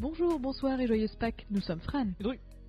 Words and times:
Bonjour, 0.00 0.40
bonsoir 0.40 0.80
et 0.80 0.86
joyeuse 0.86 1.14
Pâques, 1.16 1.44
nous 1.50 1.60
sommes 1.60 1.82
Fran. 1.82 2.06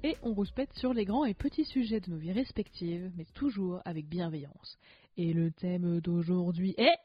Et 0.04 0.18
on 0.21 0.33
rouspète 0.33 0.73
sur 0.73 0.93
les 0.93 1.05
grands 1.05 1.23
et 1.23 1.34
petits 1.34 1.64
sujets 1.64 2.02
de 2.02 2.11
nos 2.11 2.18
vies 2.18 2.34
respectives, 2.34 3.09
mais 3.15 3.23
toujours 3.34 3.82
avec 3.86 4.05
bienveillance. 4.05 4.77
Et 5.15 5.32
le 5.32 5.50
thème 5.50 6.02
d'aujourd'hui 6.02 6.75
est... 6.78 6.97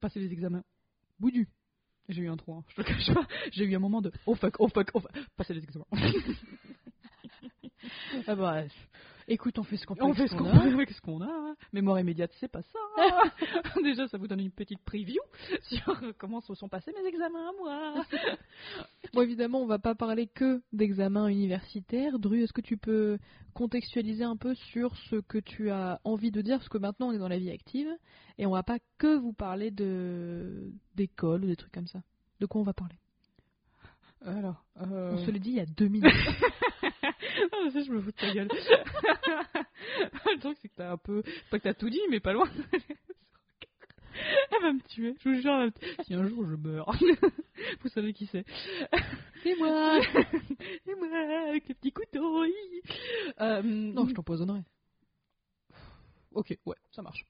Passer 0.00 0.20
les 0.20 0.32
examens. 0.32 0.62
Boudu. 1.18 1.48
J'ai 2.08 2.22
eu 2.22 2.28
un 2.28 2.36
trou, 2.36 2.54
hein, 2.54 2.64
je 2.68 2.76
te 2.76 2.80
le 2.82 2.86
cache 2.86 3.12
pas. 3.12 3.26
J'ai 3.50 3.64
eu 3.64 3.74
un 3.74 3.80
moment 3.80 4.00
de 4.00 4.12
oh 4.26 4.36
fuck, 4.36 4.54
oh 4.60 4.68
fuck, 4.68 4.88
oh 4.94 5.00
fuck. 5.00 5.10
Passer 5.36 5.52
les 5.52 5.64
examens. 5.64 5.86
Ah 8.26 8.34
bah, 8.34 8.64
écoute, 9.28 9.58
on 9.58 9.62
fait 9.62 9.76
ce 9.76 9.86
qu'on 9.86 9.94
peut. 9.94 10.04
On 10.04 10.14
fait 10.14 10.28
ce 10.28 10.34
qu'on 10.36 10.44
peut 10.44 10.74
avec 10.74 10.90
ce 10.90 11.00
qu'on 11.00 11.20
a. 11.20 11.26
hein. 11.26 11.56
Mémoire 11.72 11.98
immédiate, 12.00 12.30
c'est 12.40 12.50
pas 12.50 12.62
ça. 12.62 12.78
Déjà, 13.82 14.06
ça 14.08 14.18
vous 14.18 14.26
donne 14.28 14.40
une 14.40 14.50
petite 14.50 14.80
preview 14.84 15.20
sur 15.62 16.00
comment 16.18 16.40
se 16.40 16.54
sont 16.54 16.68
passés 16.68 16.92
mes 17.00 17.08
examens 17.08 17.48
à 17.48 17.52
moi. 17.58 18.04
Bon, 19.14 19.22
évidemment, 19.22 19.62
on 19.62 19.66
va 19.66 19.78
pas 19.78 19.94
parler 19.94 20.26
que 20.26 20.60
d'examens 20.72 21.28
universitaires. 21.28 22.18
Dru, 22.18 22.42
est-ce 22.42 22.52
que 22.52 22.60
tu 22.60 22.76
peux 22.76 23.18
contextualiser 23.54 24.24
un 24.24 24.36
peu 24.36 24.54
sur 24.54 24.94
ce 25.08 25.16
que 25.16 25.38
tu 25.38 25.70
as 25.70 26.00
envie 26.04 26.30
de 26.30 26.42
dire? 26.42 26.58
Parce 26.58 26.68
que 26.68 26.76
maintenant, 26.78 27.08
on 27.08 27.12
est 27.12 27.18
dans 27.18 27.28
la 27.28 27.38
vie 27.38 27.50
active 27.50 27.88
et 28.36 28.44
on 28.46 28.50
va 28.50 28.62
pas 28.62 28.78
que 28.98 29.16
vous 29.16 29.32
parler 29.32 29.70
de 29.70 30.70
d'école 30.96 31.44
ou 31.44 31.46
des 31.46 31.56
trucs 31.56 31.72
comme 31.72 31.86
ça. 31.86 32.00
De 32.40 32.46
quoi 32.46 32.60
on 32.60 32.64
va 32.64 32.74
parler? 32.74 32.96
Alors, 34.26 34.64
euh... 34.80 35.12
On 35.12 35.24
se 35.24 35.30
le 35.30 35.38
dit 35.38 35.50
il 35.50 35.56
y 35.56 35.60
a 35.60 35.66
deux 35.66 35.88
minutes. 35.88 36.12
Ah, 37.52 37.56
je 37.66 37.70
sais, 37.70 37.84
je 37.84 37.92
me 37.92 38.00
fous 38.00 38.10
de 38.10 38.16
ta 38.16 38.32
gueule. 38.32 38.48
le 38.50 40.38
truc, 40.40 40.58
c'est 40.60 40.68
que 40.68 40.74
t'as 40.74 40.92
un 40.92 40.96
peu. 40.96 41.22
Pas 41.50 41.58
que 41.58 41.64
t'as 41.64 41.74
tout 41.74 41.90
dit, 41.90 42.00
mais 42.10 42.18
pas 42.18 42.32
loin. 42.32 42.48
Elle 44.50 44.62
va 44.62 44.72
me 44.72 44.80
tuer, 44.80 45.14
je 45.20 45.28
vous 45.28 45.40
jure. 45.40 45.52
elle 45.52 45.58
va 45.58 45.66
me 45.66 45.70
tuer. 45.70 45.94
Si 46.04 46.14
un 46.14 46.26
jour 46.26 46.46
je 46.48 46.56
meurs, 46.56 46.90
vous 47.82 47.88
savez 47.90 48.14
qui 48.14 48.26
c'est. 48.26 48.44
C'est 49.42 49.54
moi 49.56 50.00
Et 50.86 50.94
moi, 50.94 51.08
avec 51.50 51.68
les 51.68 51.74
petits 51.74 51.92
couteaux. 51.92 52.44
hi. 52.44 52.52
Euh, 53.40 53.62
Non, 53.62 54.08
je 54.08 54.14
t'empoisonnerai. 54.14 54.62
Ok, 56.32 56.56
ouais, 56.64 56.76
ça 56.92 57.02
marche. 57.02 57.24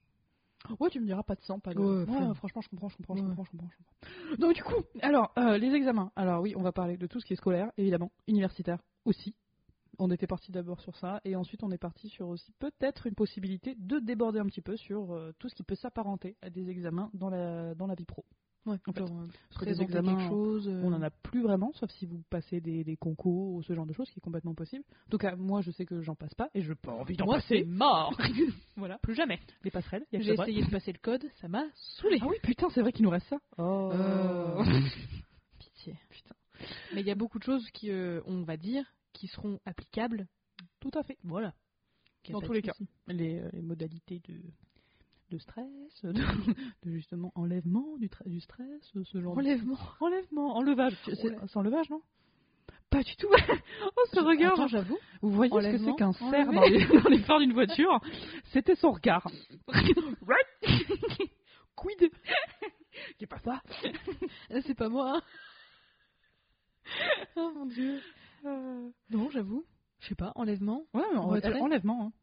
Ouais, 0.79 0.89
tu 0.89 0.99
me 0.99 1.05
diras 1.05 1.23
pas 1.23 1.35
de 1.35 1.41
sang, 1.41 1.59
pas 1.59 1.73
de. 1.73 1.79
Ouais, 1.79 2.35
franchement, 2.35 2.61
je 2.61 2.69
comprends, 2.69 2.89
je 2.89 2.97
comprends, 2.97 3.15
je 3.15 3.23
comprends, 3.23 3.43
je 3.43 3.51
comprends, 3.51 3.69
je 3.69 3.77
comprends. 3.77 4.37
Donc, 4.37 4.55
du 4.55 4.63
coup, 4.63 4.81
alors, 5.01 5.31
euh, 5.37 5.57
les 5.57 5.73
examens. 5.73 6.11
Alors, 6.15 6.41
oui, 6.41 6.53
on 6.55 6.61
va 6.61 6.71
parler 6.71 6.97
de 6.97 7.07
tout 7.07 7.19
ce 7.19 7.25
qui 7.25 7.33
est 7.33 7.37
scolaire, 7.37 7.71
évidemment, 7.77 8.11
universitaire 8.27 8.79
aussi. 9.05 9.35
On 9.99 10.11
était 10.11 10.27
parti 10.27 10.51
d'abord 10.51 10.79
sur 10.81 10.95
ça, 10.95 11.21
et 11.25 11.35
ensuite 11.35 11.63
on 11.63 11.71
est 11.71 11.79
parti 11.79 12.07
sur 12.09 12.27
aussi 12.27 12.51
peut-être 12.59 13.07
une 13.07 13.15
possibilité 13.15 13.73
de 13.79 13.97
déborder 13.97 14.37
un 14.37 14.45
petit 14.45 14.61
peu 14.61 14.77
sur 14.77 15.11
euh, 15.11 15.31
tout 15.39 15.49
ce 15.49 15.55
qui 15.55 15.63
peut 15.63 15.73
s'apparenter 15.73 16.35
à 16.43 16.51
des 16.51 16.69
examens 16.69 17.09
dans 17.15 17.31
la, 17.31 17.73
dans 17.73 17.87
la 17.87 17.95
vie 17.95 18.05
pro. 18.05 18.23
Ouais, 18.67 18.77
En 18.85 18.91
fait, 18.91 19.01
euh, 19.01 19.05
Parce 19.07 19.59
que 19.59 19.65
des 19.65 19.71
présenter 19.71 19.83
examens, 19.83 20.15
quelque 20.17 20.27
chose. 20.29 20.67
euh, 20.67 20.81
on 20.83 20.91
en 20.91 21.01
a 21.01 21.09
plus 21.09 21.41
vraiment, 21.41 21.71
sauf 21.75 21.89
si 21.91 22.05
vous 22.05 22.21
passez 22.29 22.59
des, 22.59 22.83
des 22.83 22.97
concours 22.97 23.53
ou 23.53 23.63
ce 23.63 23.73
genre 23.73 23.85
de 23.85 23.93
choses, 23.93 24.09
qui 24.11 24.19
est 24.19 24.21
complètement 24.21 24.53
possible. 24.53 24.83
En 25.07 25.09
tout 25.09 25.17
cas, 25.17 25.35
moi, 25.37 25.61
je 25.61 25.71
sais 25.71 25.85
que 25.85 26.01
j'en 26.01 26.15
passe 26.15 26.33
pas, 26.35 26.49
et 26.53 26.61
je 26.61 26.69
n'ai 26.69 26.75
pas 26.75 26.91
envie 26.91 27.15
d'en 27.15 27.25
Moi, 27.25 27.39
c'est 27.47 27.63
mort 27.63 28.13
Voilà, 28.75 28.97
Plus 28.99 29.15
jamais. 29.15 29.39
les 29.63 29.71
passerelles. 29.71 30.05
J'ai 30.11 30.33
essayé 30.33 30.63
de 30.65 30.69
passer 30.69 30.91
le 30.91 30.99
code, 30.99 31.25
ça 31.41 31.47
m'a 31.47 31.63
saoulé. 31.75 32.17
Ah 32.21 32.27
oui, 32.27 32.35
putain, 32.43 32.69
c'est 32.71 32.81
vrai 32.81 32.91
qu'il 32.91 33.03
nous 33.05 33.09
reste 33.09 33.27
ça. 33.27 33.37
Oh. 33.57 33.89
Euh, 33.93 34.63
Pitié. 35.59 35.95
Putain. 36.09 36.35
Mais 36.93 37.01
il 37.01 37.07
y 37.07 37.11
a 37.11 37.15
beaucoup 37.15 37.39
de 37.39 37.43
choses 37.43 37.65
qui, 37.71 37.89
euh, 37.89 38.21
on 38.25 38.43
va 38.43 38.57
dire, 38.57 38.83
qui 39.13 39.27
seront 39.27 39.59
applicables. 39.65 40.27
Tout 40.81 40.91
à 40.93 41.03
fait. 41.03 41.17
Voilà. 41.23 41.53
Dans 42.29 42.41
tous 42.41 42.51
les 42.51 42.61
cas. 42.61 42.73
les 43.07 43.41
modalités 43.61 44.19
de, 44.27 44.35
de 45.29 45.37
stress, 45.37 45.65
de, 46.03 46.13
de 46.83 46.91
justement 46.91 47.31
enlèvement 47.35 47.97
du, 47.97 48.09
du 48.25 48.39
stress, 48.39 48.91
ce 49.03 49.21
genre 49.21 49.37
Enlèvement. 49.37 49.75
de... 49.75 50.03
Enlèvement, 50.05 50.55
enlevage. 50.55 50.97
C'est 51.05 51.55
enlevage, 51.57 51.89
non? 51.89 52.01
Pas 52.89 53.03
du 53.03 53.15
tout. 53.17 53.27
oh, 53.29 54.01
ce 54.13 54.19
regard. 54.21 54.53
Attends, 54.53 54.67
j'avoue. 54.67 54.97
Vous 55.21 55.31
voyez 55.31 55.51
ce 55.51 55.71
que 55.71 55.77
c'est 55.77 55.95
qu'un 55.95 56.13
cerf 56.13 56.51
dans 56.51 56.61
les, 56.61 56.85
dans 57.03 57.09
les 57.09 57.19
phares 57.19 57.39
d'une 57.39 57.53
voiture? 57.53 57.99
C'était 58.45 58.75
son 58.75 58.91
regard. 58.91 59.27
Quid? 61.75 62.09
C'est 63.19 63.27
pas 63.27 63.39
ça. 63.39 63.61
Ah, 64.49 64.61
C'est 64.61 64.73
pas 64.75 64.89
moi. 64.89 65.21
oh 67.35 67.51
mon 67.55 67.65
dieu. 67.65 67.99
Euh, 68.45 68.89
Non, 69.09 69.29
j'avoue. 69.29 69.65
Je 69.99 70.07
sais 70.07 70.15
pas, 70.15 70.31
enlèvement. 70.35 70.85
Ouais, 70.93 71.03
mais 71.11 71.17
en- 71.19 71.61
enlèvement. 71.61 72.07
Hein. 72.07 72.13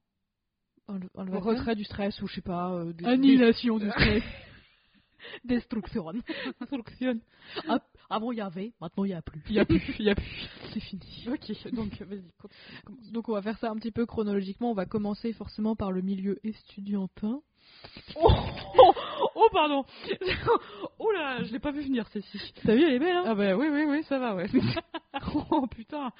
Enle- 0.88 1.08
retrait 1.38 1.74
du 1.74 1.84
stress 1.84 2.20
ou 2.22 2.26
je 2.26 2.34
sais 2.34 2.40
pas. 2.42 2.72
euh, 2.72 2.92
des- 2.92 3.04
Annihilation 3.06 3.78
du 3.78 3.88
stress. 3.90 4.22
Destruction. 5.44 6.12
Destruction. 6.60 7.20
Ah, 7.68 7.80
avant 8.10 8.32
il 8.32 8.38
y 8.38 8.40
avait, 8.42 8.72
maintenant 8.80 9.04
il 9.04 9.10
y 9.10 9.14
a 9.14 9.22
plus. 9.22 9.40
Il 9.48 9.54
y 9.54 9.58
a 9.58 9.64
plus, 9.64 9.82
il 9.98 10.04
y 10.04 10.10
a 10.10 10.14
plus. 10.14 10.48
C'est 10.74 10.80
fini. 10.80 11.26
Ok, 11.28 11.72
donc 11.72 11.92
vas-y, 12.02 12.22
continue, 12.38 12.80
commence. 12.84 13.12
Donc 13.12 13.28
on 13.28 13.32
va 13.32 13.40
faire 13.42 13.58
ça 13.58 13.70
un 13.70 13.76
petit 13.76 13.90
peu 13.92 14.04
chronologiquement. 14.04 14.70
On 14.70 14.74
va 14.74 14.84
commencer 14.86 15.32
forcément 15.32 15.76
par 15.76 15.92
le 15.92 16.02
milieu 16.02 16.38
estudiantin. 16.44 17.40
Oh, 18.16 18.30
oh, 18.78 18.92
oh, 19.34 19.48
pardon. 19.52 19.84
oh 20.98 21.10
là, 21.12 21.42
je 21.42 21.52
l'ai 21.52 21.58
pas 21.58 21.72
vu 21.72 21.80
venir 21.82 22.06
celle-ci. 22.08 22.38
T'as 22.64 22.74
vu, 22.74 22.82
elle 22.84 22.94
est 22.94 22.98
belle, 22.98 23.16
hein 23.16 23.24
Ah 23.26 23.34
bah 23.34 23.56
oui, 23.56 23.66
oui, 23.70 23.84
oui, 23.88 24.02
ça 24.04 24.18
va, 24.18 24.34
ouais. 24.36 24.46
oh 25.50 25.66
putain. 25.66 26.10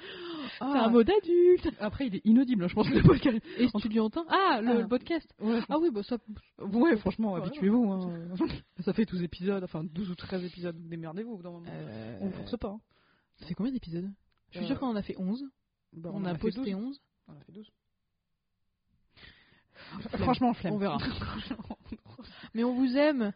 C'est 0.57 0.63
un 0.63 0.89
mot 0.89 1.03
d'adulte. 1.03 1.69
Après, 1.79 2.07
il 2.07 2.15
est 2.15 2.25
inaudible, 2.25 2.63
hein, 2.65 2.67
je 2.67 2.75
pense 2.75 2.89
que 2.89 2.95
le 2.95 3.03
podcast. 3.03 3.37
Estudiantin. 3.57 4.25
Ah, 4.29 4.59
le, 4.61 4.69
Ah. 4.69 4.73
le 4.81 4.87
podcast. 4.87 5.33
Ouais, 5.39 5.59
Ah 5.69 5.77
oui, 5.79 5.89
bah 5.91 6.03
ça. 6.03 6.17
ouais 6.59 6.97
franchement, 6.97 7.35
habituez-vous. 7.35 7.91
Hein. 7.91 8.35
ça 8.81 8.93
fait 8.93 9.05
12 9.05 9.23
épisodes, 9.23 9.63
enfin 9.63 9.83
12 9.83 10.09
ou 10.11 10.15
13 10.15 10.43
épisodes, 10.43 10.75
démerdez-vous. 10.89 11.41
Euh, 11.45 12.17
On 12.21 12.31
force 12.31 12.57
pas. 12.57 12.69
Hein. 12.69 12.79
Ça 13.37 13.45
fait 13.47 13.53
combien 13.53 13.71
d'épisodes? 13.71 14.09
Je 14.51 14.57
suis 14.57 14.65
Euh, 14.65 14.67
sûre 14.67 14.79
qu'on 14.79 14.87
en 14.87 14.95
a 14.95 15.01
fait 15.01 15.15
11. 15.17 15.43
Bah, 15.93 16.09
on, 16.13 16.17
en 16.17 16.25
a, 16.25 16.33
fait 16.33 16.39
posté 16.39 16.71
12. 16.71 16.75
11. 16.75 17.01
On 17.29 17.33
a 17.33 17.39
fait 17.39 17.51
12. 17.53 17.69
Franchement, 20.19 20.53
flemme. 20.53 20.73
On 20.73 20.77
verra. 20.77 20.97
Mais 22.53 22.63
on 22.63 22.73
vous 22.73 22.97
aime. 22.97 23.31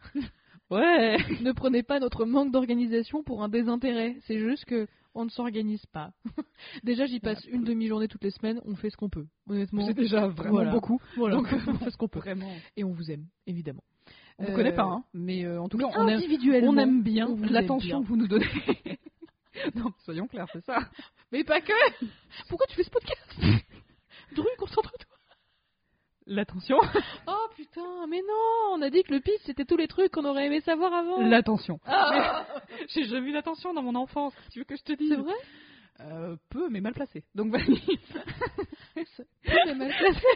ouais. 0.70 1.16
ne 1.40 1.52
prenez 1.52 1.82
pas 1.82 2.00
notre 2.00 2.24
manque 2.24 2.52
d'organisation 2.52 3.22
pour 3.22 3.42
un 3.42 3.48
désintérêt. 3.48 4.16
C'est 4.26 4.38
juste 4.38 4.64
que 4.64 4.86
on 5.14 5.24
ne 5.24 5.30
s'organise 5.30 5.84
pas. 5.86 6.12
Déjà, 6.84 7.04
j'y 7.06 7.18
passe 7.20 7.44
une 7.46 7.64
demi-journée 7.64 8.06
toutes 8.08 8.22
les 8.24 8.30
semaines. 8.30 8.60
On 8.64 8.76
fait 8.76 8.90
ce 8.90 8.96
qu'on 8.96 9.08
peut. 9.08 9.26
Honnêtement. 9.48 9.84
C'est 9.86 9.94
déjà 9.94 10.28
vraiment 10.28 10.52
Voilà. 10.54 10.70
beaucoup. 10.70 11.00
Voilà. 11.16 11.34
Donc, 11.36 11.48
on 11.66 11.74
fait 11.78 11.90
ce 11.90 11.96
qu'on 11.96 12.06
peut. 12.08 12.20
Vraiment. 12.20 12.50
Et 12.76 12.84
on 12.84 12.92
vous 12.92 13.10
aime, 13.10 13.26
évidemment. 13.46 13.82
On 14.38 14.44
vous 14.44 14.52
Euh, 14.52 14.54
connaît 14.56 14.72
pas, 14.74 14.84
hein. 14.84 15.02
Mais 15.12 15.44
euh, 15.44 15.60
en 15.60 15.68
tout 15.68 15.78
cas, 15.78 15.86
on 15.96 16.06
aime, 16.06 16.16
individuellement, 16.18 16.70
on 16.70 16.76
aime 16.78 17.02
bien 17.02 17.28
l'attention 17.50 18.02
que 18.02 18.06
vous 18.06 18.16
nous 18.16 18.28
donnez. 18.28 18.46
non, 19.74 19.90
soyons 20.04 20.26
clairs, 20.28 20.46
c'est 20.52 20.64
ça. 20.64 20.78
Mais 21.32 21.42
pas 21.44 21.60
que 21.60 21.72
Pourquoi 22.48 22.66
tu 22.68 22.76
fais 22.76 22.84
ce 22.84 22.90
podcast? 22.90 23.40
Dru, 24.34 24.46
concentre-toi 24.58 25.09
L'attention. 26.32 26.78
Oh 27.26 27.46
putain, 27.56 28.06
mais 28.08 28.20
non 28.26 28.74
On 28.76 28.82
a 28.82 28.88
dit 28.90 29.02
que 29.02 29.12
le 29.12 29.20
pitch 29.20 29.40
c'était 29.44 29.64
tous 29.64 29.76
les 29.76 29.88
trucs 29.88 30.12
qu'on 30.12 30.24
aurait 30.24 30.46
aimé 30.46 30.60
savoir 30.60 30.94
avant 30.94 31.20
L'attention. 31.20 31.78
Ah 31.84 32.46
J'ai 32.88 33.04
jamais 33.04 33.30
eu 33.30 33.32
l'attention 33.32 33.74
dans 33.74 33.82
mon 33.82 33.94
enfance. 33.96 34.32
Tu 34.52 34.60
veux 34.60 34.64
que 34.64 34.76
je 34.76 34.82
te 34.82 34.92
dise 34.92 35.10
C'est 35.10 35.16
vrai? 35.16 35.34
Euh, 36.00 36.36
Peu, 36.48 36.68
mais 36.70 36.80
mal 36.80 36.94
placé. 36.94 37.24
Donc 37.34 37.50
vas-y. 37.52 37.76
C'est 38.94 39.74
mal 39.74 39.92
placé. 39.98 40.26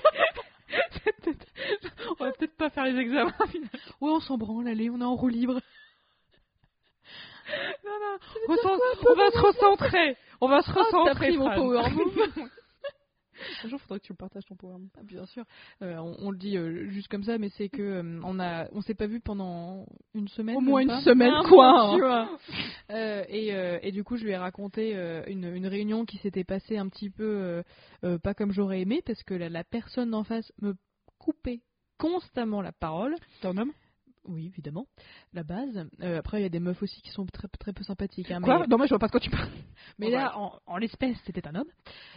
on 2.21 2.25
va 2.25 2.33
peut-être 2.33 2.57
pas 2.57 2.71
faire 2.71 2.85
les 2.85 2.99
examens. 3.01 3.33
finalement. 3.49 3.71
Ouais, 4.01 4.11
on 4.11 4.21
s'en 4.21 4.37
branle, 4.37 4.67
allez, 4.69 4.91
on 4.91 5.01
est 5.01 5.05
en 5.05 5.15
roue 5.15 5.29
libre. 5.29 5.61
non, 7.85 7.93
non. 8.01 8.19
On 8.49 9.15
va 9.15 9.31
se 9.31 9.39
recentrer. 9.39 10.17
On 10.41 10.49
va 10.49 10.61
se 10.63 10.71
Oh, 10.75 10.79
recentrer. 10.83 11.15
pris 11.29 11.37
mon 11.39 11.47
Fran. 11.51 11.55
power 11.55 11.91
move. 11.91 12.49
Un 13.65 13.69
jour, 13.69 13.81
faudrait 13.81 14.01
que 14.01 14.07
tu 14.07 14.13
me 14.13 14.17
partages 14.17 14.45
ton 14.45 14.57
move. 14.79 14.89
Ah, 14.99 15.03
Bien 15.03 15.27
sûr. 15.27 15.45
Euh, 15.83 15.97
on, 15.99 16.17
on 16.19 16.31
le 16.31 16.37
dit 16.39 16.57
euh, 16.57 16.89
juste 16.89 17.09
comme 17.09 17.25
ça, 17.25 17.39
mais 17.39 17.49
c'est 17.51 17.69
que 17.69 17.83
euh, 17.83 18.21
on 18.25 18.39
a, 18.41 18.69
on 18.73 18.81
s'est 18.81 18.95
pas 18.95 19.07
vu 19.07 19.21
pendant 19.21 19.87
une 20.15 20.29
semaine. 20.29 20.57
Au 20.57 20.61
moins 20.61 20.81
une 20.81 20.89
pas. 20.89 21.01
semaine, 21.03 21.33
Ah, 21.35 21.43
quoi. 21.49 22.29
Euh, 22.91 23.25
et, 23.29 23.49
et 23.83 23.93
du 23.93 24.05
coup, 24.05 24.17
je 24.17 24.25
lui 24.25 24.33
ai 24.33 24.37
raconté 24.37 24.95
une, 25.27 25.45
une 25.55 25.67
réunion 25.67 26.05
qui 26.05 26.19
s'était 26.19 26.45
passée 26.45 26.77
un 26.77 26.89
petit 26.89 27.09
peu 27.11 27.63
pas 28.23 28.35
comme 28.35 28.53
j'aurais 28.53 28.81
aimé, 28.83 29.03
parce 29.05 29.23
que 29.23 29.33
la, 29.35 29.49
la 29.49 29.65
personne 29.65 30.11
d'en 30.11 30.23
face 30.25 30.53
me 30.61 30.75
coupait 31.19 31.61
constamment 31.99 32.61
la 32.61 32.73
parole. 32.73 33.15
T'es 33.41 33.49
un 33.49 33.57
homme? 33.57 33.73
Oui, 34.27 34.47
évidemment, 34.47 34.87
la 35.35 35.43
base. 35.43 35.87
Euh, 36.01 36.19
après, 36.19 36.41
il 36.41 36.43
y 36.43 36.47
a 36.47 36.49
des 36.49 36.61
meufs 36.61 36.83
aussi 36.83 37.03
qui 37.03 37.11
sont 37.11 37.27
très, 37.27 37.47
très 37.59 37.73
peu 37.75 37.83
sympathiques. 37.85 38.31
hein, 38.31 38.41
Quoi 38.41 38.61
mais 38.61 38.67
Non, 38.69 38.79
mais 38.79 38.85
je 38.87 38.91
vois 38.91 38.99
pas 38.99 39.07
de 39.09 39.11
quoi 39.13 39.21
tu 39.21 39.29
parles. 39.31 39.51
mais 39.99 40.07
Oh, 40.09 40.11
là, 40.13 40.39
en, 40.39 40.59
en 40.67 40.77
l'espèce, 40.79 41.17
c'était 41.27 41.47
un 41.47 41.55
homme. 41.57 41.69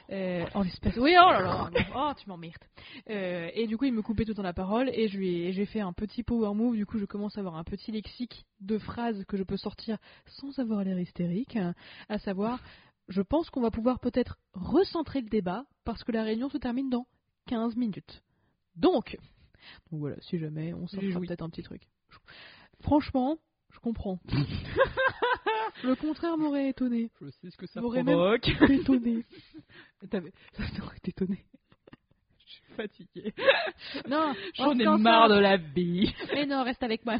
Euh, 0.09 0.45
en 0.53 0.61
l'espèce, 0.63 0.95
oui, 0.97 1.15
oh 1.21 1.29
là 1.31 1.41
là, 1.41 1.69
oh, 1.95 2.11
tu 2.17 2.29
m'emmerdes. 2.29 2.63
Euh, 3.09 3.49
et 3.53 3.67
du 3.67 3.75
coup, 3.77 3.85
il 3.85 3.93
me 3.93 4.01
coupait 4.01 4.23
tout 4.23 4.31
le 4.31 4.35
temps 4.35 4.41
la 4.43 4.53
parole 4.53 4.89
et 4.93 5.09
je 5.09 5.17
lui 5.17 5.41
ai- 5.41 5.51
j'ai 5.51 5.65
fait 5.65 5.81
un 5.81 5.91
petit 5.93 6.23
power 6.23 6.53
move. 6.55 6.75
Du 6.77 6.85
coup, 6.85 6.97
je 6.97 7.05
commence 7.05 7.37
à 7.37 7.41
avoir 7.41 7.55
un 7.57 7.63
petit 7.65 7.91
lexique 7.91 8.45
de 8.61 8.77
phrases 8.77 9.25
que 9.25 9.35
je 9.35 9.43
peux 9.43 9.57
sortir 9.57 9.97
sans 10.27 10.57
avoir 10.59 10.83
l'air 10.85 10.97
hystérique. 10.99 11.55
hein, 11.57 11.73
à 12.07 12.19
savoir, 12.19 12.61
je 13.09 13.21
pense 13.21 13.49
qu'on 13.49 13.61
va 13.61 13.71
pouvoir 13.71 13.99
peut-être 13.99 14.37
recentrer 14.53 15.19
le 15.21 15.27
débat 15.29 15.65
parce 15.83 16.03
que 16.05 16.11
la 16.13 16.23
réunion 16.23 16.49
se 16.49 16.57
termine 16.57 16.89
dans 16.89 17.05
15 17.47 17.75
minutes. 17.75 18.21
Donc, 18.77 19.17
donc 19.91 19.99
voilà, 19.99 20.15
si 20.21 20.37
jamais 20.37 20.73
on 20.73 20.87
joui. 20.87 21.27
peut-être 21.27 21.41
un 21.41 21.49
petit 21.49 21.63
truc. 21.63 21.81
Franchement, 22.81 23.37
je 23.71 23.79
comprends. 23.79 24.19
Le 25.83 25.95
contraire 25.95 26.37
m'aurait 26.37 26.69
étonné. 26.69 27.11
Je 27.21 27.29
sais 27.29 27.49
ce 27.51 27.57
que 27.57 27.67
ça 27.67 27.81
M'aurait 27.81 28.03
même 28.03 28.17
étonné. 28.69 29.23
Ça 30.53 30.63
t'aurait 30.77 30.97
étonné. 31.05 31.45
Je 32.45 32.51
suis 32.53 32.73
fatiguée. 32.75 33.33
Non, 34.09 34.33
J'en 34.55 34.71
ai 34.77 34.85
marre 34.97 35.29
de 35.29 35.35
la 35.39 35.57
vie. 35.57 36.13
Mais 36.33 36.45
non, 36.45 36.63
reste 36.63 36.81
avec 36.83 37.05
moi. 37.05 37.17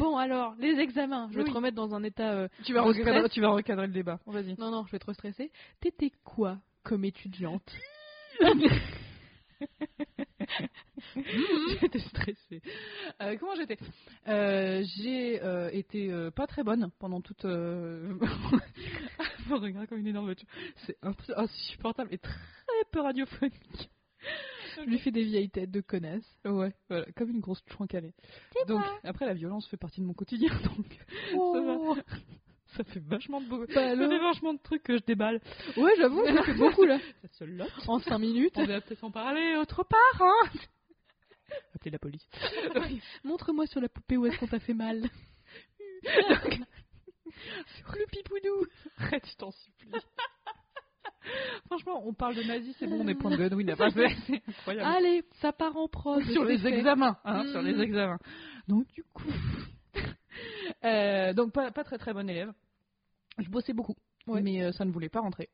Bon, 0.00 0.16
alors, 0.16 0.54
les 0.58 0.78
examens. 0.78 1.28
Je 1.30 1.36
vais 1.36 1.42
Oui. 1.44 1.50
te 1.50 1.54
remettre 1.54 1.76
dans 1.76 1.94
un 1.94 2.02
état. 2.04 2.32
euh, 2.32 2.48
Tu 2.64 2.74
vas, 2.74 2.82
recadrer, 2.82 3.18
stress. 3.20 3.32
tu 3.32 3.40
vas 3.40 3.50
recadrer 3.50 3.86
le 3.86 3.92
débat. 3.92 4.18
Vas-y. 4.26 4.54
Non, 4.58 4.70
non, 4.70 4.84
je 4.86 4.92
vais 4.92 4.98
trop 4.98 5.12
stresser. 5.12 5.50
T'étais 5.80 6.12
quoi 6.24 6.58
comme 6.84 7.04
étudiante 7.04 7.72
J'étais 11.80 11.98
stressée. 12.00 12.62
Euh, 13.20 13.36
comment 13.38 13.54
j'étais? 13.54 13.78
Euh, 14.28 14.82
J'ai 14.96 15.42
euh, 15.42 15.70
été 15.72 16.10
pas 16.34 16.46
très 16.46 16.62
bonne 16.62 16.90
pendant 16.98 17.20
toute. 17.20 17.44
Me 19.48 19.54
regarde 19.54 19.86
comme 19.86 19.98
une 19.98 20.08
énorme 20.08 20.26
voiture. 20.26 20.48
C'est 20.86 20.96
insupportable 21.36 22.12
et 22.12 22.18
très 22.18 22.34
peu 22.90 23.00
radiophonique. 23.00 23.90
Je 24.76 24.82
lui 24.82 24.98
fais 24.98 25.10
des 25.10 25.24
vieilles 25.24 25.50
têtes 25.50 25.70
de 25.70 25.80
connasse. 25.80 26.24
Ouais, 26.44 26.72
voilà, 26.88 27.06
comme 27.16 27.30
une 27.30 27.40
grosse 27.40 27.62
chouin 27.68 27.86
calée. 27.86 28.14
Donc 28.66 28.82
après 29.04 29.26
la 29.26 29.34
violence 29.34 29.66
fait 29.68 29.76
partie 29.76 30.00
de 30.00 30.06
mon 30.06 30.14
quotidien, 30.14 30.50
donc 30.76 30.98
Oh. 31.34 31.96
ça 31.96 32.02
fait 32.84 32.98
vachement 33.00 33.40
de 33.40 33.46
beau... 33.46 33.66
Bah 33.66 33.66
ça 33.74 33.96
fait 33.96 34.18
vachement 34.18 34.54
de 34.54 34.58
trucs 34.58 34.82
que 34.82 34.96
je 34.96 35.02
déballe. 35.04 35.40
Ouais, 35.76 35.92
j'avoue, 35.96 36.24
ça 36.24 36.42
fait 36.44 36.54
beaucoup 36.54 36.84
là. 36.84 36.98
Ça 37.22 37.28
se 37.32 37.44
lotte. 37.44 37.72
En 37.86 37.98
5 37.98 38.18
minutes. 38.18 38.54
On 38.56 38.64
va 38.64 38.80
peut-être 38.80 39.04
en 39.04 39.10
parler 39.10 39.56
autre 39.56 39.84
part, 39.84 40.22
hein 40.22 40.50
Appelez 41.74 41.90
la 41.90 41.98
police. 41.98 42.28
Montre-moi 43.24 43.66
sur 43.66 43.80
la 43.80 43.88
poupée 43.88 44.16
où 44.16 44.26
est-ce 44.26 44.38
qu'on 44.38 44.46
t'a 44.46 44.60
fait 44.60 44.74
mal. 44.74 45.08
Le 47.94 48.06
pipoudou 48.10 48.66
Arrête, 48.98 49.26
je 49.26 49.36
t'en 49.36 49.50
supplie. 49.50 49.90
Franchement, 51.66 52.02
on 52.06 52.14
parle 52.14 52.36
de 52.36 52.42
nazis, 52.42 52.74
c'est 52.78 52.86
bon, 52.86 53.00
on 53.02 53.08
est 53.08 53.14
point 53.14 53.30
de 53.30 53.36
Godwin, 53.36 53.68
après, 53.70 53.90
c'est 54.26 54.42
incroyable. 54.48 54.90
Allez, 54.96 55.24
ça 55.40 55.52
part 55.52 55.76
en 55.76 55.88
prod. 55.88 56.22
sur 56.24 56.44
les 56.44 56.58
fait. 56.58 56.68
examens, 56.68 57.18
hein, 57.24 57.44
sur 57.50 57.60
les 57.60 57.78
examens. 57.80 58.18
Donc 58.66 58.86
du 58.92 59.02
coup, 59.12 59.30
euh, 60.84 61.32
donc 61.32 61.52
pas, 61.52 61.70
pas 61.70 61.84
très 61.84 61.98
très 61.98 62.12
bon 62.12 62.28
élève. 62.28 62.52
Je 63.38 63.48
bossais 63.48 63.72
beaucoup, 63.72 63.94
Ouais. 64.26 64.42
mais 64.42 64.62
euh, 64.62 64.72
ça 64.72 64.84
ne 64.84 64.90
voulait 64.90 65.08
pas 65.08 65.20
rentrer, 65.20 65.48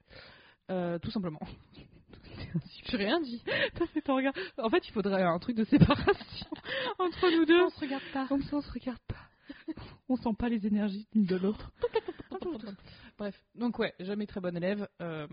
Euh, 0.70 0.98
tout 0.98 1.10
simplement. 1.10 1.40
J'ai 2.88 2.96
rien 2.96 3.20
dit. 3.20 3.42
T'as 3.74 3.86
fait 3.86 4.00
ton 4.00 4.16
regard. 4.16 4.32
En 4.58 4.70
fait, 4.70 4.86
il 4.88 4.92
faudrait 4.92 5.22
un 5.22 5.38
truc 5.38 5.56
de 5.56 5.64
séparation 5.64 6.46
entre 6.98 7.30
nous 7.36 7.44
deux. 7.44 7.60
On 7.62 7.70
se 7.70 7.80
regarde 7.80 8.02
pas. 8.12 8.26
Comme 8.28 8.42
ça, 8.44 8.56
on 8.56 8.62
se 8.62 8.72
regarde 8.72 9.00
pas. 9.08 9.16
On 10.08 10.16
sent 10.16 10.34
pas 10.38 10.48
les 10.48 10.66
énergies 10.66 11.06
l'une 11.14 11.26
de 11.26 11.36
l'autre. 11.36 11.70
Bref, 13.16 13.40
donc 13.54 13.78
ouais, 13.78 13.94
jamais 14.00 14.26
très 14.26 14.40
bon 14.40 14.56
élève. 14.56 14.88
Euh, 15.00 15.26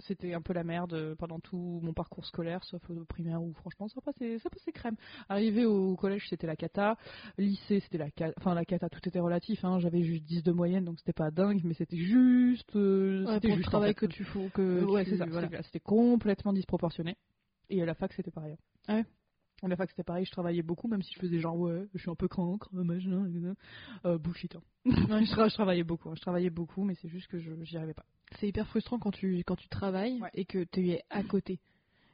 c'était 0.00 0.34
un 0.34 0.42
peu 0.42 0.52
la 0.52 0.64
merde 0.64 1.14
pendant 1.18 1.40
tout 1.40 1.80
mon 1.82 1.94
parcours 1.94 2.26
scolaire, 2.26 2.62
sauf 2.64 2.82
au 2.90 3.04
primaire 3.06 3.42
où 3.42 3.54
franchement 3.54 3.88
ça 3.88 4.00
passait, 4.02 4.38
ça 4.40 4.50
passait 4.50 4.70
crème. 4.72 4.96
Arrivé 5.30 5.64
au 5.64 5.96
collège, 5.96 6.26
c'était 6.28 6.46
la 6.46 6.56
cata. 6.56 6.96
Lycée, 7.38 7.80
c'était 7.80 7.96
la 7.98 8.10
cata. 8.10 8.34
Enfin, 8.38 8.54
la 8.54 8.64
cata, 8.66 8.88
tout 8.90 9.00
était 9.08 9.18
relatif. 9.20 9.64
Hein. 9.64 9.78
J'avais 9.78 10.02
juste 10.02 10.24
10 10.24 10.42
de 10.42 10.52
moyenne, 10.52 10.84
donc 10.84 10.98
c'était 10.98 11.14
pas 11.14 11.30
dingue, 11.30 11.62
mais 11.64 11.74
c'était 11.74 11.96
juste. 11.96 12.76
euh, 12.76 13.24
Ouais, 13.24 13.34
c'était 13.34 13.48
le 13.48 13.54
juste, 13.56 13.68
en 13.68 13.70
travail 13.70 13.90
fait. 13.94 13.94
que 13.94 14.06
tu 14.06 14.24
fais. 14.24 14.50
Que 14.50 14.60
Euh, 14.62 14.84
ouais, 14.84 15.04
tu- 15.04 15.10
c'est 15.10 15.16
ça. 15.16 15.26
voilà. 15.26 15.62
C'était 15.62 15.80
complètement 15.80 16.52
disproportionné. 16.52 17.16
Et 17.70 17.82
à 17.82 17.86
la 17.86 17.94
fac, 17.94 18.12
c'était 18.12 18.30
pareil. 18.30 18.56
Ah 18.88 18.96
ouais 18.96 19.04
À 19.62 19.68
la 19.68 19.76
fac, 19.76 19.88
c'était 19.90 20.02
pareil. 20.02 20.24
Je 20.26 20.30
travaillais 20.30 20.62
beaucoup, 20.62 20.86
même 20.86 21.02
si 21.02 21.14
je 21.14 21.18
faisais 21.18 21.38
genre, 21.40 21.56
ouais, 21.58 21.88
je 21.94 21.98
suis 21.98 22.10
un 22.10 22.14
peu 22.14 22.28
crancre, 22.28 22.68
machin. 22.72 23.54
Euh, 24.04 24.18
bullshit. 24.18 24.54
hein. 24.56 24.60
je, 24.84 24.90
tra- 25.34 25.48
je 25.48 25.54
travaillais 25.54 25.82
beaucoup. 25.84 26.10
hein. 26.10 26.14
Je 26.14 26.20
travaillais 26.20 26.50
beaucoup, 26.50 26.84
mais 26.84 26.94
c'est 26.96 27.08
juste 27.08 27.26
que 27.28 27.38
je 27.38 27.52
j'y 27.64 27.76
arrivais 27.78 27.94
pas. 27.94 28.04
C'est 28.38 28.48
hyper 28.48 28.66
frustrant 28.68 28.98
quand 28.98 29.12
tu, 29.12 29.38
quand 29.46 29.56
tu 29.56 29.68
travailles 29.68 30.20
Ouais. 30.20 30.30
et 30.34 30.44
que 30.44 30.64
tu 30.64 30.90
es 30.90 31.02
à 31.10 31.22
côté. 31.22 31.60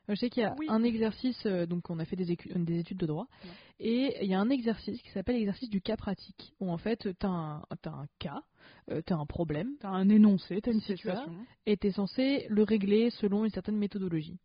Euh, 0.09 0.15
Je 0.15 0.21
sais 0.21 0.31
qu'il 0.31 0.43
y 0.43 0.47
a 0.47 0.55
Oui. 0.59 0.67
un 0.69 0.83
exercice, 0.85 1.45
euh, 1.47 1.67
donc 1.67 1.91
on 1.91 1.99
a 1.99 2.05
fait 2.05 2.17
des, 2.17 2.25
des 2.27 2.79
études 2.79 2.99
de 2.99 3.07
droit, 3.07 3.27
Ouais. 3.45 3.51
et 3.81 4.25
il 4.25 4.31
y 4.31 4.35
a 4.35 4.41
un 4.41 4.51
exercice 4.51 5.01
qui 5.03 5.11
s'appelle 5.11 5.35
l'exercice 5.37 5.69
du 5.71 5.81
cas 5.81 5.97
pratique, 5.97 6.55
où 6.61 6.71
en 6.71 6.79
fait 6.79 7.09
tu 7.19 7.27
as 7.27 7.29
un, 7.29 7.63
t'as 7.83 7.91
un 7.93 8.07
cas, 8.21 8.43
tu 8.89 9.13
as 9.13 9.17
un 9.17 9.27
problème, 9.27 9.71
T'as 9.81 9.89
un 9.91 10.09
énoncé, 10.09 10.61
t'as 10.61 10.73
une 10.73 10.81
C'est 10.81 10.97
ça. 10.97 11.17
situation. 11.17 11.33
et 11.67 11.77
tu 11.77 11.89
es 11.89 11.93
censé 11.93 12.47
le 12.49 12.63
régler 12.63 13.11
selon 13.11 13.45
une 13.45 13.51
certaine 13.51 13.77
méthodologie. 13.79 14.39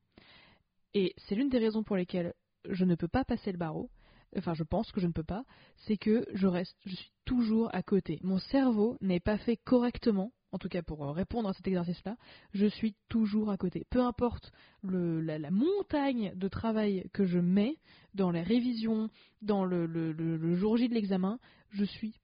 Et 0.94 1.14
c'est 1.18 1.36
l'une 1.36 1.50
des 1.50 1.60
raisons 1.60 1.84
pour 1.84 1.96
lesquelles 1.96 2.34
je 2.70 2.86
ne 2.86 2.96
peux 2.96 3.08
pas 3.08 3.24
passer 3.24 3.52
le 3.52 3.58
barreau, 3.58 3.90
enfin 4.38 4.54
je 4.54 4.64
pense 4.64 4.92
que 4.92 5.00
je 5.00 5.08
ne 5.08 5.12
peux 5.12 5.24
pas, 5.24 5.44
c'est 5.86 5.98
que 5.98 6.26
je 6.34 6.48
reste, 6.48 6.76
je 6.86 6.96
suis 6.96 7.12
toujours 7.26 7.74
à 7.74 7.84
côté. 7.84 8.20
Mon 8.24 8.40
cerveau 8.40 8.98
n'est 9.02 9.20
pas 9.20 9.38
fait 9.38 9.58
correctement, 9.58 10.32
en 10.52 10.58
tout 10.58 10.70
cas 10.70 10.82
pour 10.82 11.06
euh, 11.06 11.12
répondre 11.12 11.50
à 11.50 11.54
cet 11.54 11.68
exercice-là, 11.68 12.18
je 12.54 12.66
suis 12.66 12.96
toujours 13.10 13.50
à 13.50 13.58
côté. 13.58 13.86
Peu 13.90 14.02
importe 14.02 14.52
le, 14.84 15.22
la, 15.22 15.38
la 15.38 15.52
montagne 15.52 16.34
de 16.36 16.48
travail 16.48 17.10
que 17.14 17.26
je 17.26 17.40
mets 17.40 17.78
dans 18.14 18.32
les 18.32 18.44
révisions, 18.44 19.10
dans 19.42 19.66
le, 19.66 20.56
jour 20.56 20.78
J 20.78 20.90
de 20.90 20.94
l'examen, 20.94 21.40
je 21.70 21.84
suis 21.84 22.16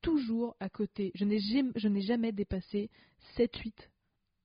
toujours 0.00 0.56
à 0.60 0.68
côté. 0.68 1.12
Je 1.14 1.24
n'ai 1.24 2.00
jamais 2.00 2.32
dépassé 2.32 2.90
7-8 3.36 3.72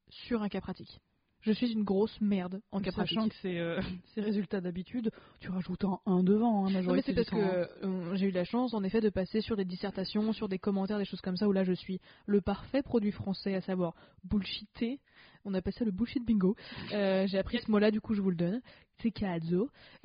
sur 0.09 0.41
un 0.41 0.49
cas 0.49 0.61
pratique. 0.61 1.01
Je 1.41 1.51
suis 1.51 1.71
une 1.71 1.83
grosse 1.83 2.19
merde 2.19 2.61
en 2.71 2.81
cas. 2.81 2.91
Sachant 2.91 3.29
que 3.29 3.35
c'est 3.41 3.59
euh, 3.59 3.79
ces 4.15 4.21
résultats 4.21 4.61
d'habitude, 4.61 5.11
tu 5.39 5.49
rajoutes 5.49 5.83
un 5.85 5.99
1 6.05 6.23
devant, 6.23 6.65
hein, 6.65 6.81
Non, 6.81 6.93
mais 6.93 7.01
c'est 7.01 7.13
parce 7.13 7.29
que 7.29 7.35
euh, 7.37 8.15
j'ai 8.15 8.27
eu 8.27 8.31
la 8.31 8.43
chance, 8.43 8.73
en 8.73 8.83
effet, 8.83 9.01
de 9.01 9.09
passer 9.09 9.41
sur 9.41 9.55
des 9.55 9.65
dissertations, 9.65 10.33
sur 10.33 10.49
des 10.49 10.59
commentaires, 10.59 10.97
des 10.97 11.05
choses 11.05 11.21
comme 11.21 11.37
ça, 11.37 11.47
où 11.47 11.51
là, 11.51 11.63
je 11.63 11.73
suis 11.73 11.99
le 12.25 12.41
parfait 12.41 12.81
produit 12.81 13.11
français, 13.11 13.55
à 13.55 13.61
savoir 13.61 13.93
bullshité. 14.23 14.99
On 15.45 15.53
appelle 15.53 15.73
ça 15.73 15.85
le 15.85 15.91
bullshit 15.91 16.25
bingo. 16.25 16.55
Euh, 16.91 17.25
j'ai 17.27 17.37
appris 17.37 17.59
ce 17.59 17.71
mot-là, 17.71 17.91
du 17.91 18.01
coup, 18.01 18.13
je 18.13 18.21
vous 18.21 18.31
le 18.31 18.35
donne. 18.35 18.61
C'est. 19.01 19.13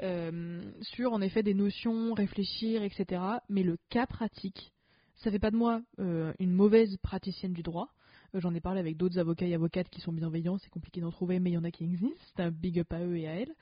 Euh, 0.02 0.60
sur, 0.82 1.12
en 1.12 1.20
effet, 1.22 1.42
des 1.42 1.54
notions, 1.54 2.12
réfléchir, 2.12 2.82
etc. 2.82 3.22
Mais 3.48 3.62
le 3.62 3.78
cas 3.88 4.06
pratique, 4.06 4.72
ça 5.16 5.30
fait 5.30 5.38
pas 5.38 5.50
de 5.50 5.56
moi 5.56 5.80
une 5.98 6.52
mauvaise 6.52 6.96
praticienne 7.02 7.52
du 7.52 7.62
droit. 7.62 7.88
Euh, 8.34 8.40
J'en 8.40 8.54
ai 8.54 8.60
parlé 8.60 8.80
avec 8.80 8.96
d'autres 8.96 9.18
avocats 9.18 9.46
et 9.46 9.54
avocates 9.54 9.88
qui 9.88 10.00
sont 10.00 10.12
bienveillants, 10.12 10.58
c'est 10.58 10.70
compliqué 10.70 11.00
d'en 11.00 11.10
trouver, 11.10 11.38
mais 11.40 11.50
il 11.50 11.54
y 11.54 11.58
en 11.58 11.64
a 11.64 11.70
qui 11.70 11.84
existent. 11.84 12.08
C'est 12.36 12.42
un 12.42 12.50
big 12.50 12.78
up 12.78 12.92
à 12.92 13.00
eux 13.00 13.16
et 13.16 13.28
à 13.28 13.34
elles. 13.34 13.54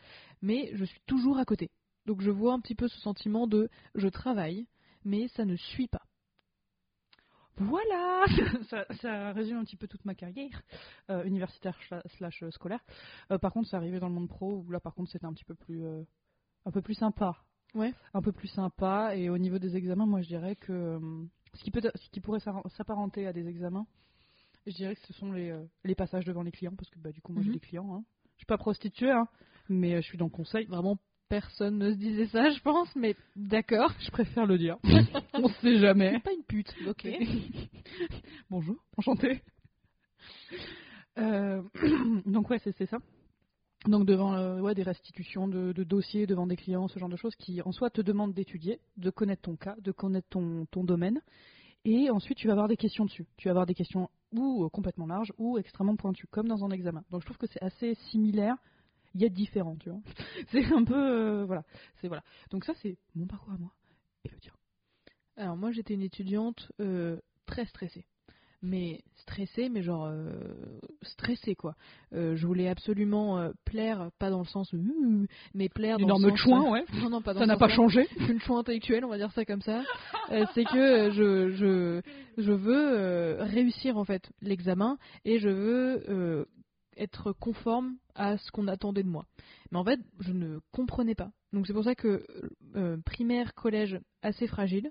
Mais 0.43 0.71
je 0.75 0.85
suis 0.85 1.01
toujours 1.07 1.39
à 1.39 1.45
côté. 1.45 1.71
Donc 2.07 2.21
je 2.21 2.31
vois 2.31 2.55
un 2.55 2.61
petit 2.61 2.75
peu 2.75 2.89
ce 2.89 2.99
sentiment 3.01 3.47
de 3.47 3.69
je 3.95 4.09
travaille, 4.09 4.67
mais 5.05 5.29
ça 5.29 5.45
ne 5.45 5.57
suit 5.57 5.89
pas. 5.89 6.03
Voilà 7.57 8.25
ça, 8.71 8.87
ça 9.03 9.33
résume 9.33 9.59
un 9.59 9.65
petit 9.65 9.77
peu 9.77 9.87
toute 9.87 10.05
ma 10.07 10.15
carrière 10.15 10.63
euh, 11.11 11.25
universitaire 11.25 11.79
slash 12.17 12.43
euh, 12.43 12.51
scolaire. 12.51 12.81
Euh, 13.31 13.39
par 13.39 13.53
contre, 13.53 13.69
c'est 13.69 13.77
arrivé 13.77 14.01
dans 14.01 14.09
le 14.09 14.15
monde 14.15 14.29
pro 14.29 14.63
où 14.67 14.71
là, 14.71 14.81
par 14.81 14.95
contre, 14.95 15.11
c'était 15.11 15.27
un 15.27 15.33
petit 15.35 15.45
peu 15.45 15.55
plus, 15.55 15.85
euh, 15.85 16.03
un 16.65 16.71
peu 16.71 16.81
plus 16.81 16.95
sympa. 16.95 17.37
Ouais. 17.75 17.93
Un 18.15 18.23
peu 18.23 18.33
plus 18.33 18.49
sympa. 18.49 19.15
Et 19.15 19.29
au 19.29 19.37
niveau 19.37 19.59
des 19.59 19.77
examens, 19.77 20.07
moi, 20.07 20.23
je 20.23 20.29
dirais 20.29 20.57
que 20.57 20.99
ce 21.55 21.63
qui 21.63 21.71
peut, 21.71 21.83
ce 21.83 22.11
qui 22.11 22.21
pourrait 22.21 22.41
s'apparenter 22.41 23.27
à 23.27 23.33
des 23.33 23.47
examens, 23.47 23.87
je 24.67 24.73
dirais 24.75 24.95
que 24.95 25.07
ce 25.07 25.13
sont 25.15 25.33
les, 25.33 25.51
euh, 25.51 25.65
les 25.85 25.95
passages 25.95 26.25
devant 26.25 26.43
les 26.43 26.53
clients, 26.53 26.75
parce 26.77 26.91
que 26.91 26.99
bah, 26.99 27.13
du 27.13 27.21
coup, 27.21 27.33
moi, 27.33 27.43
j'ai 27.43 27.49
Mhm. 27.49 27.55
des 27.55 27.61
clients. 27.61 27.95
Hein. 27.95 28.05
Je 28.37 28.41
suis 28.41 28.47
pas 28.47 28.59
prostituée, 28.59 29.11
hein, 29.11 29.27
mais 29.69 29.95
euh, 29.95 30.01
je 30.01 30.07
suis 30.07 30.19
dans 30.19 30.27
le 30.27 30.31
conseil. 30.31 30.65
Vraiment, 30.67 30.99
personne 31.29 31.79
ne 31.79 31.93
se 31.93 31.97
disait 31.97 32.27
ça, 32.29 32.51
je 32.51 32.61
pense, 32.61 32.95
mais 32.97 33.15
d'accord. 33.37 33.93
Je 34.01 34.11
préfère 34.11 34.47
le 34.47 34.59
dire. 34.59 34.77
On 35.35 35.49
sait 35.61 35.79
jamais. 35.79 36.13
C'est 36.13 36.23
pas 36.23 36.33
une 36.33 36.45
pute, 36.45 36.75
ok. 36.87 37.07
Bonjour, 38.51 38.77
enchanté. 38.97 39.43
Euh, 41.19 41.63
donc 42.27 42.51
ouais, 42.51 42.59
c'est 42.63 42.73
c'est 42.77 42.87
ça. 42.87 42.99
Donc 43.87 44.07
devant 44.07 44.35
euh, 44.35 44.61
ouais, 44.61 44.75
des 44.75 44.83
restitutions 44.83 45.49
de, 45.49 45.73
de 45.73 45.85
dossiers 45.85 46.27
devant 46.27 46.47
des 46.47 46.57
clients, 46.57 46.87
ce 46.89 46.99
genre 46.99 47.09
de 47.09 47.17
choses 47.17 47.35
qui 47.37 47.63
en 47.63 47.73
soi 47.73 47.89
te 47.91 48.01
demandent 48.03 48.35
d'étudier, 48.35 48.79
de 48.99 49.11
connaître 49.11 49.43
ton 49.43 49.57
cas, 49.57 49.75
de 49.81 49.91
connaître 49.93 50.29
ton, 50.29 50.67
ton 50.67 50.85
domaine. 50.85 51.21
Et 51.85 52.11
ensuite 52.11 52.37
tu 52.39 52.47
vas 52.47 52.53
avoir 52.53 52.69
des 52.69 52.77
questions 52.77 53.05
dessus. 53.07 53.27
Tu 53.39 53.49
vas 53.49 53.53
avoir 53.53 53.67
des 53.67 53.75
questions 53.75 54.11
ou 54.33 54.65
euh, 54.65 54.69
complètement 54.69 55.07
larges 55.07 55.33
ou 55.39 55.59
extrêmement 55.59 55.97
pointues, 55.97 56.27
comme 56.29 56.49
dans 56.49 56.65
un 56.65 56.71
examen. 56.71 57.05
Donc 57.11 57.21
je 57.23 57.27
trouve 57.27 57.39
que 57.39 57.47
c'est 57.47 57.63
assez 57.63 57.95
similaire. 58.11 58.57
Il 59.15 59.21
y 59.23 59.25
a 59.27 59.29
différent, 59.29 59.77
tu 59.77 59.91
vois. 59.91 60.01
C'est 60.53 60.65
un 60.73 60.85
peu 60.85 60.95
euh, 60.95 61.45
voilà, 61.45 61.65
c'est 62.01 62.07
voilà. 62.07 62.23
Donc 62.51 62.65
ça 62.65 62.75
c'est 62.81 62.97
mon 63.17 63.27
parcours 63.27 63.53
à 63.53 63.59
moi 63.59 63.73
et 64.25 64.29
le 64.29 64.39
tien? 64.39 64.53
Alors 65.37 65.57
moi, 65.57 65.71
j'étais 65.73 65.95
une 65.95 66.03
étudiante 66.03 66.71
euh, 66.81 67.19
très 67.47 67.65
stressée. 67.67 68.07
Mais 68.63 69.01
stressée, 69.17 69.69
mais 69.71 69.83
genre 69.83 70.07
euh, 70.07 70.31
stressée 71.03 71.55
quoi. 71.55 71.75
Euh, 72.13 72.37
je 72.37 72.47
voulais 72.47 72.69
absolument 72.69 73.39
euh, 73.39 73.51
plaire, 73.65 74.11
pas 74.19 74.29
dans 74.29 74.41
le 74.41 74.47
sens 74.47 74.73
euh, 74.75 75.27
mais 75.55 75.69
plaire 75.69 75.99
dans 75.99 76.05
Énorme 76.05 76.25
le 76.25 76.31
sens 76.31 76.41
chouin, 76.41 76.71
ouais. 76.71 76.85
Non 77.01 77.09
non 77.09 77.23
pas 77.23 77.33
dans 77.33 77.41
Ça 77.41 77.47
n'a 77.47 77.57
pas 77.57 77.69
changé. 77.69 78.07
une 78.29 78.41
choix 78.41 78.59
intellectuelle, 78.59 79.05
on 79.05 79.09
va 79.09 79.17
dire 79.17 79.33
ça 79.33 79.45
comme 79.45 79.63
ça, 79.63 79.83
c'est 80.55 80.65
que 80.65 81.11
je, 81.11 81.51
je, 81.53 82.03
je 82.37 82.53
veux 82.53 83.37
réussir 83.41 83.97
en 83.97 84.05
fait 84.05 84.31
l'examen 84.43 84.99
et 85.25 85.39
je 85.39 85.49
veux 85.49 86.47
être 86.97 87.33
conforme 87.33 87.97
à 88.15 88.37
ce 88.37 88.51
qu'on 88.51 88.69
attendait 88.69 89.03
de 89.03 89.09
moi. 89.09 89.27
Mais 89.71 89.79
en 89.79 89.85
fait, 89.85 90.01
je 90.21 90.33
ne 90.33 90.59
comprenais 90.73 91.15
pas. 91.15 91.31
Donc 91.53 91.67
c'est 91.67 91.73
pour 91.73 91.85
ça 91.85 91.95
que 91.95 92.25
euh, 92.77 92.99
primaire, 93.05 93.55
collège, 93.55 93.99
assez 94.23 94.47
fragile, 94.47 94.91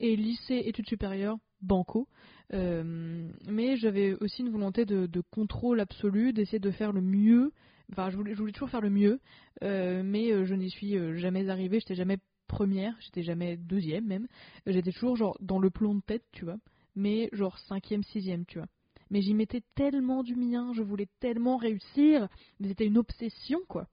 et 0.00 0.14
lycée, 0.14 0.62
études 0.66 0.86
supérieures, 0.86 1.38
banco. 1.62 2.08
Euh, 2.54 3.28
mais 3.46 3.76
j'avais 3.76 4.14
aussi 4.14 4.42
une 4.42 4.50
volonté 4.50 4.84
de, 4.84 5.06
de 5.06 5.20
contrôle 5.30 5.80
absolu, 5.80 6.32
d'essayer 6.32 6.58
de 6.58 6.70
faire 6.70 6.92
le 6.92 7.00
mieux. 7.00 7.52
Enfin, 7.92 8.10
je 8.10 8.16
voulais, 8.16 8.34
je 8.34 8.38
voulais 8.38 8.52
toujours 8.52 8.70
faire 8.70 8.80
le 8.80 8.90
mieux, 8.90 9.20
euh, 9.62 10.02
mais 10.04 10.30
euh, 10.30 10.44
je 10.44 10.54
n'y 10.54 10.70
suis 10.70 10.96
jamais 11.18 11.48
arrivée. 11.48 11.80
J'étais 11.80 11.94
jamais 11.94 12.18
première, 12.46 12.94
j'étais 13.00 13.22
jamais 13.22 13.56
deuxième 13.56 14.06
même. 14.06 14.26
J'étais 14.66 14.92
toujours 14.92 15.16
genre 15.16 15.36
dans 15.40 15.58
le 15.58 15.70
plan 15.70 15.94
de 15.94 16.00
tête, 16.00 16.24
tu 16.32 16.44
vois. 16.44 16.58
Mais 16.96 17.28
genre 17.32 17.58
cinquième, 17.58 18.02
sixième, 18.02 18.44
tu 18.46 18.58
vois. 18.58 18.68
Mais 19.10 19.22
j'y 19.22 19.34
mettais 19.34 19.62
tellement 19.74 20.22
du 20.22 20.34
mien, 20.34 20.72
je 20.74 20.82
voulais 20.82 21.08
tellement 21.20 21.56
réussir, 21.56 22.28
mais 22.60 22.68
c'était 22.68 22.86
une 22.86 22.98
obsession, 22.98 23.60
quoi. 23.68 23.86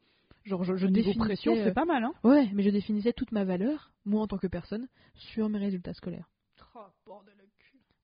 Genre, 0.44 0.64
je, 0.64 0.76
je 0.76 0.88
définissais, 0.88 1.20
pression, 1.20 1.54
euh, 1.54 1.64
c'est 1.64 1.74
pas 1.74 1.86
mal, 1.86 2.04
hein 2.04 2.14
Ouais, 2.24 2.50
mais 2.54 2.64
je 2.64 2.70
définissais 2.70 3.14
toute 3.14 3.32
ma 3.32 3.46
valeur, 3.46 3.92
moi 4.06 4.22
en 4.22 4.28
tant 4.28 4.38
que 4.38 4.48
personne, 4.48 4.88
sur 5.16 5.50
mes 5.50 5.58
résultats 5.58 5.94
scolaires. 5.94 6.30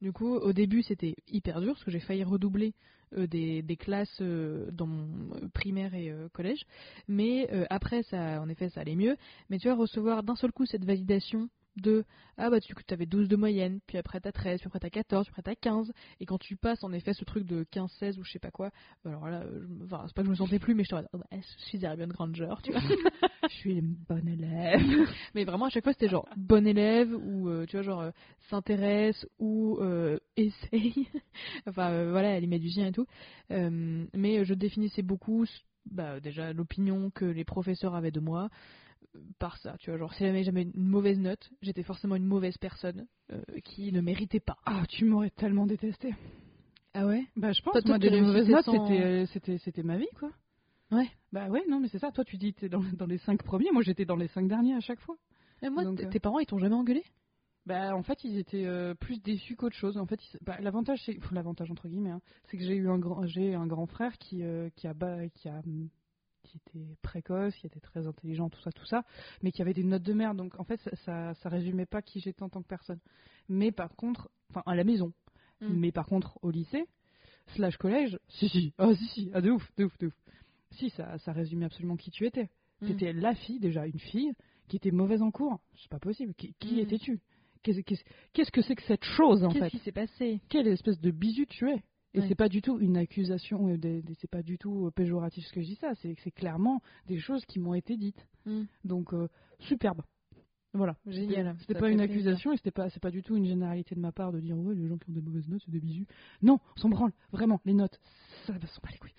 Du 0.02 0.12
coup, 0.12 0.36
au 0.36 0.52
début, 0.52 0.82
c'était 0.82 1.16
hyper 1.28 1.62
dur 1.62 1.74
parce 1.74 1.84
que 1.84 1.92
j'ai 1.92 2.00
failli 2.00 2.24
redoubler 2.24 2.74
euh, 3.18 3.28
des, 3.28 3.78
classes 3.78 4.22
euh, 4.22 4.72
dans 4.72 4.88
mon 4.88 5.36
euh, 5.36 5.48
primaire 5.54 5.94
et 5.94 6.12
collège. 6.34 6.66
Mais 7.08 7.48
après, 7.70 8.04
ça, 8.04 8.42
en 8.42 8.50
effet, 8.50 8.70
ça 8.70 8.82
allait 8.82 8.96
mieux. 8.96 9.16
Mais 9.50 9.60
tu 9.60 9.68
vas 9.68 9.76
recevoir 9.76 10.24
d'un 10.24 10.36
seul 10.36 10.52
coup 10.52 10.66
cette 10.66 10.86
validation 10.86 11.50
de 11.78 12.06
ah 12.38 12.50
bah 12.50 12.60
tu 12.60 12.74
avais 12.90 13.06
12 13.06 13.28
de 13.28 13.36
moyenne, 13.36 13.80
puis 13.88 13.98
après 13.98 14.20
t'as 14.20 14.32
13, 14.32 14.60
puis 14.60 14.68
après 14.68 14.80
t'as 14.80 14.90
14, 14.90 15.26
puis 15.26 15.32
après 15.32 15.44
t'as 15.44 15.56
15. 15.56 15.92
Et 16.20 16.26
quand 16.26 16.38
tu 16.38 16.56
passes 16.56 16.84
en 16.84 16.92
effet 16.94 17.14
ce 17.14 17.24
truc 17.24 17.46
de 17.46 17.64
15-16 17.72 18.20
ou 18.20 18.24
je 18.24 18.32
sais 18.32 18.40
pas 18.40 18.52
quoi, 18.52 18.72
alors 19.06 19.28
là, 19.30 19.44
je- 19.46 19.84
enfin, 19.86 20.04
c'est 20.08 20.16
pas 20.16 20.22
que 20.22 20.28
je 20.28 20.32
me 20.32 20.36
sentais 20.36 20.60
plus, 20.60 20.74
mais 20.74 20.84
je 20.84 20.90
te 20.90 20.96
oh, 20.96 21.18
bah, 21.18 21.26
je 21.32 21.66
suis 21.66 21.84
Hermione 21.84 22.12
Granger, 22.12 22.54
tu 22.64 22.72
vois. 22.72 22.82
Je 23.50 23.56
suis 23.56 23.74
une 23.74 23.96
bonne 24.08 24.28
élève. 24.28 24.80
Mais 25.36 25.44
vraiment, 25.46 25.66
à 25.66 25.70
chaque 25.70 25.84
fois, 25.84 25.94
c'était 25.94 26.08
genre 26.08 26.28
bon 26.38 26.66
élève 26.66 27.12
ou 27.14 27.50
euh, 27.50 27.66
tu 27.66 27.76
vois, 27.76 27.84
genre 27.84 28.02
euh, 28.02 28.12
s'intéresse 28.50 29.26
ou 29.40 29.78
euh, 29.82 30.20
essaye. 30.38 31.08
enfin, 31.68 31.92
euh, 31.92 32.12
voilà, 32.12 32.30
elle 32.30 32.44
y 32.44 32.48
met 32.48 32.60
du 32.60 32.70
sien 32.70 32.88
et 32.88 32.92
tout. 32.92 33.08
Euh, 33.52 34.06
mais 34.14 34.46
je 34.46 34.54
définissais 34.54 35.02
beaucoup, 35.02 35.46
bah, 35.90 36.20
déjà, 36.20 36.54
l'opinion 36.54 37.10
que 37.10 37.26
les 37.26 37.44
professeurs 37.44 37.96
avaient 37.96 38.12
de 38.12 38.20
moi 38.20 38.44
euh, 38.46 38.48
par 39.40 39.58
ça. 39.58 39.76
Tu 39.80 39.90
vois, 39.90 40.00
genre, 40.00 40.14
si 40.14 40.24
jamais 40.24 40.44
j'avais 40.44 40.64
une 40.64 40.72
mauvaise 40.76 41.20
note, 41.20 41.50
j'étais 41.62 41.84
forcément 41.84 42.16
une 42.16 42.26
mauvaise 42.26 42.58
personne 42.58 43.08
euh, 43.32 43.42
qui 43.64 43.92
ne 43.92 44.02
méritait 44.02 44.40
pas. 44.40 44.58
Ah, 44.66 44.84
tu 44.88 45.06
m'aurais 45.06 45.30
tellement 45.32 45.66
détesté. 45.66 46.14
Ah 46.94 47.06
ouais? 47.08 47.26
Bah, 47.36 47.52
je 47.54 47.62
pense, 47.62 47.74
Toi, 47.74 47.82
toi, 47.82 47.90
moi, 47.90 48.00
des 48.00 48.22
mauvaises 48.22 48.50
notes, 48.50 48.66
sans- 48.66 48.74
c'était, 48.74 49.02
euh, 49.02 49.26
c'était, 49.28 49.58
c'était 49.60 49.84
ma 49.84 49.98
vie, 49.98 50.10
quoi. 50.20 50.32
Ouais. 50.92 51.10
Bah 51.32 51.48
ouais, 51.48 51.64
non, 51.70 51.80
mais 51.80 51.88
c'est 51.88 52.00
ça. 52.00 52.12
Toi, 52.12 52.26
tu 52.26 52.38
dis 52.38 52.54
que 52.54 52.62
t'es 52.62 52.70
dans, 52.70 52.84
dans 52.98 53.06
les 53.06 53.18
cinq 53.20 53.42
premiers. 53.44 53.72
Moi, 53.72 53.82
j'étais 53.82 54.06
dans 54.06 54.18
les 54.18 54.28
cinq 54.28 54.48
derniers 54.48 54.76
à 54.76 54.82
chaque 54.82 55.00
fois. 55.00 55.16
Et 55.62 55.70
moi, 55.70 55.84
Donc, 55.86 56.04
euh, 56.04 56.10
tes 56.10 56.20
parents, 56.20 56.40
ils 56.40 56.46
t'ont 56.46 56.60
jamais 56.60 56.76
engueulé? 56.76 57.04
Bah, 57.66 57.96
en 57.96 58.02
fait, 58.04 58.24
ils 58.24 58.38
étaient 58.38 58.66
euh, 58.66 58.96
plus 58.96 59.22
déçus 59.22 59.56
qu'autre 59.56 59.76
chose. 59.76 59.98
En 59.98 60.06
fait, 60.06 60.20
bah, 60.42 60.58
l'avantage, 60.60 61.02
c'est, 61.06 61.18
l'avantage 61.32 61.70
entre 61.72 61.88
guillemets, 61.88 62.10
hein, 62.10 62.22
c'est 62.48 62.58
que 62.58 62.64
j'ai 62.64 62.76
eu 62.76 62.90
un 62.90 62.98
grand, 62.98 63.26
j'ai 63.28 63.54
un 63.54 63.68
grand 63.68 63.86
frère 63.86 64.18
qui, 64.18 64.44
euh, 64.44 64.70
qui 64.76 64.88
a, 64.88 64.94
ba- 64.94 65.30
qui 65.30 65.48
a, 65.48 65.62
qui 66.52 66.58
était 66.58 66.96
précoce, 67.02 67.56
qui 67.56 67.68
était 67.68 67.80
très 67.80 68.06
intelligent, 68.08 68.50
tout 68.50 68.62
ça, 68.62 68.72
tout 68.72 68.86
ça, 68.86 69.04
mais 69.42 69.52
qui 69.52 69.62
avait 69.62 69.74
des 69.74 69.84
notes 69.84 70.04
de 70.04 70.14
merde. 70.14 70.38
Donc, 70.38 70.60
en 70.60 70.64
fait, 70.64 70.80
ça, 70.82 70.96
ça, 71.06 71.34
ça 71.36 71.50
résumait 71.50 71.86
pas 71.86 72.02
qui 72.02 72.20
j'étais 72.20 72.44
en 72.44 72.50
tant 72.50 72.62
que 72.62 72.68
personne. 72.68 73.00
Mais 73.50 73.72
par 73.72 73.96
contre, 73.96 74.30
enfin, 74.50 74.64
à 74.66 74.76
la 74.76 74.84
maison. 74.84 75.14
Mm. 75.62 75.68
Mais 75.80 75.92
par 75.92 76.06
contre, 76.06 76.38
au 76.42 76.52
lycée, 76.52 76.86
slash 77.56 77.78
collège, 77.78 78.18
si, 78.30 78.50
si, 78.50 78.74
ah, 78.78 78.94
si, 78.96 79.06
si, 79.08 79.32
ah, 79.34 79.42
de 79.42 79.52
ouf, 79.52 79.72
de 79.78 79.86
ouf, 79.86 79.98
de 80.00 80.08
ouf. 80.08 80.14
Si, 80.72 80.90
ça, 80.92 81.18
ça 81.20 81.32
résumait 81.34 81.66
absolument 81.66 81.98
qui 81.98 82.12
tu 82.12 82.26
étais. 82.26 82.50
Mm. 82.82 82.88
T'étais 82.88 83.14
la 83.14 83.36
fille, 83.36 83.60
déjà, 83.60 83.86
une 83.88 84.00
fille, 84.00 84.34
qui 84.68 84.78
était 84.78 84.92
mauvaise 84.92 85.22
en 85.22 85.32
cours. 85.32 85.60
C'est 85.78 85.90
pas 85.90 86.00
possible. 86.00 86.34
Qui, 86.36 86.54
qui 86.60 86.76
Mm. 86.76 86.80
étais-tu? 86.80 87.20
Qu'est-ce 87.64 87.82
qu'est-ce- 87.82 88.04
qu'est-ce 88.34 88.52
que 88.52 88.62
c'est 88.64 88.76
que 88.76 88.82
cette 88.84 89.04
chose, 89.06 89.44
en 89.44 89.50
Qu'est-ce 89.50 89.66
fait? 89.66 89.70
qui 89.70 89.80
s'est 89.80 89.92
passé? 89.92 90.42
Quelle 90.50 90.68
espèce 90.68 91.00
de 91.00 91.12
bisu 91.12 91.46
tu 91.46 91.70
es? 91.70 91.84
Et 92.14 92.20
Ouais. 92.20 92.28
c'est 92.28 92.36
pas 92.36 92.50
du 92.50 92.62
tout 92.62 92.78
une 92.80 92.98
accusation, 92.98 93.68
euh, 93.70 94.02
c'est 94.20 94.30
pas 94.30 94.44
du 94.44 94.58
tout 94.58 94.88
euh, 94.88 94.92
péjoratif 94.92 95.46
ce 95.46 95.54
que 95.54 95.62
je 95.62 95.68
dis 95.68 95.76
ça, 95.76 95.94
c'est 95.96 96.32
clairement 96.32 96.82
des 97.08 97.20
choses 97.20 97.46
qui 97.46 97.60
m'ont 97.60 97.74
été 97.74 97.96
dites. 97.96 98.28
Mm. 98.46 98.64
Donc, 98.84 99.14
euh, 99.14 99.30
superbe. 99.60 100.02
Voilà. 100.74 100.96
Génial. 101.06 101.56
C'était 101.60 101.74
pas 101.74 101.90
une 101.90 101.98
plaisir. 101.98 102.14
accusation 102.16 102.54
et 102.54 102.58
c'était 102.58 102.72
pas, 102.72 102.90
c'est 102.90 103.02
pas 103.02 103.12
du 103.12 103.24
tout 103.24 103.36
une 103.36 103.46
généralité 103.46 103.94
de 103.96 104.00
ma 104.00 104.12
part 104.14 104.32
de 104.32 104.40
dire 104.40 104.58
ouais 104.58 104.74
les 104.76 104.88
gens 104.88 104.98
qui 104.98 105.10
ont 105.10 105.14
des 105.14 105.22
mauvaises 105.22 105.48
notes 105.50 105.62
c'est 105.66 105.72
des 105.72 105.82
bisus. 105.82 106.06
Non, 106.42 106.60
on 106.78 106.80
s'en 106.80 106.90
branle, 106.90 107.12
vraiment, 107.32 107.60
les 107.66 107.74
notes, 107.74 108.00
ça 108.46 108.54
va 108.54 108.60
s'en 108.68 108.82
bat 108.82 108.90
les 108.92 108.98
couilles. 108.98 109.14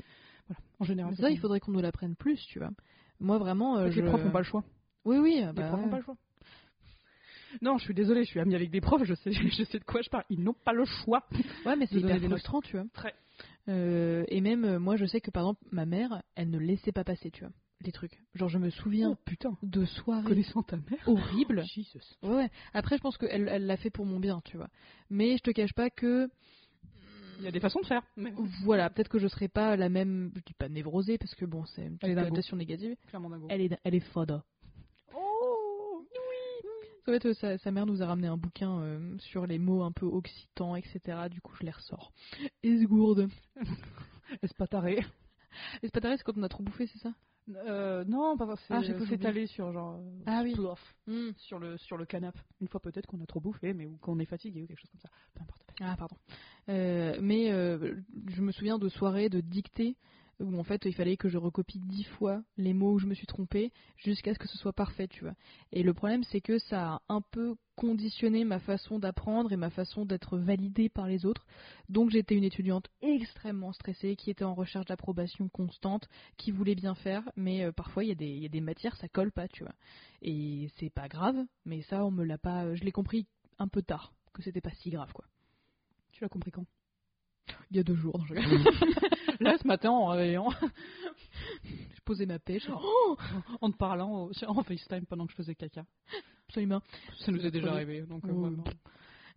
Voilà, 0.49 0.61
en 0.81 0.85
général. 0.85 1.17
Ça, 1.17 1.31
il 1.31 1.39
faudrait 1.39 1.61
qu'on 1.61 1.73
nous 1.73 1.81
l'apprenne 1.81 2.17
plus, 2.17 2.41
tu 2.47 2.59
vois. 2.59 2.71
Moi, 3.21 3.39
vraiment. 3.39 3.77
euh, 3.79 3.87
Les 3.87 3.93
je- 3.93 4.01
profs 4.03 4.25
n'ont 4.25 4.31
pas 4.33 4.39
le 4.41 4.45
choix. 4.45 4.65
Oui, 5.05 5.19
oui. 5.19 5.37
Les 5.41 5.53
bah, 5.53 5.69
profs 5.69 5.81
n'ont 5.81 5.89
pas 5.91 5.99
le 5.99 6.03
choix. 6.05 6.17
Non, 7.61 7.79
je 7.79 7.85
suis 7.85 7.95
désolée, 7.95 8.25
je 8.25 8.31
suis 8.31 8.41
amie 8.41 8.55
avec 8.55 8.71
des 8.71 8.81
profs, 8.81 9.05
je 9.05 9.15
sais, 9.15 9.33
je 9.33 9.65
sais 9.65 9.79
de 9.79 9.85
quoi 9.85 10.01
je 10.03 10.09
parle. 10.11 10.25
Ils 10.31 10.43
n'ont 10.43 10.55
pas 10.55 10.73
le 10.73 10.85
choix. 10.85 11.25
Ouais, 11.67 11.77
mais 11.77 11.87
c'est 11.87 11.97
hyper 11.97 12.21
frustrant, 12.21 12.61
tu 12.63 12.77
vois. 12.77 12.87
Très. 12.95 13.15
Euh, 13.69 14.25
et 14.29 14.41
même, 14.41 14.65
euh, 14.65 14.79
moi, 14.79 14.97
je 14.97 15.05
sais 15.05 15.21
que 15.21 15.31
par 15.31 15.45
exemple, 15.45 15.61
ma 15.71 15.87
mère, 15.87 16.23
elle 16.35 16.51
ne 16.51 16.59
laissait 16.59 16.93
pas 16.93 17.05
passer, 17.05 17.31
tu 17.31 17.45
vois, 17.45 17.53
les 17.83 17.93
trucs. 17.93 18.19
Genre, 18.35 18.49
je 18.49 18.59
me 18.59 18.71
souviens 18.71 19.11
Oh 19.13 19.17
putain, 19.25 19.57
de 19.63 19.85
soirées 19.85 20.25
connaissant 20.29 20.63
ta 20.63 20.77
mère. 20.77 21.07
horribles. 21.07 21.63
Jesus. 21.75 22.17
Ouais, 22.23 22.35
ouais. 22.35 22.51
Après, 22.75 22.97
je 22.97 23.03
pense 23.03 23.17
qu'elle 23.19 23.49
elle 23.49 23.67
l'a 23.67 23.77
fait 23.77 23.91
pour 23.91 24.07
mon 24.07 24.19
bien, 24.19 24.41
tu 24.45 24.57
vois. 24.57 24.69
Mais 25.11 25.37
je 25.37 25.43
te 25.43 25.51
cache 25.51 25.73
pas 25.75 25.91
que. 25.91 26.29
Il 27.39 27.45
y 27.45 27.49
a 27.49 27.51
des 27.51 27.61
façons 27.61 27.81
de 27.81 27.87
faire. 27.87 28.03
Mais... 28.17 28.33
Voilà, 28.63 28.89
peut-être 28.89 29.09
que 29.09 29.19
je 29.19 29.27
serais 29.27 29.49
pas 29.49 29.77
la 29.77 29.89
même. 29.89 30.31
Je 30.37 30.41
dis 30.47 30.55
pas 30.55 30.69
névrosée, 30.69 31.19
parce 31.19 31.35
que 31.35 31.45
bon, 31.45 31.65
c'est 31.67 31.87
une 31.87 31.99
connotation 31.99 32.57
négative. 32.57 32.95
Clairement 33.09 33.31
dingo. 33.31 33.47
Elle 33.51 33.63
est, 33.63 33.79
elle 33.83 33.95
est 33.95 34.01
foda. 34.13 34.45
En 37.03 37.13
fait, 37.13 37.27
euh, 37.27 37.35
sa, 37.35 37.59
sa 37.59 37.71
mère 37.73 37.87
nous 37.87 38.03
a 38.03 38.07
ramené 38.07 38.29
un 38.29 38.37
bouquin 38.37 38.81
euh, 38.81 39.19
sur 39.19 39.47
les 39.47 39.59
mots 39.59 39.83
un 39.83 39.93
peu 39.93 40.07
occitans, 40.07 40.77
etc. 40.77 41.01
Du 41.31 41.41
coup, 41.41 41.55
je 41.61 41.65
les 41.65 41.73
ressors. 41.73 42.13
Esgourde. 42.63 43.29
Espataré. 44.43 45.01
Espadrille, 45.83 46.17
c'est 46.19 46.25
quand 46.25 46.37
on 46.39 46.43
a 46.43 46.49
trop 46.49 46.63
bouffé, 46.63 46.87
c'est 46.87 46.99
ça? 46.99 47.13
Euh, 47.67 48.05
non, 48.05 48.37
pas 48.37 48.55
c'est 48.57 48.73
Ah, 48.73 48.81
c'est 48.83 48.97
j'oublie. 49.05 49.27
allé 49.27 49.47
sur 49.49 49.73
genre 49.73 49.99
Ah 50.27 50.43
oui. 50.45 50.55
Hmm. 51.09 51.33
sur 51.37 51.59
le 51.59 51.77
sur 51.77 51.97
le 51.97 52.07
canapé. 52.07 52.39
Une 52.61 52.69
fois 52.69 52.81
peut-être 52.81 53.07
qu'on 53.07 53.21
a 53.21 53.27
trop 53.27 53.41
bouffé, 53.41 53.75
mais 53.75 53.85
ou 53.85 53.97
qu'on 53.97 54.19
est 54.21 54.27
fatigué 54.27 54.63
ou 54.63 54.67
quelque 54.67 54.79
chose 54.79 54.91
comme 54.91 55.01
ça. 55.01 55.09
Peu 55.35 55.43
importe. 55.43 55.63
Ah, 55.81 55.97
pardon. 55.99 56.17
Euh, 56.69 57.19
mais 57.21 57.51
euh, 57.51 57.97
je 58.29 58.43
me 58.43 58.53
souviens 58.53 58.79
de 58.79 58.89
soirées 58.89 59.29
de 59.29 59.41
dictée 59.41 59.97
où 60.43 60.59
en 60.59 60.65
fait 60.65 60.85
il 60.85 60.95
fallait 60.95 61.17
que 61.17 61.29
je 61.29 61.39
recopie 61.39 61.79
dix 61.79 62.05
fois 62.05 62.43
les 62.57 62.75
mots 62.75 62.93
où 62.93 62.99
je 62.99 63.07
me 63.07 63.15
suis 63.15 63.27
trompée 63.27 63.73
jusqu'à 63.97 64.35
ce 64.35 64.39
que 64.39 64.49
ce 64.49 64.59
soit 64.59 64.73
parfait, 64.73 65.09
tu 65.09 65.23
vois. 65.25 65.35
Et 65.73 65.83
le 65.83 65.95
problème 65.95 66.25
c'est 66.25 66.41
que 66.41 66.59
ça 66.59 66.95
a 66.95 67.03
un 67.09 67.21
peu 67.21 67.57
conditionné 67.77 68.45
ma 68.45 68.59
façon 68.59 68.99
d'apprendre 68.99 69.53
et 69.53 69.57
ma 69.57 69.71
façon 69.71 70.05
d'être 70.05 70.37
validée 70.39 70.89
par 70.89 71.07
les 71.07 71.25
autres. 71.25 71.47
Donc 71.89 72.11
j'étais 72.11 72.35
une 72.35 72.45
étudiante 72.45 72.89
extrêmement 73.01 73.73
stressée 73.73 74.17
qui 74.17 74.31
était 74.31 74.45
en 74.45 74.55
recherche 74.55 74.87
d'approbation 74.87 75.49
constante, 75.49 76.09
qui 76.37 76.51
voulait 76.51 76.75
bien 76.75 76.95
faire, 76.95 77.23
mais 77.37 77.65
euh, 77.65 77.73
parfois 77.73 78.05
il 78.05 78.21
y, 78.21 78.41
y 78.41 78.45
a 78.45 78.49
des 78.49 78.61
matières 78.61 78.97
ça 78.97 79.09
colle 79.09 79.33
pas, 79.33 79.49
tu 79.49 79.65
vois. 79.65 79.75
Et 80.21 80.69
c'est 80.79 80.91
pas 80.91 81.09
grave, 81.09 81.37
mais 81.65 81.83
ça 81.83 82.05
on 82.05 82.11
me 82.11 82.25
l'a 82.25 82.39
pas, 82.39 82.75
je 82.75 82.85
l'ai 82.85 82.93
compris 82.93 83.27
un 83.59 83.69
peu 83.69 83.83
tard 83.83 84.13
que 84.33 84.43
c'était 84.43 84.61
pas 84.61 84.71
si 84.71 84.91
grave 84.91 85.13
quoi. 85.13 85.25
Tu 86.13 86.23
l'as 86.23 86.29
compris 86.29 86.51
quand? 86.51 86.67
Il 87.71 87.77
y 87.77 87.81
a 87.81 87.83
deux 87.83 87.95
jours, 87.95 88.19
non, 88.19 88.25
je 88.27 88.35
Là, 89.43 89.57
ce 89.61 89.67
matin, 89.67 89.91
en 89.91 90.07
réveillant, 90.07 90.51
Je 91.65 92.01
posais 92.05 92.27
ma 92.27 92.39
pêche. 92.39 92.69
en 93.61 93.71
te 93.71 93.77
parlant 93.77 94.25
au- 94.29 94.33
en 94.47 94.63
FaceTime 94.63 95.07
pendant 95.07 95.25
que 95.27 95.33
je 95.33 95.37
faisais 95.37 95.55
caca. 95.55 95.85
Absolument. 96.49 96.83
Ça 97.21 97.33
nous 97.33 97.45
est 97.45 97.51
déjà 97.51 97.73
arrivé, 97.73 98.03
donc 98.03 98.25
euh, 98.25 98.29
Oh. 98.33 98.41
vraiment. 98.41 98.65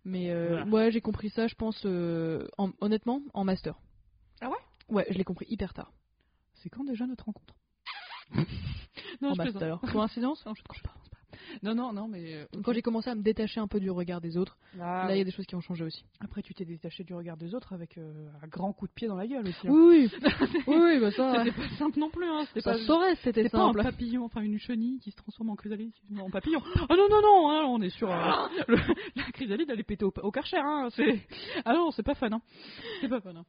Mais 0.04 0.30
euh, 0.30 0.48
Voilà. 0.48 0.64
ouais, 0.66 0.90
j'ai 0.92 1.00
compris 1.00 1.30
ça, 1.30 1.46
je 1.48 1.54
pense, 1.54 1.82
euh, 1.86 2.46
en- 2.58 2.70
honnêtement, 2.80 3.22
en 3.34 3.44
master. 3.44 3.74
Ah 4.40 4.48
ouais? 4.50 4.56
Ouais, 4.88 5.06
je 5.10 5.16
l'ai 5.18 5.24
compris 5.24 5.46
hyper 5.48 5.72
tard. 5.74 5.90
C'est 6.54 6.68
quand 6.70 6.84
déjà 6.84 7.06
notre 7.06 7.24
rencontre? 7.24 7.54
En 9.22 9.34
plaisante. 9.34 9.54
master. 9.62 9.80
Coïncidence? 9.92 10.44
Non, 10.46 10.54
je 10.54 10.60
ne 10.60 10.64
crois 10.68 10.82
pas. 10.92 10.94
Non, 11.62 11.74
non, 11.74 11.92
non, 11.92 12.08
mais 12.08 12.34
euh, 12.34 12.44
Quand 12.64 12.72
j'ai 12.72 12.82
commencé 12.82 13.08
à 13.10 13.14
me 13.14 13.22
détacher 13.22 13.60
un 13.60 13.66
peu 13.68 13.80
du 13.80 13.90
regard 13.90 14.20
des 14.20 14.36
autres, 14.36 14.56
Ah, 14.80 15.06
là, 15.08 15.14
il 15.14 15.18
y 15.18 15.20
a 15.20 15.24
des 15.24 15.30
choses 15.30 15.46
qui 15.46 15.54
ont 15.54 15.60
changé 15.60 15.84
aussi. 15.84 16.04
Après, 16.20 16.42
tu 16.42 16.54
t'es 16.54 16.64
détaché 16.64 17.04
du 17.04 17.14
regard 17.14 17.36
des 17.36 17.54
autres 17.54 17.72
avec 17.72 17.98
euh, 17.98 18.28
un 18.42 18.46
grand 18.48 18.72
coup 18.72 18.86
de 18.86 18.92
pied 18.92 19.08
dans 19.08 19.16
la 19.16 19.26
gueule 19.26 19.46
aussi. 19.48 19.68
hein. 19.68 19.72
Oui, 19.72 20.10
oui, 20.12 20.20
oui, 20.66 20.76
oui, 20.78 21.00
bah 21.00 21.10
ça, 21.12 21.44
C'était 21.44 21.56
pas 21.56 21.68
simple 21.78 21.98
non 21.98 22.10
plus, 22.10 22.26
hein. 22.26 22.44
C'était 22.48 22.60
ça 22.60 22.72
pas, 22.72 22.78
saurait, 22.78 23.14
c'était 23.16 23.42
c'était 23.44 23.48
pas 23.50 23.58
un 23.62 23.66
simple. 23.72 23.82
papillon, 23.82 24.24
enfin 24.24 24.40
une 24.42 24.58
chenille 24.58 24.98
qui 25.00 25.10
se 25.10 25.16
transforme 25.16 25.50
en 25.50 25.56
chrysalide 25.56 25.92
en 26.20 26.30
papillon. 26.30 26.60
Ah 26.88 26.96
non, 26.96 27.08
non, 27.10 27.20
non, 27.22 27.50
hein, 27.50 27.64
on 27.68 27.80
est 27.82 27.90
sur. 27.90 28.10
euh, 28.10 28.16
le- 28.68 28.76
la 29.16 29.22
chrysalide, 29.32 29.68
elle 29.70 29.80
est 29.80 29.84
pétée 29.84 30.04
au, 30.04 30.12
au 30.22 30.30
karcher, 30.30 30.58
hein. 30.58 30.88
C'est... 30.94 31.20
Ah 31.64 31.72
non, 31.74 31.90
c'est 31.90 32.02
pas 32.02 32.14
fun, 32.14 32.30
hein. 32.32 32.40
C'est 33.00 33.08
pas 33.08 33.20
fun, 33.20 33.34
hein. 33.36 33.44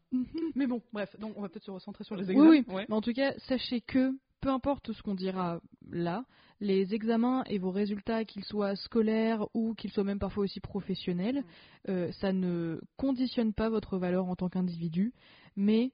Mais 0.56 0.67
bon, 0.67 0.82
bref, 0.94 1.15
donc 1.20 1.34
on 1.38 1.41
va 1.41 1.50
peut-être 1.50 1.65
se 1.65 1.72
recentrer 1.72 2.03
sur 2.03 2.15
les 2.15 2.25
Oui, 2.25 2.32
examens. 2.32 2.50
oui. 2.50 2.65
Ouais. 2.67 2.86
Mais 2.89 2.96
en 2.96 3.01
tout 3.01 3.13
cas, 3.13 3.34
sachez 3.48 3.82
que, 3.82 4.12
peu 4.48 4.54
importe 4.54 4.94
ce 4.94 5.01
qu'on 5.01 5.13
dira 5.13 5.60
là, 5.92 6.24
les 6.62 6.94
examens 6.96 7.44
et 7.48 7.58
vos 7.58 7.70
résultats, 7.70 8.24
qu'ils 8.24 8.46
soient 8.46 8.77
scolaires 8.77 9.46
ou 9.54 9.74
qu'ils 9.74 9.92
soient 9.92 10.06
même 10.06 10.20
parfois 10.20 10.46
aussi 10.46 10.62
professionnels, 10.62 11.44
euh, 11.89 12.13
ça 12.13 12.32
ne 12.32 12.80
conditionne 12.96 13.51
pas 13.51 13.68
votre 13.68 13.98
valeur 13.98 14.27
en 14.30 14.38
tant 14.38 14.48
qu'individu, 14.48 15.12
mais 15.58 15.92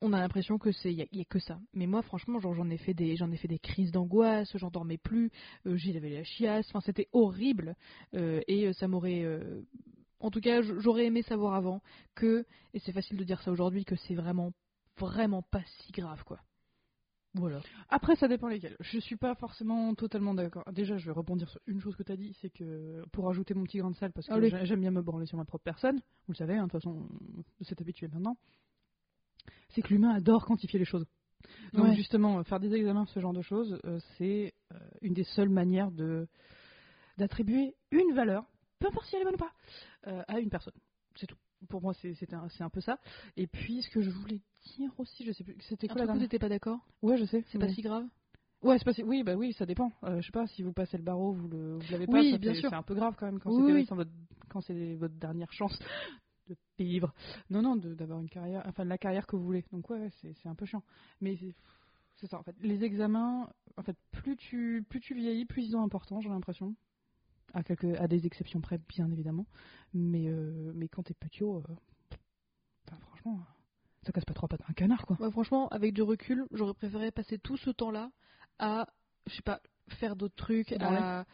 on 0.00 0.12
a 0.12 0.20
l'impression 0.20 0.56
que 0.58 0.70
c'est 0.70 0.94
y, 0.94 1.02
a- 1.02 1.06
y 1.10 1.20
a 1.20 1.24
que 1.24 1.40
ça. 1.40 1.58
Mais 1.74 1.88
moi, 1.88 2.02
franchement, 2.02 2.38
genre, 2.38 2.54
j'en 2.54 2.70
ai 2.70 2.76
fait 2.78 2.94
des, 2.94 3.16
j'en 3.16 3.32
ai 3.32 3.36
fait 3.36 3.48
des 3.48 3.58
crises 3.58 3.90
d'angoisse, 3.90 4.56
j'en 4.56 4.70
dormais 4.70 4.98
plus, 4.98 5.32
euh, 5.66 5.76
j'y 5.76 5.96
avais 5.96 6.10
la 6.10 6.22
chiasse, 6.22 6.66
enfin, 6.68 6.80
c'était 6.80 7.08
horrible, 7.12 7.74
euh, 8.14 8.40
et 8.46 8.68
euh, 8.68 8.72
ça 8.74 8.86
m'aurait 8.86 9.24
euh, 9.24 9.62
En 10.20 10.30
tout 10.30 10.40
cas, 10.40 10.62
j'aurais 10.62 11.06
aimé 11.06 11.22
savoir 11.22 11.54
avant 11.54 11.82
que, 12.14 12.46
et 12.72 12.78
c'est 12.78 12.92
facile 12.92 13.16
de 13.16 13.24
dire 13.24 13.42
ça 13.42 13.50
aujourd'hui, 13.50 13.84
que 13.84 13.96
c'est 13.96 14.14
vraiment, 14.14 14.52
vraiment 14.98 15.42
pas 15.42 15.64
si 15.80 15.90
grave, 15.92 16.22
quoi. 16.24 16.38
Voilà. 17.34 17.60
Après, 17.88 18.16
ça 18.16 18.26
dépend 18.26 18.48
lesquels. 18.48 18.76
Je 18.80 18.98
suis 18.98 19.16
pas 19.16 19.34
forcément 19.34 19.94
totalement 19.94 20.34
d'accord. 20.34 20.64
Déjà, 20.72 20.96
je 20.96 21.06
vais 21.06 21.12
rebondir 21.12 21.48
sur 21.48 21.60
une 21.66 21.80
chose 21.80 21.94
que 21.94 22.02
tu 22.02 22.10
as 22.12 22.16
dit, 22.16 22.34
c'est 22.40 22.50
que 22.50 23.04
pour 23.12 23.28
ajouter 23.28 23.54
mon 23.54 23.64
petit 23.64 23.78
grain 23.78 23.90
de 23.90 23.96
sel, 23.96 24.12
parce 24.12 24.26
que 24.26 24.32
j'a- 24.50 24.64
j'aime 24.64 24.80
bien 24.80 24.90
me 24.90 25.02
branler 25.02 25.26
sur 25.26 25.36
ma 25.36 25.44
propre 25.44 25.64
personne, 25.64 25.96
vous 26.26 26.32
le 26.32 26.36
savez, 26.36 26.54
hein, 26.54 26.66
de 26.66 26.70
toute 26.70 26.80
façon, 26.80 27.06
êtes 27.60 27.80
habitué 27.80 28.08
maintenant, 28.08 28.36
c'est 29.70 29.82
que 29.82 29.88
l'humain 29.88 30.10
adore 30.14 30.46
quantifier 30.46 30.78
les 30.78 30.84
choses. 30.84 31.06
Donc 31.72 31.88
Ouais. 31.90 31.94
justement, 31.94 32.42
faire 32.44 32.60
des 32.60 32.72
examens, 32.74 33.06
ce 33.06 33.20
genre 33.20 33.32
de 33.32 33.42
choses, 33.42 33.78
euh, 33.84 34.00
c'est 34.16 34.54
euh, 34.72 34.78
une 35.02 35.14
des 35.14 35.24
seules 35.24 35.48
manières 35.50 35.90
de 35.90 36.26
d'attribuer 37.18 37.74
une 37.90 38.12
valeur, 38.14 38.44
peu 38.78 38.86
importe 38.86 39.06
si 39.06 39.16
elle 39.16 39.22
est 39.22 39.24
bonne 39.24 39.34
ou 39.34 39.38
pas, 39.38 39.52
euh, 40.06 40.22
à 40.28 40.38
une 40.40 40.50
personne. 40.50 40.74
C'est 41.16 41.26
tout. 41.26 41.36
Pour 41.68 41.82
moi, 41.82 41.92
c'est 41.94 42.32
un, 42.34 42.46
un 42.60 42.70
peu 42.70 42.80
ça. 42.80 42.98
Et 43.36 43.46
puis, 43.46 43.82
ce 43.82 43.90
que 43.90 44.00
je 44.00 44.10
voulais 44.10 44.40
dire 44.76 44.92
aussi, 44.98 45.24
je 45.24 45.32
sais 45.32 45.44
plus, 45.44 45.56
c'était 45.60 45.88
quoi 45.88 46.00
la 46.02 46.06
dernière 46.06 46.22
t'étais 46.28 46.38
pas 46.38 46.48
d'accord? 46.48 46.78
Ouais, 47.02 47.16
je 47.16 47.24
sais. 47.24 47.44
C'est 47.48 47.58
pas 47.58 47.68
si 47.68 47.82
grave? 47.82 48.06
Ouais, 48.62 48.78
c'est 48.78 48.84
pas 48.84 48.92
si- 48.92 49.02
Oui, 49.02 49.22
bah 49.22 49.34
oui, 49.36 49.52
ça 49.52 49.66
dépend. 49.66 49.92
Euh, 50.04 50.20
je 50.20 50.26
sais 50.26 50.32
pas 50.32 50.46
si 50.46 50.62
vous 50.62 50.72
passez 50.72 50.96
le 50.96 51.02
barreau, 51.04 51.32
vous 51.32 51.48
le, 51.48 51.76
vous 51.78 51.92
l'avez 51.92 52.06
pas. 52.06 52.12
Oui, 52.20 52.32
ça 52.32 52.38
bien 52.38 52.54
sûr. 52.54 52.70
C'est 52.70 52.76
un 52.76 52.82
peu 52.82 52.94
grave 52.94 53.14
quand 53.18 53.26
même 53.26 53.38
quand 53.38 53.50
Oui, 53.50 53.72
oui. 53.72 53.86
votre- 53.90 54.62
c'est 54.62 54.94
votre 54.96 55.14
dernière 55.14 55.52
chance 55.52 55.78
de 56.48 56.56
vivre. 56.78 57.12
Non, 57.50 57.62
non, 57.62 57.76
d'avoir 57.76 58.20
une 58.20 58.28
carrière, 58.28 58.62
enfin 58.66 58.84
la 58.84 58.98
carrière 58.98 59.26
que 59.26 59.36
vous 59.36 59.44
voulez. 59.44 59.64
Donc 59.72 59.88
ouais, 59.90 60.10
c'est 60.22 60.46
un 60.46 60.54
peu 60.54 60.66
chiant. 60.66 60.82
Mais 61.20 61.36
c'est- 61.36 61.54
c'est 62.16 62.26
ça 62.26 62.38
en 62.38 62.42
fait. 62.42 62.56
Les 62.60 62.82
examens, 62.82 63.48
en 63.76 63.82
fait, 63.82 63.96
plus 64.10 64.36
tu 64.36 64.84
plus 64.88 65.00
tu 65.00 65.14
vieillis, 65.14 65.44
plus 65.44 65.64
ils 65.66 65.70
sont 65.72 65.82
importants, 65.82 66.20
j'ai 66.20 66.28
l'impression. 66.30 66.74
À 67.54 67.62
quelques, 67.62 67.96
à 67.98 68.08
des 68.08 68.26
exceptions 68.26 68.60
près, 68.60 68.78
bien 68.88 69.10
évidemment. 69.10 69.46
Mais 69.94 70.26
euh, 70.28 70.72
mais 70.74 70.88
quand 70.88 71.02
t'es 71.04 71.14
petit, 71.14 71.42
euh, 71.42 71.60
enfin, 72.86 72.98
franchement, 73.00 73.40
ça 74.02 74.12
casse 74.12 74.24
pas 74.24 74.34
trois 74.34 74.48
pattes 74.48 74.62
à 74.62 74.70
un 74.70 74.74
canard 74.74 75.06
quoi. 75.06 75.16
Franchement, 75.30 75.68
avec 75.68 75.94
du 75.94 76.02
recul, 76.02 76.46
j'aurais 76.52 76.74
préféré 76.74 77.10
passer 77.10 77.38
tout 77.38 77.56
ce 77.56 77.70
temps-là 77.70 78.10
à, 78.58 78.88
je 79.26 79.34
sais 79.34 79.42
pas, 79.42 79.60
faire 79.88 80.14
d'autres 80.16 80.36
trucs, 80.36 80.74
Branler. 80.74 80.98
à 80.98 81.26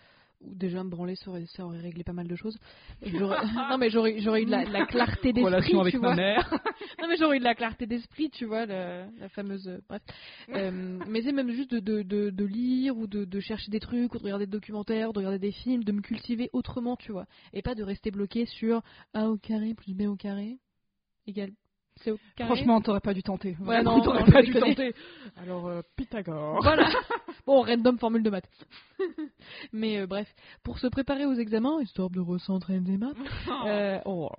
ou 0.46 0.54
déjà 0.54 0.82
me 0.84 0.90
branler, 0.90 1.16
ça 1.16 1.30
aurait, 1.30 1.46
ça 1.46 1.64
aurait 1.64 1.80
réglé 1.80 2.04
pas 2.04 2.12
mal 2.12 2.26
de 2.28 2.36
choses. 2.36 2.58
Non 3.70 3.78
mais 3.78 3.90
j'aurais, 3.90 4.18
j'aurais 4.20 4.42
eu 4.42 4.46
de 4.46 4.50
la, 4.50 4.64
de 4.64 4.72
la 4.72 4.86
clarté 4.86 5.32
d'esprit, 5.32 5.44
Relation 5.44 5.80
avec 5.80 5.92
tu 5.94 5.98
ma 6.00 6.08
vois. 6.08 6.16
mère. 6.16 6.50
Non 7.00 7.08
mais 7.08 7.16
j'aurais 7.16 7.36
eu 7.36 7.40
de 7.40 7.44
la 7.44 7.54
clarté 7.54 7.86
d'esprit, 7.86 8.30
tu 8.30 8.44
vois, 8.44 8.66
la, 8.66 9.06
la 9.18 9.28
fameuse. 9.30 9.66
euh, 9.68 9.80
Bref. 9.88 10.02
Euh, 10.50 11.00
mais 11.08 11.22
c'est 11.22 11.32
même 11.32 11.50
juste 11.50 11.70
de, 11.72 11.80
de, 11.80 12.02
de, 12.02 12.30
de 12.30 12.44
lire 12.44 12.96
ou 12.96 13.06
de, 13.06 13.40
chercher 13.40 13.70
des 13.70 13.80
trucs 13.80 14.14
ou 14.14 14.18
de 14.18 14.22
regarder 14.24 14.46
des 14.46 14.52
documentaires, 14.52 15.12
de 15.12 15.18
regarder 15.18 15.38
des 15.38 15.52
films, 15.52 15.84
de 15.84 15.92
me 15.92 16.00
cultiver 16.00 16.50
autrement, 16.52 16.96
tu 16.96 17.12
vois, 17.12 17.26
et 17.52 17.62
pas 17.62 17.74
de 17.74 17.82
rester 17.82 18.10
bloqué 18.10 18.46
sur 18.46 18.82
A 19.12 19.28
au 19.28 19.36
carré 19.36 19.74
plus 19.74 19.94
B 19.94 20.02
au 20.02 20.16
carré 20.16 20.58
égale 21.26 21.52
au 22.06 22.18
carré. 22.36 22.54
Franchement, 22.54 22.80
t'aurais 22.80 23.00
pas 23.00 23.14
dû 23.14 23.22
tenter. 23.22 23.56
Ouais, 23.60 23.82
non, 23.82 24.00
t'aurais 24.00 24.24
pas 24.24 24.42
dû 24.42 24.52
tenter. 24.52 24.94
Alors, 25.36 25.66
euh, 25.66 25.82
Pythagore. 25.96 26.60
Voilà. 26.62 26.88
Bon, 27.46 27.60
random 27.60 27.98
formule 27.98 28.22
de 28.22 28.30
maths. 28.30 28.48
Mais 29.72 29.98
euh, 29.98 30.06
bref, 30.06 30.26
pour 30.62 30.78
se 30.78 30.86
préparer 30.86 31.26
aux 31.26 31.34
examens, 31.34 31.82
histoire 31.82 32.08
de 32.08 32.20
recentrer 32.20 32.80
des 32.80 32.96
maths, 32.96 33.16
euh, 33.66 34.00
oh 34.06 34.30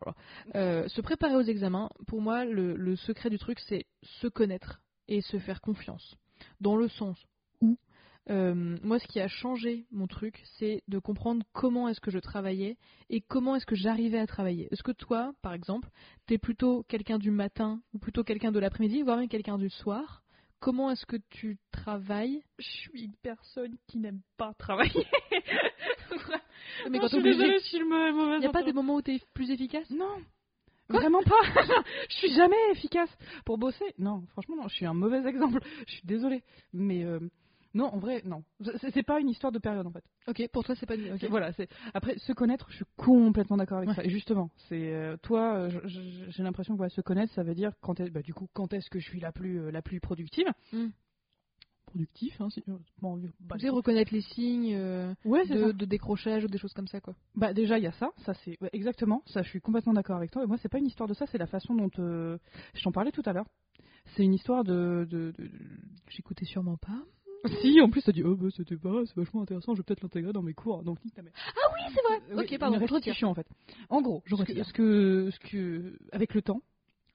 se 0.56 1.02
préparer 1.02 1.36
aux 1.36 1.44
examens, 1.44 1.90
pour 2.08 2.22
moi, 2.22 2.46
le, 2.46 2.76
le 2.76 2.96
secret 2.96 3.30
du 3.30 3.38
truc, 3.38 3.60
c'est 3.60 3.86
se 4.02 4.28
connaître 4.28 4.82
et 5.08 5.22
se 5.22 5.38
faire 5.38 5.62
confiance. 5.62 6.18
Dans 6.62 6.76
le 6.76 6.88
sens 6.88 7.18
euh, 8.30 8.78
moi, 8.82 9.00
ce 9.00 9.08
qui 9.08 9.20
a 9.20 9.28
changé 9.28 9.86
mon 9.92 10.08
truc, 10.08 10.42
c'est 10.58 10.82
de 10.88 10.98
comprendre 11.00 11.46
comment 11.54 11.88
est-ce 11.88 12.02
que 12.02 12.12
je 12.12 12.20
travaillais 12.20 12.78
et 13.10 13.22
comment 13.22 13.56
est-ce 13.56 13.66
que 13.66 13.76
j'arrivais 13.76 14.20
à 14.20 14.26
travailler. 14.26 14.68
Est-ce 14.72 14.84
que 14.84 14.92
toi, 14.92 15.34
par 15.42 15.54
exemple, 15.54 15.90
t'es 16.26 16.38
plutôt 16.38 16.84
quelqu'un 16.84 17.20
du 17.20 17.32
matin 17.32 17.82
ou 17.94 18.00
plutôt 18.00 18.24
quelqu'un 18.24 18.52
de 18.52 18.60
l'après-midi, 18.60 19.04
voire 19.04 19.18
même 19.18 19.30
quelqu'un 19.30 19.58
du 19.58 19.70
soir? 19.70 20.24
Comment 20.60 20.90
est-ce 20.90 21.06
que 21.06 21.18
tu 21.30 21.60
travailles? 21.72 22.42
Je 22.58 22.68
suis 22.68 23.04
une 23.04 23.16
personne 23.22 23.78
qui 23.88 24.00
n'aime 24.00 24.22
pas 24.38 24.54
travailler. 24.58 25.06
Mais 26.90 26.98
Non, 26.98 27.00
quand 27.00 27.08
je 27.08 27.16
suis 27.16 27.24
désolée, 27.24 27.60
je 27.60 27.66
suis 27.66 27.80
le 27.80 28.36
il 28.36 28.40
n'y 28.40 28.46
a 28.46 28.52
pas 28.52 28.64
des 28.64 28.74
moments 28.74 28.96
où 28.96 29.02
t'es 29.02 29.20
plus 29.34 29.52
efficace? 29.52 29.90
Non. 29.92 30.18
Vraiment 30.88 31.24
pas. 31.24 31.42
je 32.10 32.16
suis 32.16 32.34
jamais 32.34 32.72
efficace 32.72 33.10
pour 33.44 33.58
bosser? 33.58 33.94
Non, 33.98 34.24
franchement, 34.32 34.56
non. 34.56 34.68
Je 34.68 34.76
suis 34.76 34.86
un 34.86 34.94
mauvais 34.94 35.28
exemple. 35.28 35.60
Je 35.88 35.94
suis 35.94 36.06
désolée. 36.06 36.44
Mais 36.74 37.04
euh, 37.04 37.20
non, 37.76 37.86
en 37.94 38.00
vrai, 38.00 38.22
non. 38.26 38.44
C'est 38.92 39.04
pas 39.04 39.20
une 39.20 39.30
histoire 39.30 39.52
de 39.52 39.60
période 39.60 39.86
en 39.86 39.92
fait. 39.92 40.04
Ok, 40.28 40.48
pour 40.52 40.64
toi 40.64 40.76
c'est 40.76 40.86
pas. 40.86 40.96
ok. 40.96 41.26
Voilà, 41.30 41.52
c'est 41.54 41.68
après 41.94 42.18
se 42.18 42.32
connaître, 42.32 42.68
je 42.72 42.78
suis 42.78 42.86
complètement 42.96 43.58
d'accord 43.58 43.78
avec 43.80 43.90
Ouais. 43.90 43.96
ça. 43.96 44.04
Et 44.06 44.10
justement, 44.10 44.50
c'est 44.70 44.94
euh, 44.94 45.18
toi, 45.18 45.56
euh, 45.58 45.82
j'ai 45.84 46.42
l'impression 46.42 46.78
que 46.78 46.88
se 46.90 47.02
connaître, 47.02 47.34
ça 47.34 47.44
veut 47.44 47.54
dire 47.54 47.74
quand 47.82 48.00
est, 48.00 48.10
bah, 48.10 48.22
du 48.22 48.34
coup, 48.34 48.48
quand 48.54 48.72
est-ce 48.74 48.90
que 48.90 49.00
je 49.00 49.06
suis 49.10 49.20
la 49.20 49.32
plus 49.34 49.60
euh, 49.60 49.72
la 49.72 49.82
plus 49.82 50.00
productive? 50.00 50.48
Mm. 50.72 50.88
Productif, 51.86 52.42
hein, 52.42 52.48
bon, 53.02 53.22
bah, 53.40 53.56
Tu 53.58 53.62
sais, 53.66 53.70
reconnaître 53.70 54.14
les 54.14 54.22
signes 54.22 54.74
euh, 54.76 55.14
ouais, 55.24 55.46
de, 55.48 55.72
décrochage 55.86 56.44
ou 56.44 56.48
des 56.48 56.58
choses 56.58 56.74
comme 56.74 56.88
ça, 56.88 57.00
quoi. 57.00 57.14
Bah 57.36 57.54
déjà 57.54 57.78
il 57.78 57.84
y 57.84 57.88
a 57.88 57.92
ça, 57.94 58.12
ça 58.26 58.34
c'est 58.34 58.58
ouais, 58.62 58.70
exactement, 58.74 59.22
ça 59.28 59.42
je 59.44 59.50
suis 59.50 59.62
complètement 59.62 59.94
d'accord 59.94 60.18
avec 60.18 60.32
toi. 60.32 60.44
Et 60.44 60.48
moi 60.48 60.58
c'est 60.58 60.68
pas 60.70 60.80
une 60.80 60.88
histoire 60.88 61.08
de 61.08 61.14
ça, 61.14 61.26
c'est 61.28 61.38
la 61.38 61.48
façon 61.48 61.74
dont 61.76 61.92
euh, 62.00 62.38
je 62.74 62.84
t'en 62.84 62.92
parlais 62.92 63.12
tout 63.12 63.22
à 63.26 63.34
l'heure. 63.34 63.48
C'est 64.16 64.24
une 64.24 64.34
histoire 64.34 64.64
de, 64.64 65.06
de, 65.10 65.32
de- 65.38 65.48
de- 65.48 65.80
J'écoutais 66.10 66.46
sûrement 66.46 66.78
pas. 66.78 67.02
Si, 67.62 67.80
en 67.82 67.90
plus, 67.90 68.02
t'as 68.02 68.12
dit, 68.12 68.24
oh, 68.24 68.36
bah, 68.36 68.48
c'était 68.56 68.78
pas, 68.78 69.06
c'est 69.06 69.16
vachement 69.16 69.42
intéressant, 69.42 69.74
je 69.74 69.80
vais 69.80 69.84
peut-être 69.84 70.02
l'intégrer 70.02 70.34
dans 70.34 70.42
mes 70.42 70.54
cours. 70.54 70.84
Donc, 70.84 71.04
nique 71.04 71.14
ta 71.14 71.22
mère. 71.22 71.34
Ah 71.36 71.74
oui, 71.74 71.94
c'est 71.94 72.02
vrai. 72.02 72.22
Euh, 72.32 72.42
ok, 72.42 72.48
oui, 72.52 72.58
pardon. 72.58 72.86
Je 72.86 72.94
retire. 72.94 73.30
en 73.30 73.34
fait. 73.34 73.48
En 73.90 74.02
gros, 74.02 74.24
Je 74.26 74.36
ce 74.36 74.44
que, 74.44 74.64
ce 74.64 74.74
que, 74.74 75.30
ce 75.32 75.40
que, 75.40 75.98
avec 76.12 76.34
le 76.34 76.42
temps, 76.42 76.62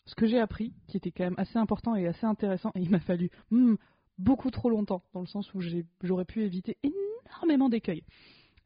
ce 0.06 0.14
que 0.14 0.26
j'ai 0.26 0.38
appris, 0.38 0.72
qui 0.88 0.96
était 0.96 1.10
quand 1.10 1.24
même 1.24 1.34
assez 1.38 1.58
important 1.58 1.94
et 1.96 2.06
assez 2.06 2.26
intéressant, 2.26 2.70
et 2.74 2.80
il 2.80 2.90
m'a 2.90 3.00
fallu 3.00 3.30
hmm, 3.50 3.74
beaucoup 4.18 4.50
trop 4.50 4.70
longtemps, 4.70 5.02
dans 5.12 5.20
le 5.20 5.26
sens 5.26 5.52
où 5.54 5.60
j'aurais 6.02 6.24
pu 6.24 6.42
éviter 6.42 6.76
énormément 6.82 7.68
d'écueils. 7.68 8.04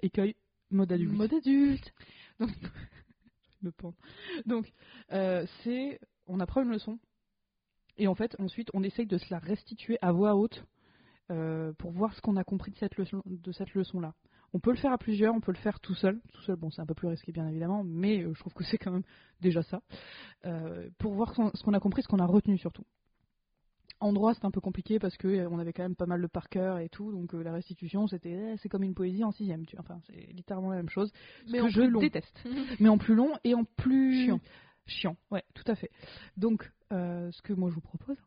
Écueils, 0.03 0.35
mode 0.71 0.93
adulte. 0.93 1.13
Mode 1.13 1.35
adulte. 1.35 1.95
me 3.63 3.71
pendre. 3.77 3.97
Donc, 4.47 4.73
euh, 5.13 5.47
c'est, 5.63 6.01
on 6.27 6.41
apprend 6.41 6.63
une 6.63 6.71
leçon, 6.71 6.99
et 7.97 8.09
en 8.09 8.15
fait, 8.15 8.35
ensuite, 8.41 8.71
on 8.75 8.83
essaye 8.83 9.07
de 9.07 9.19
se 9.19 9.31
la 9.31 9.39
restituer 9.39 9.99
à 10.03 10.13
voix 10.13 10.35
haute 10.35 10.65
euh, 11.31 11.73
pour 11.79 11.91
voir 11.93 12.13
ce 12.15 12.21
qu'on 12.21 12.37
a 12.37 12.45
compris 12.45 12.71
de 12.73 12.77
cette 12.79 12.97
leçon, 12.97 13.23
de 13.27 13.53
cette 13.53 13.75
leçon-là. 13.75 14.15
On 14.53 14.61
peut 14.61 14.71
le 14.71 14.77
faire 14.77 14.93
à 14.93 14.99
plusieurs, 14.99 15.35
on 15.35 15.41
peut 15.41 15.51
le 15.53 15.59
faire 15.59 15.81
tout 15.81 15.95
seul. 15.95 16.21
Tout 16.33 16.43
seul, 16.43 16.57
bon, 16.57 16.71
c'est 16.71 16.81
un 16.81 16.87
peu 16.87 16.95
plus 16.95 17.09
risqué, 17.09 17.33
bien 17.33 17.49
évidemment, 17.49 17.83
mais 17.85 18.23
euh, 18.23 18.33
je 18.35 18.41
trouve 18.41 18.55
que 18.55 18.63
c'est 18.65 18.79
quand 18.79 18.93
même 18.93 19.03
déjà 19.41 19.63
ça. 19.63 19.81
Euh, 20.47 20.89
pour 20.99 21.13
voir 21.15 21.35
ce 21.35 21.63
qu'on- 21.65 21.73
a 21.73 21.81
compris, 21.81 22.03
ce 22.03 22.09
qu'on 22.09 22.21
a 22.21 22.27
retenu 22.27 22.57
surtout. 22.59 22.85
En 24.01 24.13
droit, 24.13 24.35
c'est 24.35 24.45
un 24.45 24.51
peu 24.51 24.61
compliqué 24.61 24.99
parce 24.99 25.17
que 25.17 25.29
euh, 25.29 25.49
on 25.51 25.59
avait 25.59 25.73
quand 25.73 25.83
même 25.83 25.97
pas 25.97 26.07
mal 26.07 26.21
de 26.21 26.27
par 26.27 26.49
cœur 26.49 26.79
et 26.79 26.89
tout, 26.89 27.11
donc 27.11 27.35
euh, 27.35 27.43
la 27.43 27.53
restitution, 27.53 28.07
c'était, 28.07 28.53
eh, 28.53 28.57
c'est 28.59 28.69
comme 28.69 28.83
une 28.83 28.95
poésie 28.95 29.25
en 29.25 29.31
sixième. 29.33 29.65
Tu, 29.67 29.77
enfin, 29.79 29.99
c'est 30.07 30.33
littéralement 30.33 30.71
la 30.71 30.77
même 30.77 30.89
chose. 30.91 31.11
Ce 31.47 31.53
Mais 31.53 31.59
que 31.59 31.65
en 31.65 31.69
je 31.69 31.81
plus 31.81 31.91
long. 31.91 32.01
déteste 32.01 32.45
mais 32.81 32.89
en 32.89 32.99
plus 32.99 33.15
long 33.15 33.33
et 33.45 33.55
en 33.55 33.65
plus 33.65 34.25
Chiant. 34.27 34.41
Chiant, 34.87 35.17
ouais, 35.31 35.43
tout 35.55 35.65
à 35.67 35.75
fait. 35.75 35.91
Donc, 36.37 36.71
euh, 36.93 37.31
ce 37.33 37.41
que 37.43 37.55
moi 37.55 37.71
je 37.71 37.75
vous 37.75 37.81
propose, 37.81 38.19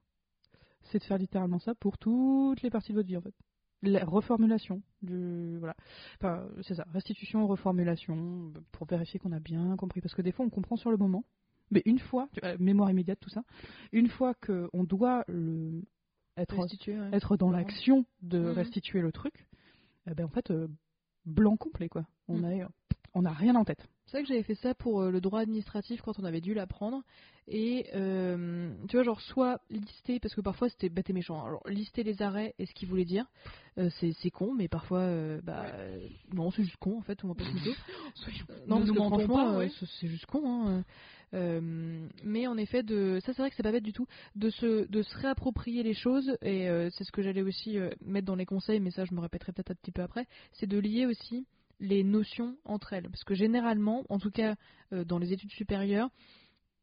c'est 0.91 0.99
de 0.99 1.03
faire 1.03 1.17
littéralement 1.17 1.59
ça 1.59 1.75
pour 1.75 1.97
toutes 1.97 2.61
les 2.61 2.69
parties 2.69 2.91
de 2.91 2.97
votre 2.97 3.07
vie 3.07 3.17
en 3.17 3.21
fait. 3.21 3.33
La 3.83 4.03
reformulation 4.05 4.81
du 5.03 5.57
voilà, 5.59 5.75
enfin 6.19 6.47
c'est 6.63 6.73
ça, 6.73 6.85
restitution, 6.93 7.45
reformulation 7.47 8.51
pour 8.71 8.87
vérifier 8.87 9.19
qu'on 9.19 9.31
a 9.31 9.39
bien 9.39 9.75
compris 9.77 10.01
parce 10.01 10.15
que 10.15 10.23
des 10.23 10.31
fois 10.31 10.45
on 10.45 10.49
comprend 10.49 10.77
sur 10.77 10.89
le 10.89 10.97
moment, 10.97 11.23
mais 11.69 11.83
une 11.85 11.99
fois, 11.99 12.27
tu- 12.33 12.39
euh, 12.43 12.57
mémoire 12.59 12.89
immédiate 12.89 13.19
tout 13.19 13.29
ça, 13.29 13.43
une 13.91 14.07
fois 14.07 14.33
que 14.33 14.67
on 14.73 14.83
doit 14.83 15.23
le 15.27 15.83
être 16.37 16.57
ouais. 16.57 17.09
être 17.13 17.37
dans 17.37 17.51
l'action 17.51 18.05
de 18.21 18.39
Mhm. 18.39 18.53
restituer 18.53 19.01
le 19.01 19.11
truc, 19.11 19.45
eh 20.09 20.15
ben 20.15 20.25
en 20.25 20.29
fait 20.29 20.49
euh, 20.49 20.67
blanc 21.25 21.55
complet 21.55 21.87
quoi. 21.89 22.05
On 22.27 22.39
Mhm. 22.43 22.61
a 22.63 22.69
on 23.13 23.25
a 23.25 23.31
rien 23.31 23.55
en 23.55 23.63
tête. 23.63 23.87
C'est 24.07 24.17
vrai 24.17 24.23
que 24.23 24.29
j'avais 24.29 24.43
fait 24.43 24.55
ça 24.55 24.73
pour 24.73 25.01
euh, 25.01 25.11
le 25.11 25.19
droit 25.19 25.41
administratif 25.41 26.01
quand 26.01 26.17
on 26.17 26.23
avait 26.23 26.39
dû 26.39 26.53
l'apprendre. 26.53 27.03
Et 27.49 27.87
euh, 27.93 28.73
tu 28.87 28.95
vois, 28.95 29.03
genre, 29.03 29.21
soit 29.21 29.61
lister, 29.69 30.19
parce 30.19 30.33
que 30.33 30.41
parfois 30.41 30.69
c'était 30.69 30.89
bête 30.89 31.09
et 31.09 31.13
méchant. 31.13 31.45
Alors, 31.45 31.61
lister 31.67 32.03
les 32.03 32.21
arrêts 32.21 32.55
et 32.57 32.65
ce 32.65 32.73
qu'ils 32.73 32.87
voulaient 32.87 33.05
dire, 33.05 33.25
euh, 33.77 33.89
c'est 33.99 34.31
con, 34.31 34.53
mais 34.53 34.67
parfois, 34.69 34.99
euh, 34.99 35.39
bah, 35.43 35.65
non, 36.33 36.51
c'est 36.51 36.63
juste 36.63 36.77
con 36.77 36.97
en 36.97 37.01
fait, 37.01 37.23
on 37.23 37.29
va 37.29 37.35
pas 37.35 37.43
se. 37.43 37.51
Ne 38.65 38.67
Non, 38.67 38.79
parce 38.79 38.91
que 38.91 38.97
franchement, 38.97 39.57
ouais. 39.57 39.71
c'est- 39.99 40.07
juste 40.07 40.25
con. 40.25 40.67
Hein. 40.67 40.83
Mais 42.23 42.47
en 42.47 42.57
effet, 42.57 42.83
de 42.83 43.19
ça, 43.25 43.33
c'est 43.33 43.41
vrai 43.41 43.49
que 43.49 43.55
c'est 43.55 43.63
pas 43.63 43.71
bête 43.71 43.83
du 43.83 43.93
tout 43.93 44.07
de 44.35 44.49
se, 44.49 44.85
de 44.89 45.01
se 45.01 45.17
réapproprier 45.17 45.83
les 45.83 45.93
choses. 45.93 46.37
Et 46.41 46.67
c'est 46.91 47.03
ce 47.03 47.11
que 47.11 47.21
j'allais 47.21 47.41
aussi 47.43 47.77
mettre 48.05 48.27
dans 48.27 48.35
les 48.35 48.45
conseils, 48.45 48.79
mais 48.79 48.91
ça, 48.91 49.05
je 49.05 49.13
me 49.13 49.19
répéterai 49.21 49.51
peut-être 49.53 49.71
un 49.71 49.75
petit 49.75 49.91
peu 49.91 50.01
après. 50.01 50.27
C'est 50.53 50.67
de 50.67 50.79
lier 50.79 51.05
aussi 51.05 51.45
les 51.79 52.03
notions 52.03 52.57
entre 52.65 52.93
elles. 52.93 53.09
Parce 53.09 53.23
que 53.23 53.35
généralement, 53.35 54.03
en 54.09 54.19
tout 54.19 54.31
cas 54.31 54.55
euh, 54.93 55.03
dans 55.03 55.19
les 55.19 55.33
études 55.33 55.51
supérieures, 55.51 56.09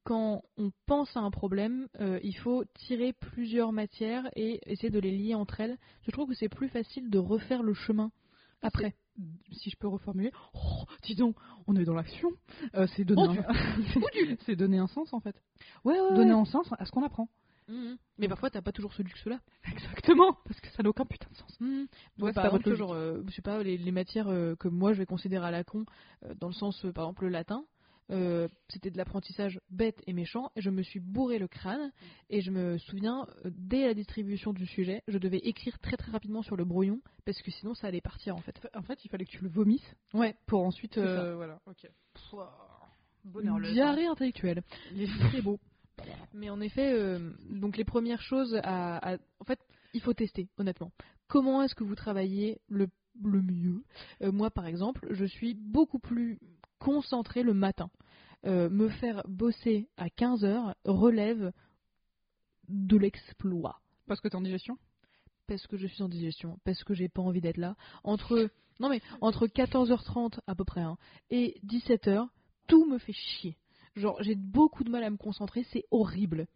quand 0.04 0.42
on 0.58 0.70
pense 0.86 1.16
à 1.16 1.20
un 1.20 1.30
problème, 1.30 1.88
euh, 2.00 2.20
il 2.22 2.36
faut 2.36 2.64
tirer 2.74 3.14
plusieurs 3.14 3.72
matières 3.72 4.28
et 4.36 4.60
essayer 4.70 4.90
de 4.90 4.98
les 4.98 5.10
lier 5.10 5.34
entre 5.34 5.60
elles. 5.60 5.78
Je 6.02 6.10
trouve 6.10 6.28
que 6.28 6.34
c'est 6.34 6.50
plus 6.50 6.68
facile 6.68 7.10
de 7.10 7.18
refaire 7.18 7.62
le 7.62 7.74
chemin 7.74 8.10
Après. 8.62 8.94
Si 9.52 9.70
je 9.70 9.76
peux 9.76 9.86
reformuler, 9.86 10.32
oh, 10.54 10.84
dis 11.04 11.14
donc, 11.14 11.36
on 11.68 11.76
est 11.76 11.84
dans 11.84 11.94
l'action. 11.94 12.30
Euh, 12.74 12.88
c'est 12.96 13.04
donner, 13.04 13.38
Oh, 13.38 14.00
un... 14.00 14.36
c'est 14.44 14.56
donner 14.56 14.78
un 14.78 14.88
sens 14.88 15.12
en 15.12 15.20
fait. 15.20 15.36
Ouais, 15.84 15.98
ouais, 15.98 16.16
Donner 16.16 16.32
un 16.32 16.44
sens 16.44 16.68
à 16.78 16.84
ce 16.84 16.90
qu'on 16.90 17.04
apprend. 17.04 17.28
Mhm. 17.68 17.96
Mais 18.18 18.28
parfois, 18.28 18.50
t'as 18.50 18.62
pas 18.62 18.72
toujours 18.72 18.92
ce 18.92 19.02
luxe-là. 19.02 19.40
Exactement, 19.72 20.36
parce 20.44 20.60
que 20.60 20.68
ça 20.70 20.82
n'a 20.82 20.88
aucun 20.88 21.04
putain 21.04 21.28
de 21.30 21.36
sens. 21.36 21.60
Mhm. 21.60 21.86
Ouais, 22.18 22.32
par 22.32 22.50
votre 22.50 22.68
exemple, 22.68 22.76
genre, 22.76 22.92
euh, 22.92 23.22
je 23.28 23.34
sais 23.34 23.42
pas, 23.42 23.62
les, 23.62 23.76
les 23.76 23.92
matières 23.92 24.28
euh, 24.28 24.54
que 24.56 24.68
moi 24.68 24.92
je 24.92 24.98
vais 24.98 25.06
considérer 25.06 25.46
à 25.46 25.50
la 25.50 25.64
con, 25.64 25.84
euh, 26.24 26.34
dans 26.34 26.48
le 26.48 26.54
sens, 26.54 26.84
euh, 26.84 26.92
par 26.92 27.04
exemple, 27.04 27.24
le 27.24 27.30
latin, 27.30 27.64
euh, 28.10 28.48
c'était 28.68 28.90
de 28.90 28.98
l'apprentissage 28.98 29.58
bête 29.70 30.02
et 30.06 30.12
méchant, 30.12 30.50
et 30.56 30.60
je 30.60 30.68
me 30.68 30.82
suis 30.82 31.00
bourré 31.00 31.38
le 31.38 31.48
crâne, 31.48 31.90
et 32.28 32.42
je 32.42 32.50
me 32.50 32.76
souviens, 32.76 33.26
dès 33.46 33.86
la 33.86 33.94
distribution 33.94 34.52
du 34.52 34.66
sujet, 34.66 35.02
je 35.08 35.16
devais 35.16 35.38
écrire 35.38 35.78
très 35.78 35.96
très 35.96 36.12
rapidement 36.12 36.42
sur 36.42 36.56
le 36.56 36.64
brouillon, 36.66 37.00
parce 37.24 37.40
que 37.40 37.50
sinon 37.50 37.74
ça 37.74 37.86
allait 37.86 38.02
partir 38.02 38.36
en 38.36 38.40
fait. 38.40 38.60
En 38.74 38.82
fait, 38.82 39.04
il 39.04 39.08
fallait 39.08 39.24
que 39.24 39.30
tu 39.30 39.42
le 39.42 39.48
vomisses 39.48 39.94
Ouais, 40.12 40.36
pour 40.46 40.62
ensuite. 40.62 40.98
Euh, 40.98 41.34
voilà, 41.34 41.60
ok. 41.66 41.88
une 43.40 43.72
diarrhée 43.72 44.06
intellectuelle. 44.06 44.62
Très 45.30 45.40
beau. 45.40 45.58
Mais 46.32 46.50
en 46.50 46.60
effet, 46.60 46.92
euh, 46.92 47.30
donc 47.50 47.76
les 47.76 47.84
premières 47.84 48.20
choses 48.22 48.54
à, 48.62 48.96
à- 49.14 49.18
En 49.40 49.44
fait, 49.44 49.60
il 49.92 50.00
faut 50.00 50.14
tester, 50.14 50.48
honnêtement. 50.58 50.92
Comment 51.28 51.62
est-ce 51.62 51.74
que 51.74 51.84
vous 51.84 51.94
travaillez 51.94 52.60
le, 52.68 52.88
le 53.22 53.40
mieux? 53.42 53.84
Euh, 54.22 54.32
Moi, 54.32 54.50
par 54.50 54.66
exemple, 54.66 55.06
je 55.10 55.24
suis 55.24 55.54
beaucoup 55.54 55.98
plus 55.98 56.38
concentrée 56.78 57.42
le 57.42 57.54
matin. 57.54 57.90
Euh, 58.46 58.68
me 58.68 58.88
faire 58.88 59.22
bosser 59.26 59.88
à 59.96 60.10
15 60.10 60.44
heures 60.44 60.74
relève 60.84 61.52
de 62.68 62.96
l'exploit. 62.96 63.80
Parce 64.06 64.20
que 64.20 64.28
t'es 64.28 64.36
en 64.36 64.42
digestion? 64.42 64.76
Parce 65.46 65.66
que 65.66 65.76
je 65.76 65.86
suis 65.86 66.02
en 66.02 66.08
digestion, 66.08 66.58
parce 66.64 66.82
que 66.84 66.94
j'ai 66.94 67.08
pas 67.08 67.22
envie 67.22 67.40
d'être 67.40 67.56
là. 67.58 67.76
Entre, 68.02 68.50
non 68.80 68.88
mais, 68.88 69.00
entre 69.20 69.46
14h30 69.46 70.40
à 70.46 70.54
peu 70.54 70.64
près 70.64 70.80
hein, 70.80 70.96
et 71.30 71.60
17h, 71.66 72.28
tout 72.66 72.86
me 72.86 72.98
fait 72.98 73.12
chier. 73.12 73.56
Genre, 73.96 74.20
j'ai 74.22 74.34
beaucoup 74.34 74.84
de 74.84 74.90
mal 74.90 75.04
à 75.04 75.10
me 75.10 75.16
concentrer, 75.16 75.64
c'est 75.72 75.84
horrible. 75.90 76.46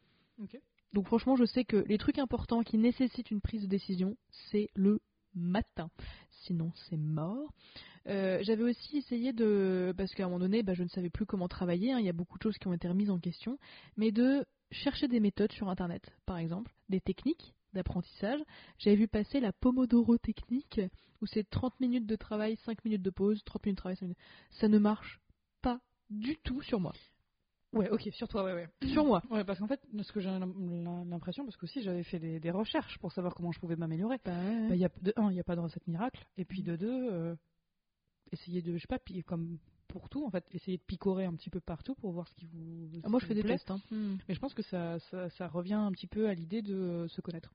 Donc 0.93 1.07
franchement, 1.07 1.37
je 1.37 1.45
sais 1.45 1.65
que 1.65 1.77
les 1.77 1.99
trucs 1.99 2.19
importants 2.19 2.63
qui 2.63 2.79
nécessitent 2.79 3.31
une 3.31 3.41
prise 3.41 3.63
de 3.63 3.67
décision, 3.69 4.17
c'est 4.51 4.71
le 4.75 5.01
matin. 5.35 5.91
Sinon, 6.45 6.73
c'est 6.89 6.97
mort. 6.97 7.53
Euh, 8.07 8.39
J'avais 8.43 8.63
aussi 8.65 8.97
essayé 8.99 9.33
de, 9.33 9.93
parce 9.97 10.15
qu'à 10.15 10.25
un 10.25 10.27
moment 10.29 10.39
donné, 10.39 10.63
bah, 10.63 10.73
je 10.75 10.83
ne 10.83 10.89
savais 10.89 11.11
plus 11.11 11.27
comment 11.27 11.47
travailler. 11.49 11.93
hein, 11.93 11.99
Il 12.01 12.07
y 12.07 12.09
a 12.09 12.13
beaucoup 12.15 12.39
de 12.39 12.43
choses 12.43 12.57
qui 12.59 12.67
ont 12.69 12.73
été 12.73 12.89
remises 12.89 13.11
en 13.11 13.19
question, 13.19 13.59
mais 13.97 14.11
de 14.13 14.47
chercher 14.71 15.09
des 15.09 15.21
méthodes 15.21 15.53
sur 15.53 15.69
Internet, 15.69 16.11
par 16.27 16.39
exemple, 16.39 16.75
des 16.89 17.01
techniques 17.01 17.55
d'apprentissage. 17.75 18.41
J'avais 18.79 18.97
vu 18.97 19.09
passer 19.09 19.41
la 19.41 19.53
Pomodoro 19.53 20.17
technique, 20.17 20.81
où 21.21 21.27
c'est 21.27 21.49
30 21.51 21.79
minutes 21.81 22.07
de 22.07 22.17
travail, 22.17 22.57
5 22.65 22.83
minutes 22.85 23.03
de 23.03 23.11
pause, 23.11 23.43
30 23.45 23.67
minutes 23.67 23.77
de 23.77 23.81
travail, 23.81 23.97
5 23.97 24.03
minutes. 24.03 24.19
Ça 24.53 24.69
ne 24.69 24.79
marche 24.79 25.21
pas 25.61 25.81
du 26.09 26.37
tout 26.39 26.63
sur 26.63 26.81
moi. 26.81 26.95
Ouais, 27.73 27.91
ok, 27.91 28.09
sur 28.13 28.29
toi, 28.29 28.45
ouais, 28.45 28.55
ouais. 28.55 28.69
Sur 28.89 29.05
moi. 29.05 29.23
Ouais, 29.31 29.45
parce 29.45 29.59
qu'en 29.59 29.67
fait, 29.67 29.81
ce 30.03 30.13
que 30.13 30.21
j'ai 30.21 30.29
l'im- 30.31 31.05
l'impression, 31.05 31.45
parce 31.45 31.57
que 31.57 31.65
aussi 31.67 31.83
j'avais 31.83 32.03
fait 32.03 32.19
des, 32.19 32.41
des 32.41 32.51
recherches 32.51 32.99
pour 32.99 33.13
savoir 33.13 33.35
comment 33.35 33.53
je 33.53 33.61
pouvais 33.61 33.77
m'améliorer. 33.77 34.19
Bah, 34.69 34.75
il 34.75 34.81
y 34.81 34.85
a, 34.85 34.91
de 35.03 35.13
un, 35.17 35.31
il 35.31 35.35
n'y 35.35 35.41
a 35.41 35.45
pas 35.45 35.57
de 35.57 35.61
recette 35.61 35.87
miracle, 35.87 36.25
et 36.37 36.45
puis 36.45 36.63
de 36.63 36.77
deux, 36.77 37.11
euh, 37.13 37.35
essayer 38.33 38.63
de, 38.63 38.75
je 38.77 38.79
sais 38.81 38.87
pas, 38.87 38.99
comme 39.27 39.59
pour 39.87 40.09
tout, 40.09 40.25
en 40.25 40.31
fait, 40.31 40.45
essayer 40.53 40.77
de 40.79 40.83
picorer 40.83 41.25
un 41.25 41.35
petit 41.35 41.51
peu 41.51 41.61
partout 41.61 41.95
pour 41.95 42.13
voir 42.13 42.29
ce 42.29 42.35
qui 42.35 42.47
vous. 42.47 42.89
Ah, 43.05 43.09
moi, 43.09 43.21
je 43.21 43.27
fais 43.27 43.35
des 43.35 43.43
tests. 43.59 43.71
hein. 43.71 43.81
Mais 44.29 44.35
je 44.35 44.41
pense 44.41 44.55
que 44.55 44.63
ça, 44.63 44.99
ça, 45.11 45.29
ça 45.31 45.49
revient 45.49 45.75
un 45.75 45.93
petit 45.93 46.07
peu 46.07 46.29
à 46.29 46.35
l'idée 46.35 46.63
de 46.63 47.07
se 47.09 47.21
connaître. 47.21 47.53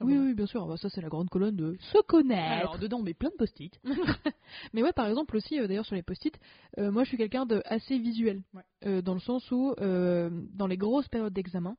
Oui, 0.00 0.08
Simplement. 0.12 0.24
oui, 0.26 0.34
bien 0.34 0.46
sûr. 0.46 0.66
Bah, 0.66 0.76
ça, 0.76 0.88
c'est 0.88 1.00
la 1.00 1.08
grande 1.08 1.30
colonne 1.30 1.54
de 1.56 1.76
se 1.92 1.98
connaître. 2.02 2.52
Alors, 2.60 2.78
dedans, 2.78 2.98
on 2.98 3.02
met 3.02 3.14
plein 3.14 3.30
de 3.30 3.36
post-it. 3.36 3.78
Mais 4.72 4.82
ouais, 4.82 4.92
par 4.92 5.06
exemple 5.06 5.36
aussi, 5.36 5.58
euh, 5.60 5.66
d'ailleurs 5.66 5.86
sur 5.86 5.94
les 5.94 6.02
post-it, 6.02 6.34
euh, 6.78 6.90
moi 6.90 7.04
je 7.04 7.08
suis 7.08 7.16
quelqu'un 7.16 7.46
de 7.46 7.62
assez 7.64 7.98
visuel, 7.98 8.42
Ouais. 8.54 8.62
Euh, 8.86 9.02
dans 9.02 9.14
le 9.14 9.20
sens 9.20 9.48
où 9.50 9.74
dans 9.78 10.66
les 10.66 10.76
grosses 10.76 11.08
périodes 11.08 11.32
d'examen, 11.32 11.76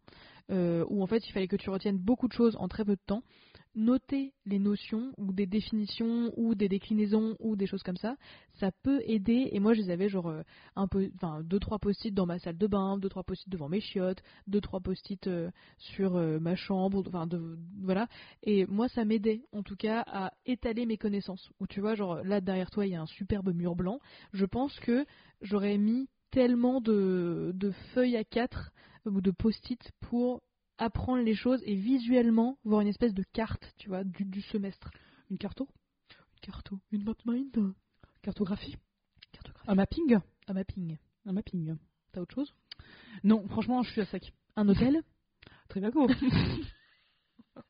euh, 0.51 0.85
où 0.89 1.01
en 1.01 1.07
fait 1.07 1.27
il 1.27 1.31
fallait 1.31 1.47
que 1.47 1.55
tu 1.55 1.69
retiennes 1.69 1.97
beaucoup 1.97 2.27
de 2.27 2.33
choses 2.33 2.55
en 2.57 2.67
très 2.67 2.85
peu 2.85 2.95
de 2.95 3.01
temps, 3.05 3.23
noter 3.73 4.33
les 4.45 4.59
notions 4.59 5.11
ou 5.17 5.33
des 5.33 5.47
définitions 5.47 6.31
ou 6.37 6.55
des 6.55 6.69
déclinaisons 6.69 7.35
ou 7.39 7.55
des 7.55 7.67
choses 7.67 7.83
comme 7.83 7.97
ça, 7.97 8.15
ça 8.59 8.71
peut 8.83 9.01
aider. 9.05 9.49
Et 9.51 9.59
moi 9.59 9.73
je 9.73 9.81
les 9.81 9.89
avais 9.89 10.07
genre 10.07 10.27
euh, 10.27 10.43
un 10.75 10.87
peu, 10.87 11.09
enfin 11.15 11.41
deux 11.43 11.59
trois 11.59 11.79
post-it 11.79 12.13
dans 12.13 12.25
ma 12.25 12.39
salle 12.39 12.57
de 12.57 12.67
bain, 12.67 12.97
deux 12.97 13.09
trois 13.09 13.23
post-it 13.23 13.49
devant 13.49 13.69
mes 13.69 13.81
chiottes, 13.81 14.21
deux 14.47 14.61
trois 14.61 14.79
post-it 14.79 15.27
euh, 15.27 15.49
sur 15.77 16.13
ma 16.39 16.55
chambre, 16.55 17.03
enfin 17.07 17.27
de, 17.27 17.57
voilà. 17.81 18.07
Et 18.43 18.65
moi, 18.67 18.87
ça 18.87 19.03
m'aidait, 19.05 19.41
en 19.51 19.63
tout 19.63 19.75
cas, 19.75 20.03
à 20.07 20.31
étaler 20.45 20.85
mes 20.85 20.97
connaissances. 20.97 21.49
Où 21.59 21.67
tu 21.67 21.81
vois, 21.81 21.95
genre 21.95 22.23
là 22.23 22.41
derrière 22.41 22.69
toi, 22.69 22.85
il 22.85 22.91
y 22.91 22.95
a 22.95 23.01
un 23.01 23.05
superbe 23.07 23.53
mur 23.53 23.75
blanc. 23.75 23.99
Je 24.33 24.45
pense 24.45 24.79
que 24.79 25.05
j'aurais 25.41 25.77
mis 25.77 26.07
tellement 26.31 26.81
de, 26.81 27.51
de 27.55 27.71
feuilles 27.93 28.17
à 28.17 28.23
4 28.23 28.71
ou 29.05 29.21
de 29.21 29.31
post-it 29.31 29.91
pour 30.01 30.41
apprendre 30.77 31.23
les 31.23 31.35
choses 31.35 31.61
et 31.65 31.75
visuellement 31.75 32.57
voir 32.63 32.81
une 32.81 32.87
espèce 32.87 33.13
de 33.13 33.23
carte, 33.33 33.73
tu 33.77 33.89
vois, 33.89 34.03
du, 34.03 34.25
du 34.25 34.41
semestre. 34.41 34.91
Une 35.29 35.37
carto 35.37 35.67
Une 36.09 36.39
carto, 36.41 36.79
une 36.91 37.03
map 37.03 37.15
mind, 37.25 37.73
Cartographie? 38.21 38.77
Cartographie, 39.31 39.69
Un 39.69 39.75
mapping? 39.75 40.19
Un 40.47 40.53
mapping. 40.53 40.97
Un 41.25 41.33
mapping. 41.33 41.75
T'as 42.11 42.21
autre 42.21 42.35
chose? 42.35 42.53
Non, 43.23 43.47
franchement, 43.47 43.83
je 43.83 43.91
suis 43.91 44.01
à 44.01 44.05
sec. 44.05 44.33
Un 44.55 44.67
hôtel? 44.67 45.01
Trivago. 45.69 46.07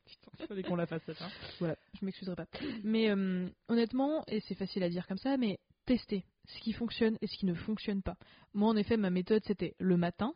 Putain, 0.04 0.30
il 0.40 0.46
fallait 0.46 0.62
qu'on 0.62 0.76
la 0.76 0.86
fasse 0.86 1.02
cette. 1.06 1.20
Hein. 1.22 1.28
Voilà, 1.58 1.76
je 1.98 2.04
m'excuserai 2.04 2.34
pas. 2.34 2.46
Mais 2.82 3.08
euh, 3.10 3.48
honnêtement, 3.68 4.24
et 4.26 4.40
c'est 4.40 4.54
facile 4.54 4.82
à 4.82 4.88
dire 4.88 5.06
comme 5.06 5.18
ça, 5.18 5.36
mais 5.36 5.60
tester 5.84 6.24
ce 6.46 6.60
qui 6.60 6.72
fonctionne 6.72 7.16
et 7.20 7.26
ce 7.26 7.36
qui 7.36 7.46
ne 7.46 7.54
fonctionne 7.54 8.02
pas. 8.02 8.16
Moi, 8.52 8.68
en 8.68 8.76
effet, 8.76 8.96
ma 8.96 9.10
méthode, 9.10 9.44
c'était 9.46 9.74
le 9.78 9.96
matin. 9.96 10.34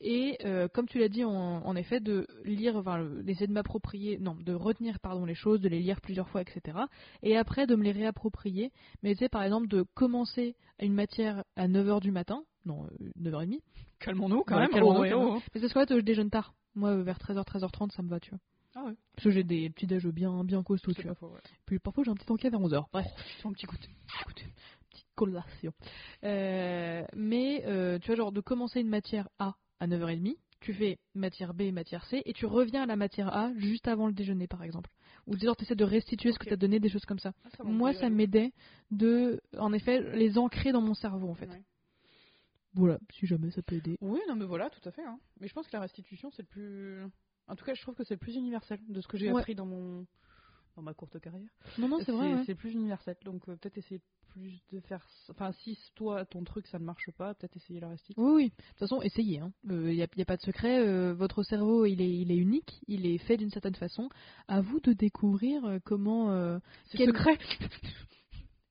Et 0.00 0.38
euh, 0.44 0.68
comme 0.68 0.86
tu 0.86 0.98
l'as 0.98 1.08
dit, 1.08 1.24
en, 1.24 1.30
en 1.32 1.76
effet, 1.76 2.00
de 2.00 2.26
lire, 2.44 2.76
enfin, 2.76 3.04
d'essayer 3.22 3.46
de 3.46 3.52
m'approprier, 3.52 4.18
non, 4.18 4.34
de 4.34 4.52
retenir, 4.52 5.00
pardon, 5.00 5.24
les 5.24 5.34
choses, 5.34 5.60
de 5.60 5.68
les 5.68 5.80
lire 5.80 6.00
plusieurs 6.00 6.28
fois, 6.28 6.42
etc. 6.42 6.78
Et 7.22 7.36
après, 7.36 7.66
de 7.66 7.74
me 7.76 7.82
les 7.82 7.92
réapproprier. 7.92 8.72
Mais 9.02 9.14
sais, 9.14 9.28
par 9.28 9.42
exemple, 9.42 9.68
de 9.68 9.82
commencer 9.94 10.54
une 10.80 10.92
matière 10.94 11.44
à 11.56 11.66
9h 11.66 12.00
du 12.00 12.10
matin, 12.10 12.44
non, 12.66 12.84
euh, 13.00 13.10
9h30. 13.22 13.60
Calmons-nous 13.98 14.42
quand 14.44 14.58
même. 14.58 14.68
Oh, 14.72 14.74
calmons-nous. 14.74 15.16
oh, 15.16 15.34
oh. 15.36 15.42
Mais 15.54 15.60
c'est 15.60 15.68
ce 15.68 15.72
fait, 15.72 15.88
je 15.88 16.00
déjeune 16.00 16.28
tard. 16.30 16.54
Moi, 16.74 16.90
euh, 16.90 17.02
vers 17.02 17.18
13h, 17.18 17.44
13h30, 17.46 17.92
ça 17.92 18.02
me 18.02 18.08
va, 18.08 18.20
tu 18.20 18.30
vois. 18.30 18.40
Ah 18.74 18.84
ouais. 18.84 18.92
Parce 19.14 19.24
que 19.24 19.30
j'ai 19.30 19.42
des 19.42 19.70
petits 19.70 19.86
déj 19.86 20.06
bien, 20.08 20.44
bien 20.44 20.62
costauds, 20.62 20.92
C'est 20.94 21.00
tu 21.00 21.06
vois. 21.06 21.14
faux, 21.14 21.28
ouais. 21.28 21.40
Puis 21.64 21.78
parfois, 21.78 22.04
j'ai 22.04 22.10
un 22.10 22.14
petit 22.14 22.30
encas 22.30 22.50
vers 22.50 22.60
11h. 22.60 22.84
Bref. 22.92 23.06
Fais 23.40 23.48
un 23.48 23.52
petit 23.52 23.64
goûter. 23.64 23.88
Écoutez, 24.20 24.44
petite 24.90 25.06
collation. 25.14 25.72
Euh, 26.24 27.02
mais 27.16 27.62
euh, 27.64 27.98
tu 27.98 28.08
vois, 28.08 28.16
genre 28.16 28.32
de 28.32 28.42
commencer 28.42 28.80
une 28.80 28.90
matière 28.90 29.30
A 29.38 29.54
à 29.80 29.86
9h30, 29.86 30.36
tu 30.60 30.72
fais 30.72 30.98
matière 31.14 31.54
B, 31.54 31.64
matière 31.72 32.04
C, 32.06 32.22
et 32.24 32.32
tu 32.32 32.46
reviens 32.46 32.82
à 32.84 32.86
la 32.86 32.96
matière 32.96 33.34
A 33.34 33.52
juste 33.56 33.88
avant 33.88 34.06
le 34.06 34.12
déjeuner, 34.12 34.46
par 34.46 34.62
exemple. 34.62 34.90
Ou 35.26 35.36
tu 35.36 35.46
essaies 35.60 35.74
de 35.74 35.84
restituer 35.84 36.32
ce 36.32 36.38
que 36.38 36.46
tu 36.46 36.52
as 36.52 36.56
donné, 36.56 36.80
des 36.80 36.88
choses 36.88 37.04
comme 37.04 37.18
ça. 37.18 37.32
Ah, 37.58 37.64
Moi, 37.64 37.92
ça 37.94 38.08
m'aidait 38.08 38.52
de, 38.90 39.40
en 39.58 39.72
effet, 39.72 40.00
les 40.16 40.38
ancrer 40.38 40.72
dans 40.72 40.80
mon 40.80 40.94
cerveau, 40.94 41.28
en 41.28 41.34
fait. 41.34 41.48
Ouais. 41.50 41.62
Voilà, 42.74 42.98
si 43.10 43.26
jamais 43.26 43.50
ça 43.50 43.62
peut 43.62 43.76
aider. 43.76 43.96
Oui, 44.00 44.20
non, 44.28 44.36
mais 44.36 44.44
voilà, 44.44 44.68
tout 44.70 44.86
à 44.86 44.92
fait. 44.92 45.02
hein. 45.04 45.18
Mais 45.40 45.48
je 45.48 45.54
pense 45.54 45.66
que 45.66 45.72
la 45.72 45.80
restitution, 45.80 46.30
c'est 46.30 46.42
le 46.42 46.48
plus. 46.48 47.02
En 47.48 47.56
tout 47.56 47.64
cas, 47.64 47.74
je 47.74 47.80
trouve 47.80 47.94
que 47.94 48.04
c'est 48.04 48.14
le 48.14 48.18
plus 48.18 48.34
universel 48.36 48.78
de 48.88 49.00
ce 49.00 49.08
que 49.08 49.16
j'ai 49.16 49.30
Ouais. 49.32 49.40
appris 49.40 49.54
dans 49.54 49.66
mon 49.66 50.06
dans 50.74 50.82
ma 50.82 50.92
courte 50.92 51.18
carrière. 51.20 51.48
Non, 51.78 51.88
non, 51.88 51.98
c'est 52.04 52.12
vrai. 52.12 52.34
ouais. 52.34 52.42
C'est 52.44 52.52
le 52.52 52.58
plus 52.58 52.72
universel. 52.74 53.16
Donc 53.24 53.48
euh, 53.48 53.56
peut-être 53.56 53.78
essayer 53.78 54.02
plus 54.38 54.60
de 54.72 54.80
faire. 54.80 55.06
Enfin, 55.30 55.52
si 55.62 55.78
toi 55.94 56.24
ton 56.24 56.44
truc 56.44 56.66
ça 56.66 56.78
ne 56.78 56.84
marche 56.84 57.10
pas, 57.16 57.34
peut-être 57.34 57.56
essayer 57.56 57.80
la 57.80 57.88
restitution. 57.88 58.22
Oui, 58.22 58.32
oui. 58.34 58.44
De 58.50 58.54
toute 58.70 58.78
façon, 58.78 59.00
essayez. 59.02 59.40
Il 59.64 59.76
n'y 59.76 60.02
a, 60.02 60.06
y 60.16 60.22
a 60.22 60.24
pas 60.24 60.36
de 60.36 60.42
secret. 60.42 60.78
euh, 60.86 61.14
votre 61.14 61.42
cerveau, 61.42 61.86
il 61.86 62.00
est, 62.02 62.10
il 62.12 62.30
est 62.30 62.36
unique. 62.36 62.80
Il 62.86 63.06
est 63.06 63.18
fait 63.18 63.36
d'une 63.36 63.50
certaine 63.50 63.74
façon. 63.74 64.08
À 64.48 64.60
vous 64.60 64.80
de 64.80 64.92
découvrir 64.92 65.64
euh, 65.64 65.78
comment. 65.84 66.30
euh, 66.32 66.58
C'est 66.86 66.98
Quel- 66.98 67.08
secret. 67.08 67.38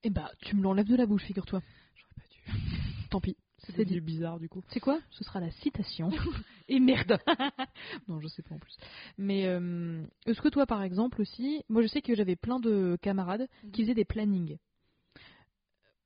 Eh 0.08 0.12
bah, 0.12 0.30
tu 0.44 0.56
me 0.56 0.62
l'enlèves 0.62 0.86
de 0.88 0.96
la 0.96 1.08
bouche, 1.08 1.24
figure-toi. 1.24 1.64
J'aurais 1.96 2.14
pas 2.16 2.28
dû. 2.30 3.08
Tant 3.10 3.20
pis. 3.20 3.36
C'est 3.58 3.84
bizarre 4.02 4.40
du 4.40 4.48
coup. 4.48 4.62
C'est 4.68 4.80
quoi? 4.80 5.00
Ce 5.10 5.24
sera 5.24 5.40
la 5.40 5.50
citation. 5.50 6.12
Et 6.68 6.80
merde. 6.80 7.18
non, 8.08 8.20
je 8.20 8.28
sais 8.28 8.44
pas 8.44 8.54
en 8.54 8.60
plus. 8.60 8.78
Mais 9.18 9.48
euh, 9.48 10.06
est-ce 10.28 10.40
que 10.42 10.50
toi, 10.50 10.68
par 10.68 10.84
exemple, 10.84 11.20
aussi, 11.22 11.64
moi 11.70 11.82
je 11.82 11.88
sais 11.88 12.04
que 12.04 12.14
j'avais 12.14 12.36
plein 12.36 12.60
de 12.60 12.96
camarades 13.02 13.48
qui 13.74 13.82
faisaient 13.82 13.96
des 13.96 14.06
plannings. 14.06 14.58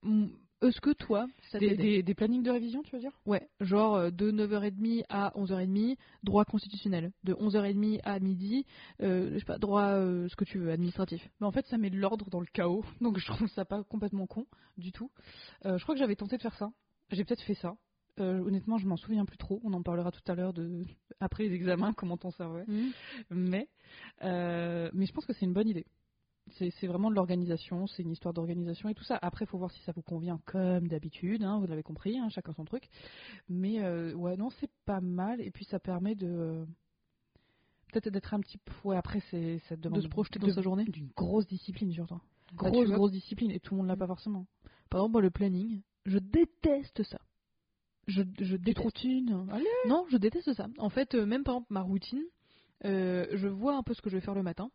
Hum, 0.04 0.30
Est-ce 0.62 0.82
que 0.82 0.92
toi, 0.92 1.28
ça 1.52 1.60
Des, 1.60 1.76
des, 1.76 2.04
des 2.04 2.14
plannings 2.14 2.44
de 2.44 2.52
révision, 2.52 2.84
tu 2.84 2.96
veux 2.96 3.02
dire? 3.02 3.18
Ouais, 3.26 3.48
genre 3.62 3.96
euh, 3.96 4.12
de 4.12 4.32
9h30 4.32 5.04
à 5.10 5.32
11h30, 5.36 5.98
droit 6.24 6.46
constitutionnel. 6.46 7.12
De 7.24 7.34
11h30 7.34 8.00
à 8.04 8.20
midi, 8.20 8.66
euh, 9.02 9.32
je 9.34 9.40
sais 9.40 9.46
pas, 9.46 9.58
droit, 9.58 9.94
euh, 9.94 10.28
ce 10.28 10.36
que 10.36 10.44
tu 10.46 10.58
veux, 10.60 10.72
administratif. 10.72 11.22
Mais 11.40 11.48
en 11.48 11.52
fait, 11.52 11.66
ça 11.68 11.78
met 11.78 11.90
de 11.90 11.98
l'ordre 11.98 12.30
dans 12.30 12.40
le 12.42 12.48
chaos. 12.48 12.84
Donc 13.02 13.18
je 13.20 13.26
trouve 13.26 13.48
ça 13.50 13.66
pas 13.66 13.84
complètement 13.84 14.28
con 14.28 14.46
du 14.78 14.92
tout. 14.92 15.12
Euh, 15.66 15.78
je 15.78 15.84
crois 15.84 15.96
que 15.96 16.00
j'avais 16.00 16.16
tenté 16.16 16.38
de 16.38 16.42
faire 16.42 16.56
ça. 16.56 16.72
J'ai 17.12 17.24
peut-être 17.24 17.44
fait 17.44 17.56
ça. 17.56 17.76
Honnêtement, 18.22 18.78
je 18.78 18.86
m'en 18.86 18.98
souviens 18.98 19.24
plus 19.24 19.38
trop. 19.38 19.62
On 19.64 19.72
en 19.72 19.82
parlera 19.82 20.12
tout 20.12 20.20
à 20.30 20.36
l'heure 20.36 20.52
de 20.52 20.84
après 21.22 21.44
les 21.48 21.54
examens, 21.56 21.94
comment 21.94 22.18
on 22.26 22.32
servait. 22.32 22.66
Mais, 23.30 23.70
euh, 24.24 24.90
mais 24.94 25.06
je 25.06 25.14
pense 25.14 25.26
que 25.26 25.32
c'est 25.32 25.46
une 25.46 25.54
bonne 25.54 25.70
idée. 25.70 25.86
C'est 26.58 26.88
vraiment 26.88 27.10
de 27.10 27.16
l'organisation, 27.16 27.88
c'est 27.88 28.04
une 28.04 28.12
histoire 28.12 28.34
d'organisation 28.34 28.90
et 28.90 28.94
tout 28.96 29.04
ça. 29.04 29.18
Après, 29.22 29.46
il 29.46 29.48
faut 29.48 29.58
voir 29.58 29.72
si 29.72 29.82
ça 29.82 29.92
vous 29.92 30.02
convient 30.02 30.40
comme 30.46 30.88
d'habitude, 30.88 31.44
hein, 31.44 31.60
vous 31.60 31.68
l'avez 31.68 31.84
compris, 31.84 32.18
hein, 32.18 32.30
chacun 32.30 32.54
son 32.54 32.66
truc. 32.66 32.88
Mais 33.48 33.82
euh, 33.84 34.14
ouais, 34.14 34.38
non, 34.38 34.50
c'est 34.60 34.72
pas 34.86 35.02
mal. 35.02 35.42
Et 35.42 35.52
puis 35.52 35.66
ça 35.66 35.80
permet 35.80 36.16
de. 36.16 36.66
Peut-être 37.92 38.10
d'être 38.14 38.34
un 38.34 38.40
petit 38.40 38.58
peu. 38.60 38.72
Ouais, 38.84 38.98
après, 38.98 39.20
c'est, 39.32 39.60
ça 39.68 39.76
demande 39.76 40.00
De 40.00 40.04
se 40.04 40.10
projeter 40.10 40.38
dans 40.40 40.48
de- 40.48 40.52
sa 40.54 40.62
journée. 40.62 40.86
D'une 40.86 41.10
grosse 41.16 41.48
discipline, 41.48 41.92
surtout. 41.92 42.16
Bah, 42.54 42.70
Grosse, 42.70 42.88
grosse 42.96 43.12
discipline. 43.12 43.52
Et 43.52 43.60
tout 43.60 43.74
le 43.74 43.80
monde 43.80 43.88
l'a 43.88 43.98
pas 43.98 44.08
forcément. 44.08 44.46
Par 44.90 45.02
exemple, 45.02 45.14
moi, 45.14 45.22
le 45.22 45.32
planning, 45.32 45.82
je 46.06 46.20
déteste 46.20 47.04
ça. 47.04 47.20
Je, 48.08 48.22
je 48.40 48.56
déteste. 48.58 48.78
Non, 49.88 50.06
je 50.10 50.18
déteste 50.18 50.54
ça. 50.54 50.68
En 50.78 50.90
fait, 50.90 51.14
euh, 51.16 51.26
même 51.26 51.44
par 51.44 51.56
exemple, 51.56 51.68
ma 51.74 51.82
routine, 51.82 52.24
euh, 52.86 53.26
je 53.34 53.48
vois 53.48 53.76
un 53.76 53.84
peu 53.84 53.94
ce 53.94 54.02
que 54.02 54.10
je 54.10 54.16
vais 54.18 54.22
faire 54.22 54.34
le 54.36 54.42
matin. 54.44 54.72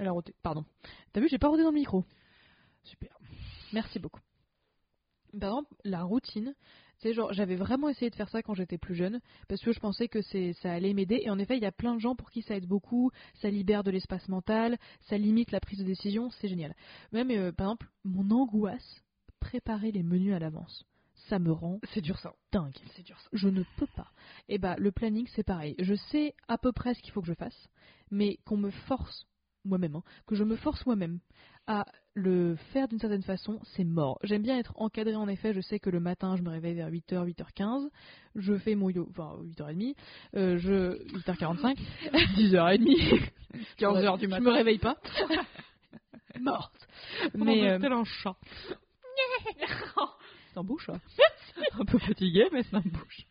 Elle 0.00 0.08
a 0.08 0.12
roté. 0.12 0.34
Pardon. 0.42 0.64
T'as 1.12 1.20
vu, 1.20 1.28
j'ai 1.28 1.38
pas 1.38 1.48
rodé 1.48 1.62
dans 1.62 1.68
le 1.68 1.74
micro. 1.74 2.04
Super. 2.84 3.18
Merci 3.74 3.98
beaucoup. 3.98 4.20
Par 5.38 5.50
exemple, 5.50 5.74
la 5.84 6.02
routine, 6.02 6.54
c'est 6.98 7.12
genre, 7.12 7.34
j'avais 7.34 7.54
vraiment 7.54 7.90
essayé 7.90 8.10
de 8.10 8.16
faire 8.16 8.30
ça 8.30 8.42
quand 8.42 8.54
j'étais 8.54 8.78
plus 8.78 8.94
jeune, 8.94 9.20
parce 9.46 9.60
que 9.60 9.72
je 9.72 9.78
pensais 9.78 10.08
que 10.08 10.22
c'est, 10.22 10.54
ça 10.54 10.72
allait 10.72 10.94
m'aider. 10.94 11.20
Et 11.22 11.28
en 11.28 11.38
effet, 11.38 11.58
il 11.58 11.62
y 11.62 11.66
a 11.66 11.72
plein 11.72 11.94
de 11.94 12.00
gens 12.00 12.16
pour 12.16 12.30
qui 12.30 12.40
ça 12.40 12.56
aide 12.56 12.66
beaucoup, 12.66 13.10
ça 13.42 13.50
libère 13.50 13.84
de 13.84 13.90
l'espace 13.90 14.26
mental, 14.28 14.78
ça 15.08 15.18
limite 15.18 15.52
la 15.52 15.60
prise 15.60 15.78
de 15.78 15.84
décision, 15.84 16.30
c'est 16.30 16.48
génial. 16.48 16.74
Même, 17.12 17.30
euh, 17.30 17.52
par 17.52 17.66
exemple, 17.66 17.90
mon 18.04 18.30
angoisse, 18.30 19.04
préparer 19.38 19.92
les 19.92 20.02
menus 20.02 20.32
à 20.34 20.38
l'avance, 20.38 20.86
ça 21.28 21.38
me 21.38 21.52
rend 21.52 21.78
C'est 21.92 22.00
dur 22.00 22.18
ça. 22.18 22.32
dingue. 22.52 22.74
C'est 22.96 23.02
dur 23.04 23.20
ça. 23.20 23.28
Je 23.34 23.50
ne 23.50 23.64
peux 23.76 23.86
pas. 23.94 24.10
Et 24.48 24.56
bah, 24.56 24.76
le 24.78 24.90
planning, 24.90 25.28
c'est 25.36 25.44
pareil. 25.44 25.74
Je 25.78 25.94
sais 25.94 26.34
à 26.48 26.56
peu 26.56 26.72
près 26.72 26.94
ce 26.94 27.02
qu'il 27.02 27.12
faut 27.12 27.20
que 27.20 27.28
je 27.28 27.34
fasse, 27.34 27.68
mais 28.10 28.38
qu'on 28.46 28.56
me 28.56 28.70
force 28.70 29.26
moi-même, 29.64 29.96
hein, 29.96 30.02
que 30.26 30.34
je 30.34 30.44
me 30.44 30.56
force 30.56 30.84
moi-même 30.86 31.18
à 31.66 31.84
le 32.14 32.56
faire 32.72 32.88
d'une 32.88 32.98
certaine 32.98 33.22
façon, 33.22 33.60
c'est 33.76 33.84
mort. 33.84 34.18
J'aime 34.24 34.42
bien 34.42 34.58
être 34.58 34.72
encadré 34.76 35.14
en 35.14 35.28
effet, 35.28 35.52
je 35.54 35.60
sais 35.60 35.78
que 35.78 35.90
le 35.90 36.00
matin 36.00 36.34
je 36.36 36.42
me 36.42 36.50
réveille 36.50 36.74
vers 36.74 36.90
8h, 36.90 37.26
8h15, 37.34 37.88
je 38.34 38.56
fais 38.58 38.74
mon 38.74 38.90
yo, 38.90 39.06
enfin 39.10 39.36
8h30, 39.56 39.94
euh, 40.36 40.58
je 40.58 40.98
8h45, 41.18 41.76
10h30, 42.36 43.30
15h 43.78 44.18
du 44.18 44.24
Je 44.24 44.30
matin. 44.30 44.40
me 44.44 44.50
réveille 44.50 44.78
pas. 44.78 44.96
Morte. 46.40 46.88
Mais 47.34 47.70
euh, 47.70 47.78
un 47.82 48.04
chat? 48.04 48.36
c'est 50.52 50.58
en 50.58 50.64
bouche. 50.64 50.88
hein. 50.88 51.00
un 51.78 51.84
peu 51.84 51.98
fatigué, 51.98 52.46
mais 52.52 52.62
c'est 52.62 52.76
en 52.76 52.80
bouche. 52.80 53.26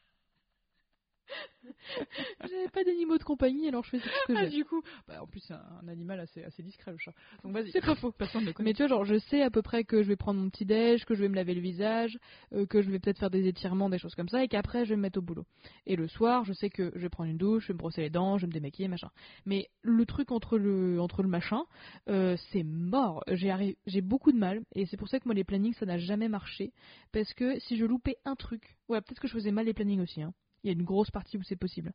j'avais 2.42 2.68
pas 2.70 2.84
d'animaux 2.84 3.18
de 3.18 3.24
compagnie 3.24 3.68
alors 3.68 3.84
je 3.84 3.92
fais 3.92 4.00
ce 4.00 4.04
que 4.28 4.34
Ah, 4.38 4.46
j'ai. 4.46 4.58
du 4.58 4.65
coup, 4.65 4.82
bah, 5.08 5.22
en 5.24 5.28
plus 5.28 5.39
c'est 5.42 5.54
un, 5.54 5.63
un 5.84 5.88
animal 5.88 6.20
assez, 6.20 6.44
assez 6.44 6.62
discret 6.63 6.92
le 6.92 6.98
chat. 6.98 7.13
Donc 7.44 7.54
vas-y. 7.54 7.72
C'est 7.72 7.82
pas 7.82 7.96
faux. 7.96 8.12
Personne 8.12 8.46
ne 8.46 8.52
connaît. 8.52 8.70
Mais 8.70 8.74
tu 8.74 8.80
vois, 8.84 8.88
genre, 8.88 9.06
je 9.06 9.18
sais 9.20 9.42
à 9.42 9.50
peu 9.50 9.62
près 9.62 9.84
que 9.84 10.02
je 10.04 10.08
vais 10.08 10.15
prendre 10.15 10.39
mon 10.39 10.50
petit 10.50 10.65
déj, 10.65 11.06
que 11.06 11.15
je 11.15 11.22
vais 11.22 11.30
me 11.30 11.36
laver 11.36 11.54
le 11.54 11.62
visage, 11.62 12.18
euh, 12.54 12.65
que 12.65 12.82
je 12.82 12.89
vais 12.89 13.00
peut-être 13.00 13.20
faire 13.20 13.30
des 13.30 13.48
étirements, 13.48 13.89
des 13.89 13.98
choses 14.00 14.15
comme 14.15 14.30
ça, 14.30 14.44
et 14.44 14.48
qu'après 14.48 14.86
je 14.86 14.89
vais 14.92 14.96
me 14.96 15.02
mettre 15.04 15.20
au 15.20 15.22
boulot. 15.22 15.46
Et 15.86 15.96
le 15.96 16.08
soir, 16.08 16.44
je 16.46 16.54
sais 16.54 16.70
que 16.70 16.92
je 16.96 17.00
vais 17.02 17.10
prendre 17.10 17.30
une 17.30 17.38
douche, 17.38 17.63
je 17.63 17.68
vais 17.70 17.74
me 17.74 17.80
brosser 17.80 18.02
les 18.02 18.10
dents, 18.10 18.38
je 18.38 18.44
vais 18.44 18.48
me 18.48 18.54
démaquiller, 18.54 18.88
machin. 18.88 19.10
Mais 19.46 19.70
le 19.82 20.06
truc 20.06 20.32
entre 20.32 20.58
le, 20.58 21.00
entre 21.02 21.24
le 21.24 21.30
machin, 21.30 21.63
euh, 22.10 22.36
c'est 22.52 22.63
mort. 22.63 23.24
J'ai 23.30 23.48
arri- 23.50 23.78
j'ai 23.88 24.02
beaucoup 24.02 24.32
de 24.32 24.38
mal, 24.38 24.62
et 24.76 24.86
c'est 24.86 24.98
pour 24.98 25.08
ça 25.10 25.20
que 25.20 25.26
moi 25.26 25.34
les 25.36 25.44
plannings 25.44 25.74
ça 25.76 25.86
n'a 25.86 25.98
jamais 25.98 26.30
marché, 26.30 26.72
parce 27.12 27.34
que 27.34 27.60
si 27.60 27.78
je 27.78 27.86
loupais 27.86 28.18
un 28.26 28.36
truc, 28.36 28.78
ouais, 28.89 29.00
peut-être 29.02 29.20
que 29.20 29.28
je 29.28 29.34
faisais 29.34 29.52
mal 29.52 29.65
les 29.65 29.74
plannings 29.74 30.02
aussi. 30.02 30.22
Hein. 30.22 30.34
Il 30.63 30.67
y 30.67 30.69
a 30.69 30.74
une 30.74 30.84
grosse 30.84 31.10
partie 31.12 31.38
où 31.38 31.43
c'est 31.43 31.56
possible. 31.56 31.93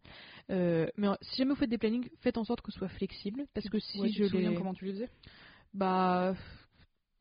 Euh, 0.51 0.87
mais 0.97 1.09
euh, 1.09 1.15
si 1.21 1.37
jamais 1.37 1.51
vous 1.51 1.57
faites 1.57 1.71
des 1.71 1.79
plannings, 1.79 2.09
faites 2.21 2.39
en 2.39 2.45
sorte 2.45 2.63
que 2.63 2.73
ce 2.73 2.79
soit 2.79 2.89
flexible, 2.89 3.45
parce 3.55 3.69
que 3.69 3.79
si 3.79 4.01
Ouais, 4.01 4.09
je 4.09 4.25
les, 4.25 4.55
comment 4.55 4.73
tu 4.75 4.85
les 4.87 4.93
faisais? 4.93 5.09
Bah 5.75 6.35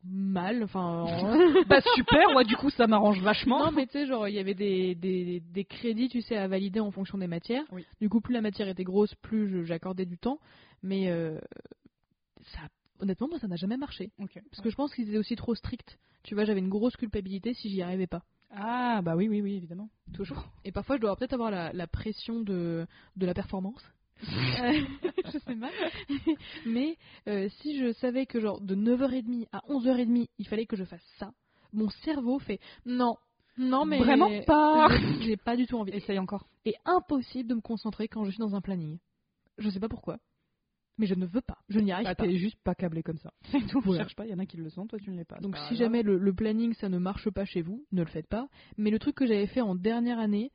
mal, 0.06 0.62
enfin. 0.62 1.02
en- 1.04 1.64
Bah 1.66 1.80
super, 1.94 2.34
ouais, 2.36 2.44
du 2.44 2.56
coup 2.56 2.70
ça 2.70 2.86
m'arrange 2.86 3.20
vachement. 3.20 3.58
non, 3.58 3.72
mais 3.72 3.86
tu 3.86 3.92
sais, 3.92 4.06
genre, 4.06 4.28
il 4.28 4.34
y 4.34 4.38
avait 4.38 4.54
des, 4.54 4.94
des, 4.94 5.40
des 5.40 5.64
crédits, 5.64 6.08
tu 6.08 6.20
sais, 6.22 6.36
à 6.36 6.46
valider 6.48 6.80
en 6.80 6.90
fonction 6.90 7.18
des 7.18 7.26
matières. 7.26 7.64
Oui. 7.72 7.84
Du 8.00 8.08
coup, 8.08 8.20
plus 8.20 8.34
la 8.34 8.40
matière 8.42 8.68
était 8.68 8.84
grosse, 8.84 9.14
plus 9.16 9.64
j'accordais 9.66 10.04
du 10.06 10.18
temps. 10.18 10.38
Mais 10.82 11.08
euh, 11.10 11.38
ça, 12.52 12.60
honnêtement, 13.00 13.28
moi, 13.28 13.38
ça 13.38 13.48
n'a 13.48 13.56
jamais 13.56 13.76
marché. 13.76 14.10
Ok. 14.18 14.38
Parce 14.50 14.62
que 14.62 14.70
je 14.70 14.76
pense 14.76 14.94
qu'ils 14.94 15.08
étaient 15.08 15.18
aussi 15.18 15.36
trop 15.36 15.54
stricts. 15.54 15.98
Tu 16.22 16.34
vois, 16.34 16.44
j'avais 16.44 16.60
une 16.60 16.68
grosse 16.70 16.96
culpabilité 16.96 17.54
si 17.54 17.68
j'y 17.70 17.82
arrivais 17.82 18.06
pas. 18.06 18.22
Ah 18.56 19.02
bah 19.02 19.16
oui, 19.16 19.28
oui, 19.28 19.40
oui, 19.42 19.56
évidemment. 19.56 19.88
Toujours. 20.12 20.44
Et 20.64 20.72
parfois, 20.72 20.96
je 20.96 21.00
dois 21.00 21.16
peut-être 21.16 21.32
avoir 21.32 21.50
la, 21.50 21.72
la 21.72 21.86
pression 21.86 22.40
de, 22.40 22.86
de 23.16 23.26
la 23.26 23.34
performance. 23.34 23.82
Euh, 24.60 24.72
je 25.32 25.38
sais 25.38 25.56
pas. 25.56 25.70
Mais 26.64 26.96
euh, 27.26 27.48
si 27.60 27.78
je 27.78 27.92
savais 27.94 28.26
que 28.26 28.40
genre 28.40 28.60
de 28.60 28.74
9h30 28.76 29.48
à 29.52 29.58
11h30, 29.68 30.28
il 30.38 30.46
fallait 30.46 30.66
que 30.66 30.76
je 30.76 30.84
fasse 30.84 31.04
ça, 31.18 31.32
mon 31.72 31.90
cerveau 32.04 32.38
fait 32.38 32.60
non, 32.86 33.16
non 33.58 33.84
mais 33.84 33.98
Vraiment 33.98 34.30
pas. 34.46 34.88
J'ai 35.20 35.36
pas 35.36 35.56
du 35.56 35.66
tout 35.66 35.76
envie. 35.76 35.92
Essaye 35.92 36.18
encore. 36.20 36.46
Et 36.64 36.74
impossible 36.84 37.48
de 37.48 37.54
me 37.56 37.60
concentrer 37.60 38.06
quand 38.08 38.24
je 38.24 38.30
suis 38.30 38.38
dans 38.38 38.54
un 38.54 38.60
planning. 38.60 38.98
Je 39.58 39.68
sais 39.68 39.80
pas 39.80 39.88
pourquoi, 39.88 40.18
mais 40.98 41.06
je 41.06 41.14
ne 41.14 41.26
veux 41.26 41.40
pas. 41.40 41.58
Je 41.68 41.80
n'y 41.80 41.92
arrive 41.92 42.04
Bah 42.06 42.14
pas. 42.14 42.24
t'es 42.24 42.36
juste 42.36 42.58
pas 42.64 42.74
câblé 42.74 43.02
comme 43.02 43.18
ça. 43.18 43.32
C'est 43.50 43.66
tout. 43.66 43.80
Voilà. 43.80 44.02
Cherche 44.02 44.14
pas, 44.16 44.24
il 44.26 44.30
y 44.30 44.34
en 44.34 44.38
a 44.38 44.46
qui 44.46 44.56
le 44.56 44.68
sont, 44.70 44.86
toi 44.86 44.98
tu 44.98 45.10
ne 45.10 45.16
l'es 45.16 45.24
pas. 45.24 45.38
Donc 45.40 45.52
pas 45.52 45.58
si 45.68 45.74
grave. 45.74 45.78
jamais 45.78 46.02
le, 46.02 46.18
le 46.18 46.32
planning 46.34 46.72
ça 46.74 46.88
ne 46.88 46.98
marche 46.98 47.28
pas 47.30 47.44
chez 47.44 47.62
vous, 47.62 47.84
ne 47.92 48.02
le 48.02 48.08
faites 48.08 48.28
pas. 48.28 48.48
Mais 48.78 48.90
le 48.90 48.98
truc 48.98 49.14
que 49.16 49.26
j'avais 49.26 49.46
fait 49.46 49.60
en 49.60 49.74
dernière 49.74 50.18
année, 50.18 50.50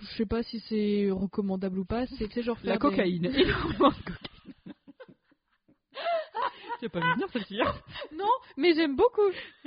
je 0.00 0.06
sais 0.16 0.26
pas 0.26 0.42
si 0.42 0.60
c'est 0.60 1.10
recommandable 1.10 1.78
ou 1.80 1.84
pas, 1.84 2.06
c'est 2.18 2.42
genre 2.42 2.58
faire 2.58 2.70
La 2.70 2.76
des- 2.76 2.80
cocaïne. 2.80 3.26
Énormément 3.26 3.90
de 3.90 3.94
cocaïne. 4.04 4.16
Tu 6.80 6.88
pas 6.88 7.00
venir 7.00 7.28
celle-ci. 7.32 7.60
hein. 7.60 7.74
Non, 8.16 8.30
mais 8.56 8.72
j'aime 8.74 8.96
beaucoup. 8.96 9.20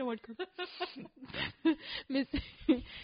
mais 2.10 2.26
c'est 2.32 2.42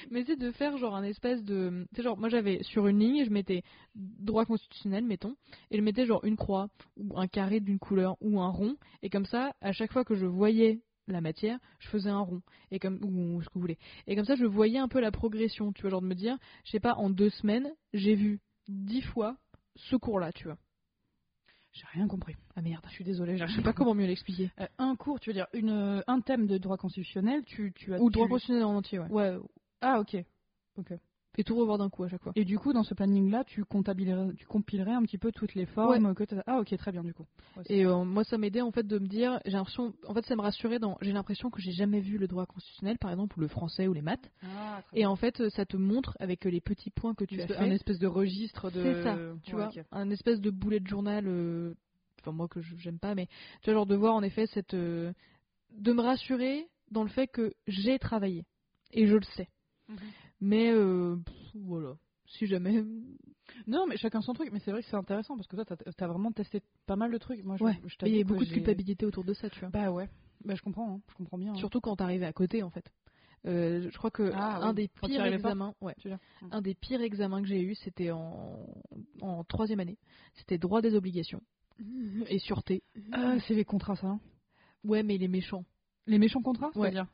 mais 0.09 0.23
c'est 0.25 0.35
de 0.35 0.51
faire 0.51 0.77
genre 0.77 0.95
un 0.95 1.03
espèce 1.03 1.43
de 1.43 1.85
sais 1.95 2.01
genre 2.01 2.17
moi 2.17 2.29
j'avais 2.29 2.63
sur 2.63 2.87
une 2.87 2.99
ligne 2.99 3.23
je 3.25 3.29
mettais 3.29 3.63
droit 3.95 4.45
constitutionnel 4.45 5.03
mettons 5.03 5.35
et 5.71 5.77
je 5.77 5.81
mettais 5.81 6.05
genre 6.05 6.23
une 6.25 6.35
croix 6.37 6.69
ou 6.97 7.17
un 7.19 7.27
carré 7.27 7.59
d'une 7.59 7.79
couleur 7.79 8.17
ou 8.21 8.39
un 8.41 8.49
rond 8.49 8.75
et 9.03 9.09
comme 9.09 9.25
ça 9.25 9.53
à 9.61 9.71
chaque 9.71 9.91
fois 9.91 10.03
que 10.03 10.15
je 10.15 10.25
voyais 10.25 10.81
la 11.07 11.21
matière 11.21 11.59
je 11.79 11.87
faisais 11.89 12.09
un 12.09 12.19
rond 12.19 12.41
et 12.71 12.79
comme 12.79 12.99
ou 13.03 13.41
ce 13.41 13.47
que 13.49 13.53
vous 13.55 13.61
voulez 13.61 13.77
et 14.07 14.15
comme 14.15 14.25
ça 14.25 14.35
je 14.35 14.45
voyais 14.45 14.79
un 14.79 14.87
peu 14.87 14.99
la 14.99 15.11
progression 15.11 15.71
tu 15.71 15.81
vois 15.81 15.91
genre 15.91 16.01
de 16.01 16.07
me 16.07 16.15
dire 16.15 16.37
je 16.65 16.71
sais 16.71 16.79
pas 16.79 16.95
en 16.95 17.09
deux 17.09 17.29
semaines 17.29 17.71
j'ai 17.93 18.15
vu 18.15 18.39
dix 18.67 19.01
fois 19.01 19.37
ce 19.75 19.95
cours 19.95 20.19
là 20.19 20.31
tu 20.31 20.45
vois 20.45 20.57
J'ai 21.79 21.85
rien 21.97 22.07
compris. 22.07 22.35
ah 22.57 22.61
merde 22.61 22.83
Je 22.89 22.93
suis 22.93 23.03
désolée. 23.05 23.37
je 23.37 23.45
sais 23.47 23.61
pas 23.61 23.71
comment 23.73 23.95
mieux 23.95 24.05
l'expliquer 24.05 24.51
Euh, 24.59 24.67
un 24.79 24.95
cours, 24.97 25.19
tu 25.21 25.29
veux 25.29 25.33
dire 25.33 25.47
une, 25.53 25.69
euh, 25.69 26.01
un 26.07 26.19
thème 26.19 26.45
de 26.45 26.57
droit 26.57 26.75
constitutionnel, 26.77 27.43
tu, 27.45 27.71
tu 27.73 27.93
as 27.93 28.01
ou 28.01 28.09
droit 28.09 28.25
tu- 28.25 28.31
constitutionnel 28.31 28.65
en 28.65 28.75
entier 28.75 28.99
ouais 28.99 29.07
Ouais. 29.09 29.37
Ah 29.81 29.99
ok. 30.01 30.17
Et 31.39 31.43
tout 31.45 31.55
revoir 31.55 31.77
d'un 31.77 31.89
coup 31.89 32.03
à 32.03 32.09
chaque 32.09 32.21
fois 32.21 32.33
Et 32.35 32.43
du 32.43 32.59
coup, 32.59 32.73
dans 32.73 32.83
ce 32.83 32.93
planning-là, 32.93 33.43
tu 33.45 33.63
tu 33.63 34.45
compilerais 34.45 34.91
un 34.93 35.01
petit 35.03 35.17
peu 35.17 35.31
toutes 35.31 35.55
les 35.55 35.65
formes 35.65 36.13
que 36.13 36.23
t'as- 36.25 36.43
Ah 36.45 36.59
ok, 36.59 36.75
très 36.77 36.91
bien 36.91 37.03
du 37.03 37.13
coup. 37.13 37.25
Ouais, 37.57 37.63
Et 37.69 37.85
euh, 37.85 38.03
moi, 38.03 38.23
ça 38.25 38.37
m'aidait 38.37 38.61
en 38.61 38.71
fait 38.71 38.85
de 38.85 38.99
me 38.99 39.07
dire, 39.07 39.39
j'ai 39.45 39.53
l'impression, 39.53 39.93
en 40.07 40.13
fait, 40.13 40.25
ça 40.25 40.35
me 40.35 40.41
rassurait 40.41 40.79
dans, 40.79 40.97
j'ai 41.01 41.13
l'impression 41.13 41.49
que 41.49 41.61
j'ai 41.61 41.71
jamais 41.71 42.01
vu 42.01 42.17
le 42.17 42.27
droit 42.27 42.45
constitutionnel, 42.45 42.97
par 42.97 43.11
exemple, 43.11 43.37
ou 43.37 43.41
le 43.41 43.47
français 43.47 43.87
ou 43.87 43.93
les 43.93 44.01
maths. 44.01 44.29
Ah, 44.43 44.81
très 44.87 44.97
Et 44.97 45.01
bien. 45.01 45.09
en 45.09 45.15
fait, 45.15 45.47
ça 45.49 45.65
te 45.65 45.77
montre 45.77 46.17
avec 46.19 46.43
les 46.45 46.61
petits 46.61 46.89
points 46.91 47.15
que 47.15 47.23
tu 47.25 47.41
as 47.41 47.47
fait. 47.47 47.57
un 47.57 47.71
espèce 47.71 47.99
de 47.99 48.07
registre 48.07 48.69
de. 48.69 48.81
C'est 48.83 49.03
ça, 49.03 49.17
tu 49.43 49.55
Ouais, 49.55 49.63
vois, 49.63 49.71
un 49.91 50.09
espèce 50.09 50.41
de 50.41 50.49
boulet 50.51 50.79
de 50.79 50.87
journal. 50.87 51.25
euh, 51.27 51.73
Enfin, 52.21 52.33
moi 52.33 52.49
que 52.49 52.61
je- 52.61 52.75
j'aime 52.75 52.99
pas, 52.99 53.15
mais 53.15 53.27
tu 53.61 53.65
vois, 53.71 53.75
genre 53.75 53.85
de 53.85 53.95
voir 53.95 54.13
en 54.13 54.21
effet 54.23 54.45
cette, 54.47 54.73
euh, 54.73 55.13
de 55.71 55.93
me 55.93 56.01
rassurer 56.01 56.67
dans 56.91 57.03
le 57.03 57.09
fait 57.09 57.27
que 57.27 57.53
j'ai 57.65 57.97
travaillé 57.97 58.43
et 58.91 59.07
je 59.07 59.15
le 59.15 59.23
sais. 59.37 59.47
Mhm. 59.87 59.97
Mais 60.41 60.71
euh, 60.71 61.17
pff, 61.25 61.55
voilà, 61.55 61.95
si 62.25 62.45
jamais. 62.47 62.83
Non, 63.67 63.85
mais 63.87 63.97
chacun 63.97 64.21
son 64.21 64.33
truc. 64.33 64.49
Mais 64.51 64.59
c'est 64.59 64.71
vrai 64.71 64.81
que 64.81 64.87
c'est 64.89 64.95
intéressant 64.95 65.35
parce 65.35 65.47
que 65.47 65.55
toi, 65.55 65.65
t'as 65.65 65.75
as 66.05 66.07
vraiment 66.07 66.31
testé 66.31 66.61
pas 66.85 66.95
mal 66.95 67.11
de 67.11 67.17
trucs. 67.17 67.43
Moi, 67.43 67.57
je, 67.57 67.63
Ouais. 67.63 67.79
je 67.85 67.95
Il 68.05 68.15
y 68.15 68.21
a 68.21 68.23
beaucoup 68.23 68.45
de 68.45 68.49
culpabilité 68.49 69.05
autour 69.05 69.23
de 69.23 69.33
ça, 69.33 69.49
tu 69.49 69.59
vois. 69.59 69.69
Bah 69.69 69.91
ouais. 69.91 70.07
Bah 70.45 70.55
je 70.55 70.61
comprends. 70.61 70.93
hein. 70.95 71.01
Je 71.09 71.15
comprends 71.15 71.37
bien. 71.37 71.51
hein. 71.51 71.55
Surtout 71.55 71.81
quand 71.81 71.95
t'arrivais 71.97 72.25
à 72.25 72.33
côté, 72.33 72.63
en 72.63 72.69
fait. 72.69 72.89
Euh, 73.45 73.89
je 73.89 73.97
crois 73.97 74.11
que 74.11 74.31
Ah, 74.33 74.59
un 74.61 74.69
oui. 74.69 74.75
des 74.75 74.87
pires 74.89 75.25
examens, 75.25 75.73
ouais, 75.81 75.95
Mm. 76.05 76.47
un 76.51 76.61
des 76.61 76.75
pires 76.75 77.01
examens 77.01 77.41
que 77.41 77.47
j'ai 77.47 77.61
eu, 77.61 77.73
c'était 77.75 78.11
en, 78.11 78.65
en 79.21 79.43
troisième 79.45 79.79
année. 79.79 79.97
C'était 80.35 80.57
droit 80.57 80.81
des 80.81 80.93
obligations 80.93 81.41
et 82.29 82.39
sûreté. 82.39 82.83
Ah, 83.13 83.37
c'est 83.47 83.53
les 83.55 83.63
contrats, 83.65 83.95
ça. 83.95 84.07
hein. 84.07 84.19
Ouais, 84.83 85.03
mais 85.03 85.17
les 85.17 85.27
méchants. 85.29 85.63
Les 86.05 86.17
méchants 86.19 86.41
contrats, 86.41 86.67
Ouais. 86.75 86.91
c'est-à-dire 86.91 87.07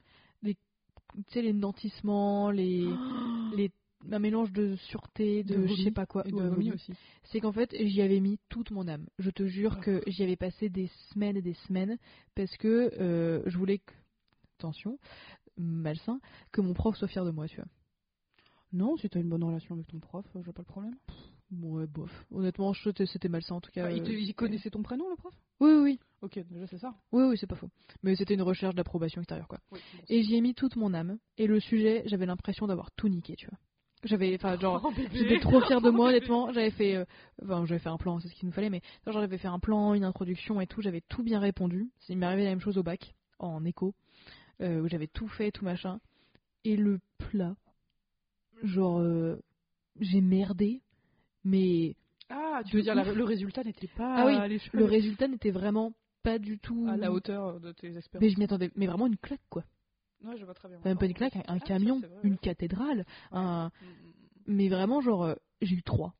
Tu 1.15 1.33
sais, 1.33 1.41
les 1.41 1.53
nantissements, 1.53 2.51
les, 2.51 2.97
les 3.55 3.71
un 4.11 4.19
mélange 4.19 4.51
de 4.51 4.75
sûreté, 4.75 5.43
de, 5.43 5.55
De 5.55 5.67
je 5.67 5.83
sais 5.83 5.91
pas 5.91 6.05
quoi. 6.05 6.23
Et 6.27 6.31
de 6.31 6.35
Ouais, 6.35 6.43
vomi 6.49 6.65
vomi. 6.65 6.71
aussi. 6.71 6.93
C'est 7.23 7.39
qu'en 7.39 7.51
fait, 7.51 7.75
j'y 7.79 8.01
avais 8.01 8.19
mis 8.19 8.39
toute 8.49 8.71
mon 8.71 8.87
âme. 8.87 9.05
Je 9.19 9.29
te 9.29 9.45
jure 9.47 9.79
que 9.79 10.01
j'y 10.07 10.23
avais 10.23 10.35
passé 10.35 10.69
des 10.69 10.89
semaines 11.11 11.37
et 11.37 11.41
des 11.41 11.55
semaines 11.67 11.97
parce 12.35 12.55
que 12.57 12.91
euh, 12.99 13.41
je 13.45 13.57
voulais 13.57 13.79
que, 13.79 13.93
attention, 14.59 14.99
malsain, 15.57 16.19
que 16.51 16.61
mon 16.61 16.73
prof 16.73 16.95
soit 16.97 17.07
fier 17.07 17.25
de 17.25 17.31
moi, 17.31 17.47
tu 17.47 17.55
vois. 17.57 17.65
Non, 18.73 18.97
si 18.97 19.09
t'as 19.09 19.19
une 19.21 19.29
bonne 19.29 19.43
relation 19.43 19.75
avec 19.75 19.87
ton 19.87 19.99
prof, 19.99 20.25
euh, 20.35 20.41
vois 20.41 20.53
pas 20.53 20.61
le 20.61 20.67
problème. 20.67 20.95
Ouais, 21.51 21.85
bof. 21.87 22.11
Honnêtement, 22.31 22.73
c'était 22.73 23.29
malsain 23.29 23.55
en 23.55 23.61
tout 23.61 23.71
cas. 23.71 23.85
Enfin, 23.85 23.95
il, 23.95 24.01
te- 24.01 24.11
euh, 24.11 24.19
il 24.19 24.33
connaissait 24.33 24.69
ton 24.71 24.81
prénom, 24.81 25.09
le 25.09 25.15
prof? 25.15 25.33
Oui, 25.59 25.71
oui. 25.73 25.99
Ok, 26.21 26.39
déjà 26.49 26.65
c'est 26.67 26.79
ça. 26.79 26.95
Oui, 27.11 27.23
oui, 27.23 27.37
c'est 27.37 27.47
pas 27.47 27.55
faux. 27.55 27.69
Mais 28.03 28.15
c'était 28.15 28.33
une 28.33 28.41
recherche 28.41 28.75
d'approbation 28.75 29.21
extérieure, 29.21 29.47
quoi. 29.47 29.59
Oui, 29.71 29.79
Et 30.09 30.23
j'y 30.23 30.35
ai 30.35 30.41
mis 30.41 30.53
toute 30.55 30.75
mon 30.75 30.93
âme. 30.93 31.17
Et 31.37 31.47
le 31.47 31.59
sujet, 31.59 32.03
j'avais 32.07 32.25
l'impression 32.25 32.67
d'avoir 32.67 32.91
tout 32.91 33.07
niqué, 33.07 33.35
tu 33.35 33.47
vois. 33.47 33.57
J'avais, 34.03 34.35
enfin, 34.35 34.59
genre, 34.59 34.81
j'étais 35.13 35.37
trop 35.39 35.61
fière 35.61 35.81
de 35.81 35.89
moi, 35.89 36.07
honnêtement. 36.09 36.51
J'avais 36.51 36.71
fait, 36.71 36.95
euh, 36.95 37.05
enfin, 37.43 37.65
j'avais 37.65 37.79
fait 37.79 37.89
un 37.89 37.97
plan, 37.97 38.19
c'est 38.19 38.27
ce 38.27 38.33
qu'il 38.33 38.47
nous 38.47 38.51
fallait, 38.53 38.69
mais 38.69 38.81
genre, 39.05 39.13
j'avais 39.21 39.37
fait 39.37 39.47
un 39.47 39.59
plan, 39.59 39.93
une 39.93 40.03
introduction 40.03 40.59
et 40.61 40.67
tout. 40.67 40.81
J'avais 40.81 41.01
tout 41.01 41.23
bien 41.23 41.39
répondu. 41.39 41.89
Il 42.09 42.17
m'est 42.17 42.25
arrivé 42.25 42.43
la 42.43 42.49
même 42.49 42.59
chose 42.59 42.77
au 42.77 42.83
bac, 42.83 43.13
en 43.39 43.63
écho, 43.65 43.93
euh, 44.61 44.81
où 44.81 44.87
j'avais 44.87 45.07
tout 45.07 45.27
fait, 45.27 45.51
tout 45.51 45.63
machin. 45.65 45.99
Et 46.65 46.75
le 46.75 46.99
plat, 47.17 47.55
genre, 48.63 48.99
euh, 48.99 49.37
j'ai 49.99 50.21
merdé, 50.21 50.81
mais 51.45 51.95
Ah, 52.29 52.61
tu 52.65 52.75
veux 52.75 52.81
dire, 52.83 52.95
ouf. 52.95 53.07
le 53.15 53.23
résultat 53.23 53.63
n'était 53.63 53.87
pas 53.87 54.15
Ah 54.17 54.25
oui, 54.25 54.59
le 54.73 54.85
résultat 54.85 55.27
n'était 55.27 55.51
vraiment 55.51 55.93
pas 56.23 56.39
du 56.39 56.57
tout 56.59 56.87
à 56.89 56.97
la 56.97 57.11
hauteur 57.11 57.59
de 57.59 57.71
tes 57.71 57.95
espérances. 57.95 58.21
Mais 58.21 58.29
je 58.29 58.37
m'y 58.37 58.43
attendais, 58.45 58.71
mais 58.75 58.87
vraiment 58.87 59.07
une 59.07 59.17
claque, 59.17 59.47
quoi. 59.49 59.63
Ouais, 60.23 60.35
je 60.37 60.43
vois 60.43 60.55
très 60.55 60.67
bien. 60.67 60.79
Même 60.83 60.97
pas 60.97 61.05
une 61.05 61.13
claque, 61.13 61.35
un, 61.35 61.43
Ah, 61.47 61.59
camion, 61.59 61.99
vrai, 61.99 62.09
une 62.23 62.31
ouais. 62.33 62.37
cathédrale, 62.39 63.05
un... 63.31 63.67
Mm, 63.67 63.85
mm. 63.85 63.91
mais 64.47 64.69
vraiment 64.69 65.01
genre 65.01 65.23
euh, 65.23 65.35
j'ai 65.61 65.75
eu 65.75 65.83
trois. 65.83 66.15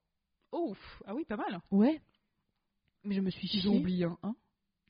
Ouf, 0.51 1.01
ah 1.05 1.15
oui, 1.15 1.25
pas 1.25 1.37
mal. 1.37 1.59
Ouais. 1.71 2.01
Mais 3.03 3.15
je 3.15 3.21
me 3.21 3.29
suis 3.29 3.49
Ils 3.53 3.67
ont 3.67 3.77
oublié 3.77 4.05
un 4.05 4.17
1. 4.23 4.35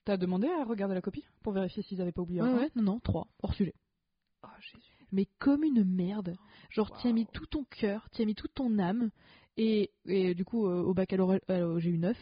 T'as 0.03 0.17
demandé 0.17 0.47
à 0.47 0.63
regarder 0.63 0.93
la 0.95 1.01
copie 1.01 1.25
pour 1.43 1.53
vérifier 1.53 1.81
s'ils 1.83 2.01
avaient 2.01 2.11
pas 2.11 2.21
oublié 2.21 2.41
un 2.41 2.45
1 2.45 2.57
ouais, 2.57 2.71
non, 2.75 2.83
non, 2.83 2.99
trois, 2.99 3.27
hors 3.41 3.53
sujet. 3.53 3.73
Oh, 4.43 4.47
Jésus. 4.59 4.95
Mais 5.11 5.27
comme 5.39 5.63
une 5.63 5.83
merde. 5.83 6.35
Genre, 6.69 6.95
tu 6.99 7.07
as 7.07 7.13
mis 7.13 7.25
tout 7.27 7.45
ton 7.45 7.63
cœur, 7.63 8.09
tu 8.11 8.21
as 8.21 8.25
mis 8.25 8.35
toute 8.35 8.53
ton 8.53 8.77
âme. 8.79 9.11
Et, 9.57 9.91
et 10.05 10.33
du 10.35 10.43
coup, 10.45 10.67
euh, 10.67 10.81
au 10.81 10.93
baccalauréat, 10.93 11.39
euh, 11.49 11.79
j'ai 11.79 11.89
eu 11.89 11.97
9 11.97 12.17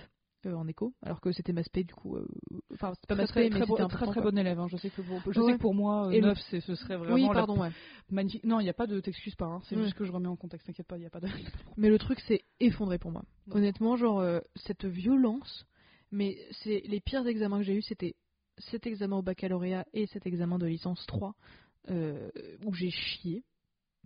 euh, 0.45 0.53
en 0.53 0.67
écho, 0.67 0.93
alors 1.01 1.21
que 1.21 1.31
c'était 1.31 1.53
ma 1.53 1.63
spé, 1.63 1.83
du 1.83 1.93
coup. 1.93 2.15
euh, 2.17 2.27
Enfin, 2.73 2.93
c'était 2.95 3.07
pas 3.07 3.15
ma 3.15 3.23
Très, 3.23 3.33
très, 3.33 3.41
spé, 3.45 3.49
mais 3.49 3.49
très, 3.49 3.59
c'était 3.61 3.73
très, 3.75 3.83
important. 3.85 4.11
très 4.11 4.21
quoi. 4.21 4.31
bon 4.31 4.37
élève. 4.37 4.59
hein. 4.59 4.67
Je 4.69 4.77
sais 4.77 4.89
que 4.89 5.01
pour, 5.01 5.21
je 5.31 5.39
Ouais. 5.39 5.51
sais 5.51 5.53
que 5.57 5.61
pour 5.61 5.73
moi, 5.73 6.09
le- 6.11 6.19
9, 6.19 6.37
c'est- 6.49 6.59
ce 6.61 6.75
serait 6.75 6.97
vraiment 6.97 7.13
Oui, 7.15 7.21
la 7.23 7.33
pardon, 7.33 7.59
ouais. 7.61 7.69
magnifique. 8.11 8.43
Non, 8.43 8.59
il 8.59 8.63
n'y 8.63 8.69
a 8.69 8.73
pas 8.73 8.85
de 8.87 8.99
t'excuse 8.99 9.35
pas. 9.35 9.45
hein. 9.45 9.61
C'est 9.69 9.75
Ouais. 9.77 9.83
juste 9.83 9.95
que 9.95 10.03
je 10.05 10.11
remets 10.11 10.27
en 10.27 10.35
contexte. 10.35 10.67
T'inquiète 10.67 10.87
pas, 10.87 10.97
il 10.97 11.01
n'y 11.01 11.05
a 11.05 11.09
pas 11.09 11.21
de. 11.21 11.27
Mais 11.77 11.89
le 11.89 11.97
truc 11.97 12.19
s'est 12.21 12.43
effondré 12.59 12.97
pour 12.99 13.11
moi. 13.11 13.23
Honnêtement, 13.51 13.95
genre, 13.95 14.19
euh, 14.19 14.39
cette 14.55 14.85
violence, 14.85 15.65
mais 16.11 16.37
c'est 16.63 16.81
les 16.85 16.99
pires 16.99 17.25
examens 17.25 17.57
que 17.59 17.63
j'ai 17.63 17.75
eu, 17.75 17.81
c'était 17.81 18.15
cet 18.57 18.85
examen 18.85 19.17
au 19.17 19.21
baccalauréat 19.23 19.85
et 19.93 20.05
cet 20.07 20.27
examen 20.27 20.57
de 20.59 20.65
licence 20.67 21.03
3, 21.07 21.35
euh, 21.89 22.29
où 22.65 22.73
j'ai 22.73 22.91
chié. 22.91 23.43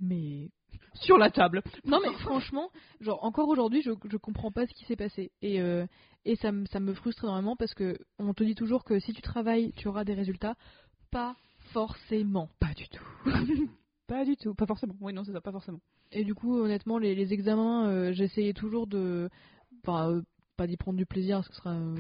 Mais. 0.02 0.50
Sur 0.96 1.18
la 1.18 1.30
table. 1.30 1.62
Non, 1.86 2.00
mais 2.04 2.12
franchement, 2.20 2.70
genre, 3.02 3.24
encore 3.24 3.48
aujourd'hui, 3.50 3.82
je, 3.82 3.92
je 4.10 4.18
comprends 4.18 4.52
pas 4.52 4.66
ce 4.68 4.74
qui 4.74 4.86
s'est 4.86 4.96
passé. 4.96 5.32
Et, 5.42 5.62
euh, 5.62 5.86
et 6.26 6.36
ça, 6.36 6.52
me- 6.52 6.66
ça 6.66 6.80
me 6.80 6.94
frustre 6.94 7.24
énormément 7.24 7.56
parce 7.56 7.74
que 7.74 7.98
on 8.20 8.34
te 8.34 8.44
dit 8.44 8.56
toujours 8.56 8.84
que 8.84 9.00
si 9.00 9.14
tu 9.14 9.22
travailles, 9.22 9.72
tu 9.78 9.88
auras 9.88 10.04
des 10.04 10.14
résultats. 10.16 10.56
Pas 11.12 11.36
forcément. 11.72 12.50
Pas 12.60 12.74
du 12.74 12.88
tout. 12.90 13.04
pas 14.08 14.26
du 14.26 14.36
tout. 14.38 14.54
Pas 14.56 14.66
forcément. 14.66 14.96
Oui, 15.02 15.14
non, 15.14 15.24
c'est 15.24 15.32
ça, 15.34 15.42
pas 15.42 15.52
forcément. 15.52 15.80
Et 16.12 16.24
du 16.24 16.34
coup, 16.36 16.58
honnêtement, 16.60 16.98
les, 16.98 17.16
les 17.16 17.34
examens, 17.34 17.88
euh, 17.90 18.12
j'essayais 18.14 18.54
toujours 18.54 18.88
de. 18.88 19.30
Enfin, 19.84 20.12
euh, 20.12 20.22
pas 20.58 20.66
d'y 20.68 20.76
prendre 20.78 20.98
du 20.98 21.06
plaisir, 21.06 21.38
parce 21.38 21.50
que 21.50 21.56
ce 21.56 21.62
sera 21.62 21.76
euh, 21.76 21.96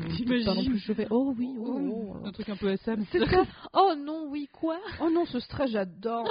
pas 0.45 0.55
non 0.55 0.65
plus 0.65 0.79
chauffé. 0.79 1.07
Oh 1.11 1.33
oui, 1.37 1.53
oh, 1.59 1.79
oh, 1.79 2.15
oh. 2.23 2.25
Un 2.25 2.31
truc 2.31 2.49
un 2.49 2.55
peu 2.55 2.69
SM. 2.69 3.05
C'est 3.11 3.19
ça 3.25 3.43
Oh 3.73 3.93
non, 3.97 4.27
oui, 4.29 4.49
quoi? 4.51 4.79
Oh 5.01 5.09
non, 5.11 5.25
ce 5.25 5.39
stress, 5.39 5.69
j'adore. 5.71 6.27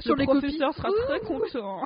Sur 0.00 0.14
le 0.14 0.20
les 0.20 0.26
professeur 0.26 0.74
copies. 0.74 0.80
sera 0.92 1.06
très 1.06 1.20
content. 1.20 1.84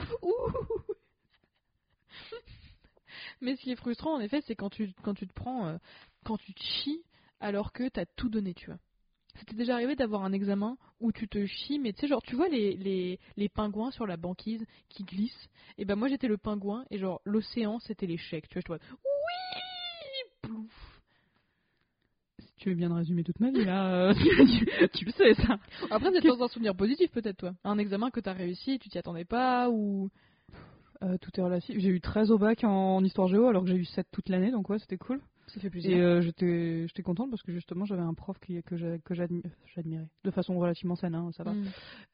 Mais 3.40 3.56
ce 3.56 3.62
qui 3.62 3.72
est 3.72 3.76
frustrant, 3.76 4.14
en 4.14 4.20
effet, 4.20 4.40
c'est 4.42 4.54
quand 4.54 4.70
tu, 4.70 4.92
quand 5.02 5.14
tu 5.14 5.26
te 5.26 5.32
prends. 5.32 5.66
euh, 5.66 5.76
quand 6.24 6.36
tu 6.38 6.54
te 6.54 6.62
chies 6.62 7.02
alors 7.40 7.72
que 7.72 7.88
t'as 7.88 8.04
tout 8.16 8.28
donné, 8.28 8.54
tu 8.54 8.66
vois. 8.66 8.78
C'était 9.36 9.56
déjà 9.56 9.74
arrivé 9.74 9.96
d'avoir 9.96 10.22
un 10.24 10.32
examen 10.32 10.76
où 11.00 11.10
tu 11.10 11.26
te 11.26 11.44
chies, 11.46 11.78
mais 11.78 11.92
tu 11.92 12.02
sais, 12.02 12.06
genre, 12.06 12.22
tu 12.22 12.36
vois 12.36 12.48
les, 12.48 12.76
les, 12.76 13.18
les 13.36 13.48
pingouins 13.48 13.90
sur 13.90 14.06
la 14.06 14.16
banquise 14.16 14.64
qui 14.88 15.02
glissent 15.04 15.48
Et 15.78 15.84
ben 15.84 15.96
moi 15.96 16.06
j'étais 16.08 16.28
le 16.28 16.36
pingouin, 16.36 16.84
et 16.90 16.98
genre, 16.98 17.20
l'océan 17.24 17.80
c'était 17.80 18.06
l'échec, 18.06 18.46
tu 18.48 18.60
vois, 18.60 18.62
je 18.62 18.66
vois. 18.68 18.78
Oui 18.92 20.30
Plouf 20.42 21.00
Si 22.38 22.51
tu 22.62 22.68
veux 22.70 22.74
bien 22.76 22.94
résumer 22.94 23.24
toute 23.24 23.40
ma 23.40 23.50
vie, 23.50 23.64
là, 23.64 23.92
euh, 24.10 24.14
tu, 24.14 24.66
tu 24.98 25.04
le 25.04 25.12
sais, 25.12 25.34
ça. 25.34 25.58
Après, 25.90 26.10
c'est 26.12 26.26
dans 26.28 26.42
un 26.42 26.48
souvenir 26.48 26.74
positif, 26.76 27.10
peut-être, 27.10 27.38
toi. 27.38 27.52
Un 27.64 27.78
examen 27.78 28.10
que 28.10 28.20
t'as 28.20 28.32
réussi, 28.32 28.78
tu 28.78 28.88
t'y 28.88 28.98
attendais 28.98 29.24
pas, 29.24 29.68
ou. 29.70 30.10
Euh, 31.02 31.18
tout 31.20 31.30
est 31.36 31.42
relatif. 31.42 31.76
J'ai 31.80 31.88
eu 31.88 32.00
13 32.00 32.30
au 32.30 32.38
bac 32.38 32.62
en, 32.62 32.70
en 32.96 33.02
histoire 33.04 33.26
géo, 33.26 33.48
alors 33.48 33.64
que 33.64 33.68
j'ai 33.70 33.76
eu 33.76 33.84
7 33.84 34.06
toute 34.12 34.28
l'année, 34.28 34.52
donc 34.52 34.70
ouais, 34.70 34.78
c'était 34.78 34.98
cool. 34.98 35.20
Ça 35.48 35.60
fait 35.60 35.66
Et 35.66 35.70
plaisir. 35.70 35.96
euh, 35.98 36.20
j'étais 36.22 36.86
j'étais 36.86 37.02
contente 37.02 37.28
parce 37.30 37.42
que 37.42 37.50
justement, 37.52 37.84
j'avais 37.84 38.02
un 38.02 38.14
prof 38.14 38.38
qui, 38.38 38.62
que 38.62 38.76
j'a- 38.76 38.98
que 38.98 39.12
j'admi- 39.12 39.42
j'admirais, 39.74 40.06
de 40.22 40.30
façon 40.30 40.56
relativement 40.56 40.94
saine, 40.94 41.16
hein, 41.16 41.30
ça 41.36 41.42
va, 41.42 41.52
Mm. 41.52 41.64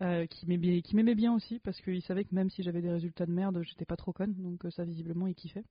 euh, 0.03 0.27
qui 0.27 0.47
m'aimait 0.47 0.81
qui 0.81 0.97
m'aimait 0.97 1.15
bien 1.15 1.35
aussi, 1.35 1.59
parce 1.63 1.79
qu'il 1.83 2.01
savait 2.03 2.25
que 2.25 2.35
même 2.35 2.49
si 2.49 2.63
j'avais 2.63 2.81
des 2.81 2.91
résultats 2.91 3.27
de 3.27 3.33
merde, 3.33 3.61
j'étais 3.63 3.85
pas 3.85 3.97
trop 3.97 4.13
conne, 4.13 4.33
donc 4.39 4.65
ça, 4.71 4.85
visiblement, 4.85 5.27
il 5.27 5.35
kiffait. 5.35 5.65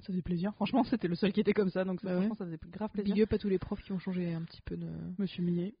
Ça 0.00 0.06
faisait 0.08 0.22
plaisir. 0.22 0.52
Franchement, 0.54 0.84
c'était 0.84 1.08
le 1.08 1.14
seul 1.14 1.32
qui 1.32 1.40
était 1.40 1.52
comme 1.52 1.70
ça, 1.70 1.84
donc 1.84 2.00
ça, 2.00 2.06
Bah 2.08 2.14
ouais. 2.14 2.26
franchement, 2.26 2.36
ça 2.36 2.44
faisait 2.46 2.58
grave 2.70 2.90
plaisir. 2.90 3.14
Big 3.14 3.22
up 3.22 3.32
à 3.32 3.38
tous 3.38 3.48
les 3.48 3.58
profs 3.58 3.82
qui 3.82 3.92
ont 3.92 3.98
changé 3.98 4.32
un 4.32 4.42
petit 4.42 4.60
peu 4.62 4.76
de. 4.76 4.88
Suis 5.26 5.42
millée. 5.42 5.74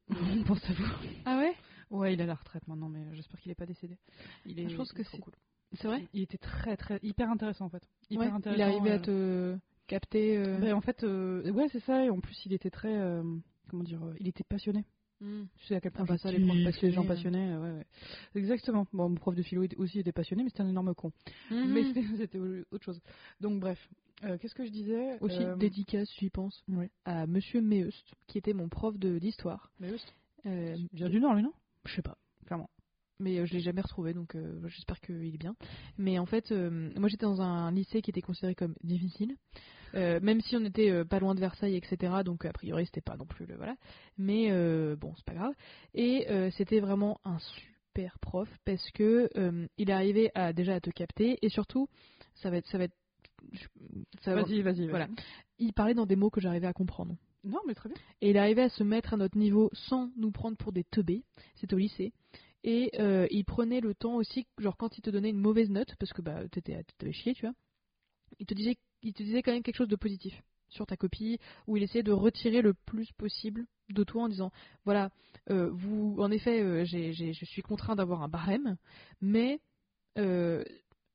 Pense 0.46 0.62
à 0.68 0.72
vous. 0.74 0.84
Ah 1.24 1.38
ouais? 1.38 1.54
Ouais, 1.90 2.14
il 2.14 2.20
est 2.20 2.24
à 2.24 2.26
la 2.26 2.34
retraite 2.34 2.66
maintenant, 2.68 2.88
mais 2.88 3.04
j'espère 3.14 3.40
qu'il 3.40 3.50
est 3.50 3.54
pas 3.56 3.66
décédé. 3.66 3.96
Il 4.46 4.60
est, 4.60 4.68
Je 4.68 4.76
pense 4.76 4.92
que 4.92 5.02
c'est- 5.02 5.18
cool. 5.18 5.32
C'est 5.72 5.86
vrai? 5.88 6.06
Il 6.12 6.22
était 6.22 6.38
très, 6.38 6.76
très, 6.76 6.98
hyper 7.02 7.30
intéressant 7.30 7.66
en 7.66 7.68
fait. 7.68 7.82
Hyper 8.10 8.26
Ouais, 8.26 8.32
intéressant. 8.32 8.56
Il 8.56 8.60
est 8.60 8.64
arrivé 8.64 8.90
euh, 8.90 8.94
à 8.96 8.98
te 8.98 9.58
capter. 9.86 10.36
euh, 10.38 10.58
ben, 10.58 10.74
en 10.74 10.80
fait, 10.80 11.02
euh, 11.04 11.50
ouais, 11.52 11.68
c'est 11.72 11.80
ça. 11.80 12.04
Et 12.04 12.10
en 12.10 12.20
plus, 12.20 12.44
il 12.46 12.52
était 12.52 12.70
très, 12.70 12.96
comment 13.68 13.82
dire, 13.84 14.00
il 14.20 14.28
était 14.28 14.44
passionné. 14.44 14.84
Mm. 15.20 15.44
Tu 15.56 15.66
sais 15.66 15.76
à 15.76 15.80
quel 15.80 15.92
point 15.92 16.04
Ah 16.04 16.08
bah 16.08 16.16
je 16.16 16.22
ça, 16.22 16.32
les 16.32 16.44
profs 16.44 16.56
les 16.56 16.64
passionnés, 16.64 16.94
gens 16.94 17.04
euh. 17.04 17.08
passionnés. 17.08 17.50
euh, 17.52 17.60
ouais, 17.62 17.78
ouais. 17.78 17.86
Exactement. 18.34 18.86
Bon, 18.92 19.08
mon 19.08 19.14
prof 19.16 19.34
de 19.34 19.42
philo 19.42 19.64
aussi 19.78 19.98
était 20.00 20.12
passionné, 20.12 20.42
mais 20.42 20.50
c'était 20.50 20.62
un 20.62 20.68
énorme 20.68 20.94
con. 20.94 21.12
Mhm. 21.50 21.72
Mais 21.72 21.84
c'était- 22.16 22.40
autre 22.70 22.84
chose. 22.84 23.00
Donc 23.40 23.60
bref, 23.60 23.88
Euh, 24.22 24.36
qu'est-ce 24.36 24.54
que 24.54 24.66
je 24.66 24.70
disais? 24.70 25.18
Aussi, 25.22 25.42
Euh, 25.42 25.56
dédicace, 25.56 26.10
j'y 26.18 26.28
pense, 26.28 26.62
oui. 26.68 26.88
à 27.06 27.26
Monsieur 27.26 27.62
Meust, 27.62 28.06
qui 28.26 28.36
était 28.36 28.52
mon 28.52 28.68
prof 28.68 28.98
d'histoire. 28.98 29.70
Oui, 29.80 29.92
Euh, 30.46 30.76
vient 30.92 31.08
du 31.08 31.20
Nord, 31.20 31.34
lui, 31.34 31.42
non? 31.42 31.52
Je 31.86 31.94
sais 31.94 32.02
pas. 32.02 32.18
Clairement. 32.46 32.68
Mais 33.20 33.38
euh, 33.38 33.46
je 33.46 33.52
l'ai 33.54 33.60
jamais 33.60 33.80
retrouvé, 33.80 34.12
donc 34.14 34.34
euh, 34.34 34.60
j'espère 34.68 35.00
qu'il 35.00 35.22
est 35.34 35.38
bien. 35.38 35.54
Mais 35.98 36.18
en 36.18 36.26
fait, 36.26 36.50
euh, 36.52 36.90
moi 36.96 37.08
j'étais 37.08 37.26
dans 37.26 37.40
un 37.40 37.70
lycée 37.70 38.02
qui 38.02 38.10
était 38.10 38.20
considéré 38.22 38.54
comme 38.54 38.74
difficile, 38.82 39.36
euh, 39.94 40.18
même 40.22 40.40
si 40.40 40.56
on 40.56 40.64
était 40.64 41.04
pas 41.04 41.20
loin 41.20 41.34
de 41.34 41.40
Versailles, 41.40 41.76
etc. 41.76 42.12
Donc 42.24 42.44
a 42.44 42.52
priori 42.52 42.86
c'était 42.86 43.00
pas 43.00 43.16
non 43.16 43.26
plus 43.26 43.46
le 43.46 43.56
voilà. 43.56 43.76
Mais 44.18 44.48
bon, 44.96 45.14
c'est 45.16 45.24
pas 45.24 45.34
grave. 45.34 45.54
Et 45.94 46.26
c'était 46.56 46.80
vraiment 46.80 47.20
un 47.24 47.38
super 47.38 48.18
prof 48.20 48.48
parce 48.64 48.90
que 48.92 49.28
il 49.78 49.90
arrivait 49.92 50.30
à 50.34 50.52
déjà 50.52 50.74
à 50.74 50.80
te 50.80 50.90
capter 50.90 51.38
et 51.42 51.48
surtout 51.48 51.88
ça 52.36 52.50
va 52.50 52.56
être 52.56 52.66
ça 52.68 52.78
va 52.78 52.84
être 52.84 52.96
ça 54.22 54.34
va- 54.34 54.42
Vas-y, 54.42 54.62
vas-y. 54.62 54.80
vas-y. 54.80 54.88
Voilà. 54.88 55.08
il 55.58 55.72
parlait 55.72 55.94
dans 55.94 56.06
des 56.06 56.16
mots 56.16 56.30
que 56.30 56.40
j'arrivais 56.40 56.66
à 56.66 56.72
comprendre. 56.72 57.16
Non, 57.42 57.60
mais 57.66 57.74
très 57.74 57.88
bien. 57.88 57.96
Et 58.20 58.30
il 58.30 58.36
arrivait 58.38 58.64
à 58.64 58.68
se 58.68 58.82
mettre 58.82 59.14
à 59.14 59.16
notre 59.16 59.38
niveau 59.38 59.70
sans 59.72 60.10
nous 60.16 60.30
prendre 60.30 60.58
pour 60.58 60.72
des 60.72 60.84
teubés. 60.84 61.24
C'était 61.56 61.72
au 61.74 61.78
lycée. 61.78 62.12
Et 62.64 62.90
euh, 63.00 63.26
il 63.30 63.44
prenait 63.44 63.80
le 63.80 63.94
temps 63.94 64.16
aussi, 64.16 64.46
genre 64.58 64.76
quand 64.76 64.98
il 64.98 65.02
te 65.02 65.10
donnait 65.10 65.30
une 65.30 65.40
mauvaise 65.40 65.70
note, 65.70 65.94
parce 65.98 66.12
que 66.12 66.22
bah 66.22 66.46
t'étais- 66.50 66.84
t'avais 66.98 67.12
chié, 67.12 67.34
tu 67.34 67.46
vois, 67.46 67.54
il 68.38 68.46
te 68.46 68.54
disait, 68.54 68.76
il 69.02 69.12
te 69.14 69.22
disait 69.22 69.42
quand 69.42 69.52
même 69.52 69.62
quelque 69.62 69.76
chose 69.76 69.88
de 69.88 69.96
positif 69.96 70.42
sur 70.68 70.86
ta 70.86 70.96
copie, 70.96 71.38
où 71.66 71.76
il 71.76 71.82
essayait 71.82 72.02
de 72.04 72.12
retirer 72.12 72.62
le 72.62 72.74
plus 72.74 73.10
possible 73.12 73.66
de 73.88 74.04
toi 74.04 74.24
en 74.24 74.28
disant, 74.28 74.52
voilà, 74.84 75.10
euh, 75.50 75.70
vous, 75.72 76.16
en 76.20 76.30
effet, 76.30 76.60
euh, 76.62 76.84
j'ai- 76.84 77.12
je 77.12 77.44
suis 77.44 77.62
contraint 77.62 77.96
d'avoir 77.96 78.22
un 78.22 78.28
barème, 78.28 78.76
mais 79.20 79.60
euh, 80.18 80.64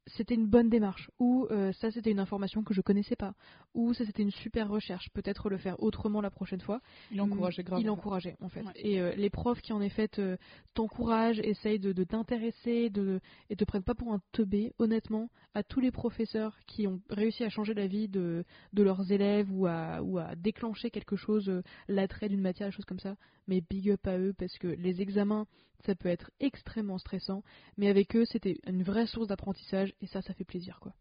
c'était 0.07 0.35
une 0.35 0.47
bonne 0.47 0.69
démarche, 0.69 1.09
ou 1.19 1.47
euh, 1.49 1.71
ça 1.73 1.91
c'était 1.91 2.11
une 2.11 2.19
information 2.19 2.63
que 2.63 2.73
je 2.73 2.81
connaissais 2.81 3.15
pas, 3.15 3.33
ou 3.73 3.93
ça 3.93 4.05
c'était 4.05 4.23
une 4.23 4.31
super 4.31 4.69
recherche, 4.69 5.09
peut-être 5.13 5.49
le 5.49 5.57
faire 5.57 5.81
autrement 5.81 6.21
la 6.21 6.29
prochaine 6.29 6.61
fois. 6.61 6.81
Il 7.11 7.21
encourageait 7.21 7.63
grave. 7.63 7.81
Il 7.81 7.89
encourageait 7.89 8.35
en 8.41 8.49
fait. 8.49 8.61
Ouais. 8.61 8.71
Et 8.75 9.01
euh, 9.01 9.13
les 9.15 9.29
profs 9.29 9.61
qui 9.61 9.73
en 9.73 9.81
effet 9.81 10.07
te- 10.07 10.37
t'encouragent, 10.73 11.39
essayent 11.39 11.79
de, 11.79 11.91
de 11.91 12.03
t'intéresser 12.03 12.89
de, 12.89 13.19
et 13.49 13.55
te 13.55 13.65
prennent 13.65 13.83
pas 13.83 13.95
pour 13.95 14.13
un 14.13 14.21
teubé, 14.31 14.73
honnêtement, 14.77 15.29
à 15.53 15.63
tous 15.63 15.79
les 15.79 15.91
professeurs 15.91 16.57
qui 16.67 16.87
ont 16.87 17.01
réussi 17.09 17.43
à 17.43 17.49
changer 17.49 17.73
la 17.73 17.87
vie 17.87 18.07
de, 18.07 18.45
de 18.73 18.83
leurs 18.83 19.11
élèves 19.11 19.51
ou 19.51 19.65
à, 19.65 20.01
ou 20.01 20.19
à 20.19 20.35
déclencher 20.35 20.91
quelque 20.91 21.15
chose, 21.15 21.49
euh, 21.49 21.63
l'attrait 21.87 22.29
d'une 22.29 22.41
matière, 22.41 22.67
des 22.67 22.73
choses 22.75 22.85
comme 22.85 22.99
ça, 22.99 23.15
mais 23.47 23.61
big 23.61 23.89
up 23.89 24.05
à 24.05 24.17
eux 24.17 24.33
parce 24.37 24.57
que 24.57 24.67
les 24.67 25.01
examens, 25.01 25.47
ça 25.85 25.95
peut 25.95 26.09
être 26.09 26.31
extrêmement 26.39 26.97
stressant, 26.97 27.43
mais 27.77 27.89
avec 27.89 28.15
eux, 28.15 28.25
c'était 28.25 28.59
une 28.67 28.83
vraie 28.83 29.07
source 29.07 29.27
d'apprentissage 29.27 29.93
et 30.01 30.07
ça, 30.07 30.21
ça 30.21 30.33
fait 30.33 30.45
plaisir 30.45 30.79
quoi. 30.79 30.93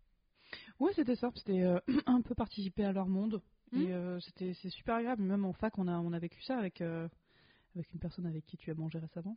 Ouais, 0.80 0.92
c'était 0.94 1.16
ça. 1.16 1.30
C'était 1.34 1.62
euh, 1.62 1.78
un 2.06 2.20
peu 2.20 2.34
participer 2.34 2.84
à 2.84 2.92
leur 2.92 3.08
monde. 3.08 3.40
Et 3.72 3.92
euh, 3.92 4.20
c'était 4.20 4.54
c'est 4.54 4.70
super 4.70 4.96
agréable. 4.96 5.22
Même 5.22 5.44
en 5.44 5.52
fac, 5.52 5.76
on 5.78 5.88
a, 5.88 5.98
on 5.98 6.12
a 6.12 6.18
vécu 6.18 6.40
ça 6.42 6.56
avec, 6.56 6.80
euh, 6.80 7.08
avec 7.74 7.92
une 7.92 7.98
personne 7.98 8.26
avec 8.26 8.46
qui 8.46 8.56
tu 8.56 8.70
as 8.70 8.74
mangé 8.74 8.98
récemment. 8.98 9.36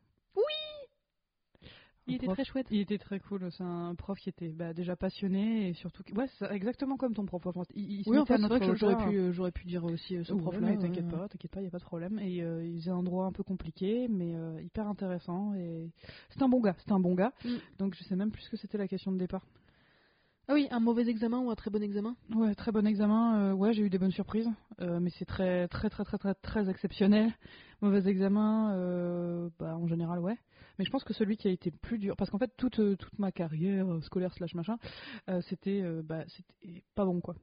Il 2.07 2.15
était 2.15 2.25
prof. 2.25 2.35
très 2.37 2.45
chouette. 2.45 2.67
Il 2.71 2.79
était 2.79 2.97
très 2.97 3.19
cool. 3.19 3.49
C'est 3.51 3.63
un 3.63 3.93
prof 3.95 4.17
qui 4.19 4.29
était 4.29 4.49
bah, 4.49 4.73
déjà 4.73 4.95
passionné 4.95 5.69
et 5.69 5.73
surtout. 5.73 6.03
Ouais, 6.15 6.27
c'est 6.39 6.51
exactement 6.51 6.97
comme 6.97 7.13
ton 7.13 7.25
prof. 7.25 7.41
franchement. 7.41 7.63
Il, 7.75 7.99
il 8.01 8.03
Oui, 8.09 8.17
enfin, 8.17 8.37
c'est 8.37 8.47
vrai 8.47 8.59
que 8.59 8.75
j'aurais 8.75 8.97
pu, 8.97 9.17
euh, 9.17 9.31
j'aurais 9.33 9.51
pu 9.51 9.65
dire 9.67 9.83
aussi 9.83 10.17
euh, 10.17 10.23
ce 10.23 10.33
Ouais, 10.33 10.39
prof-là. 10.41 10.67
mais 10.67 10.77
t'inquiète 10.77 11.09
pas, 11.09 11.27
t'inquiète 11.27 11.51
pas, 11.51 11.61
y 11.61 11.67
a 11.67 11.71
pas 11.71 11.79
de 11.79 11.83
problème. 11.83 12.19
Et 12.19 12.41
euh, 12.41 12.63
il 12.65 12.79
faisait 12.79 12.91
un 12.91 13.03
droit 13.03 13.25
un 13.25 13.31
peu 13.31 13.43
compliqué, 13.43 14.07
mais 14.09 14.35
euh, 14.35 14.61
hyper 14.61 14.87
intéressant. 14.87 15.53
Et 15.55 15.89
c'est 16.29 16.41
un 16.41 16.49
bon 16.49 16.61
gars, 16.61 16.75
c'est 16.79 16.91
un 16.91 16.99
bon 16.99 17.13
gars. 17.15 17.33
Mm. 17.43 17.49
Donc 17.79 17.95
je 17.95 18.03
sais 18.03 18.15
même 18.15 18.31
plus 18.31 18.41
ce 18.43 18.49
que 18.49 18.57
c'était 18.57 18.77
la 18.77 18.87
question 18.87 19.11
de 19.11 19.17
départ. 19.17 19.45
Ah 20.49 20.53
oui, 20.53 20.65
un 20.71 20.79
mauvais 20.79 21.09
examen 21.09 21.39
ou 21.39 21.51
un 21.51 21.55
très 21.55 21.69
bon 21.69 21.83
examen? 21.83 22.15
Ouais, 22.33 22.55
très 22.55 22.71
bon 22.71 22.87
examen. 22.87 23.37
euh, 23.37 23.53
ouais, 23.53 23.73
j'ai 23.73 23.81
eu 23.83 23.89
des 23.89 23.97
bonnes 23.97 24.11
surprises, 24.13 24.47
euh, 24.79 25.01
mais 25.01 25.09
c'est 25.19 25.25
très, 25.25 25.67
très, 25.67 25.89
très, 25.89 26.05
très, 26.05 26.17
très, 26.17 26.33
très 26.35 26.69
exceptionnel. 26.69 27.33
Mauvais 27.81 28.07
examen, 28.09 28.71
euh, 28.73 29.49
bah 29.59 29.75
en 29.75 29.87
général, 29.87 30.19
ouais. 30.19 30.37
Mais 30.77 30.85
je 30.85 30.89
pense 30.91 31.03
que 31.03 31.13
celui 31.13 31.37
qui 31.37 31.47
a 31.47 31.51
été 31.51 31.71
plus 31.71 31.97
dur, 31.97 32.15
parce 32.15 32.29
qu'en 32.29 32.37
fait 32.37 32.51
toute, 32.57 32.79
euh, 32.79 32.95
toute 32.95 33.17
ma 33.19 33.31
carrière 33.31 33.91
euh, 33.91 34.01
scolaire 34.01 34.33
slash 34.33 34.53
machin, 34.55 34.77
euh, 35.29 35.41
c'était, 35.41 35.83
bah 36.03 36.23
c'était 36.27 36.83
pas 36.95 37.05
bon 37.05 37.21
quoi. 37.21 37.35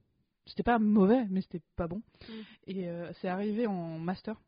C'était 0.47 0.63
pas 0.63 0.79
mauvais, 0.79 1.27
mais 1.31 1.41
c'était 1.41 1.63
pas 1.77 1.89
bon. 1.89 2.03
Mm. 2.29 2.33
Et 2.67 2.89
c'est 3.21 3.29
arrivé 3.29 3.67
en 3.67 3.99
master 3.99 4.41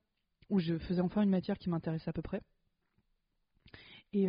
où 0.50 0.58
je 0.60 0.78
faisais 0.78 1.00
enfin 1.00 1.22
une 1.22 1.30
matière 1.30 1.58
qui 1.58 1.70
m'intéressait 1.70 2.10
à 2.10 2.12
peu 2.12 2.22
près. 2.22 2.42
Et 4.12 4.28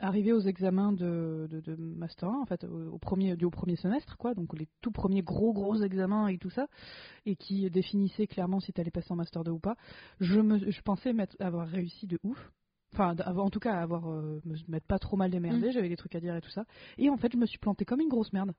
arrivé 0.00 0.32
aux 0.32 0.40
examens 0.40 0.92
de, 0.92 1.48
de, 1.50 1.60
de 1.60 1.74
master 1.76 2.28
1, 2.28 2.40
en 2.40 2.46
fait, 2.46 2.64
au, 2.64 2.92
au 2.92 2.98
premier, 2.98 3.36
du- 3.36 3.44
au 3.44 3.50
premier 3.50 3.76
semestre, 3.76 4.16
quoi, 4.16 4.34
donc 4.34 4.56
les 4.58 4.68
tout 4.80 4.90
premiers 4.90 5.22
gros 5.22 5.52
gros 5.52 5.76
examens 5.82 6.28
et 6.28 6.38
tout 6.38 6.50
ça, 6.50 6.68
et 7.26 7.36
qui 7.36 7.68
définissaient 7.70 8.26
clairement 8.26 8.60
si 8.60 8.72
tu 8.72 8.80
allais 8.80 8.90
passer 8.90 9.12
en 9.12 9.16
master 9.16 9.44
2 9.44 9.50
ou 9.52 9.58
pas, 9.58 9.76
je, 10.20 10.40
me, 10.40 10.70
je 10.70 10.80
pensais 10.82 11.14
avoir 11.40 11.68
réussi 11.68 12.06
de 12.06 12.18
ouf. 12.22 12.50
Enfin, 12.92 13.14
en 13.18 13.50
tout 13.50 13.60
cas, 13.60 13.74
avoir 13.80 14.08
euh, 14.10 14.40
me 14.44 14.54
m'être 14.68 14.86
pas 14.86 14.98
trop 14.98 15.16
mal 15.16 15.30
démerdé, 15.30 15.68
Mm. 15.68 15.72
j'avais 15.72 15.88
des 15.88 15.96
trucs 15.96 16.14
à 16.14 16.20
dire 16.20 16.34
et 16.34 16.40
tout 16.40 16.50
ça. 16.50 16.64
Et 16.96 17.10
en 17.10 17.16
fait, 17.16 17.30
je 17.32 17.36
me 17.38 17.46
suis 17.46 17.58
plantée 17.58 17.84
comme 17.84 18.00
une 18.00 18.08
grosse 18.08 18.32
merde. 18.32 18.52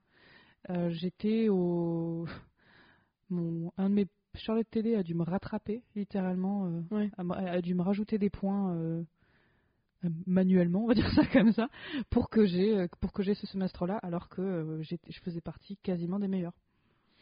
Euh, 0.69 0.89
J'étais 0.91 1.49
au. 1.49 2.25
Mon, 3.29 3.71
un 3.77 3.89
de 3.89 3.95
mes. 3.95 4.07
Charlotte 4.35 4.69
Télé 4.69 4.95
a 4.95 5.01
dû 5.03 5.15
me 5.15 5.23
rattraper, 5.23 5.83
littéralement. 5.95 6.67
euh, 6.67 6.81
Ouais. 6.91 7.11
a, 7.17 7.33
a 7.33 7.61
dû 7.61 7.73
me 7.73 7.81
rajouter 7.81 8.17
des 8.19 8.29
points 8.29 8.73
euh, 8.75 9.03
manuellement, 10.27 10.83
on 10.83 10.87
va 10.87 10.93
dire 10.95 11.09
ça 11.13 11.25
comme 11.25 11.51
ça, 11.51 11.67
pour 12.09 12.29
que 12.29 12.45
j'ai 12.45 12.87
pour 13.01 13.11
que 13.11 13.23
j'ai 13.23 13.33
ce 13.33 13.47
semestre-là, 13.47 13.97
alors 13.97 14.29
que 14.29 14.79
je 14.83 15.19
faisais 15.21 15.41
partie 15.41 15.77
quasiment 15.77 16.19
des 16.19 16.27
meilleurs. 16.27 16.53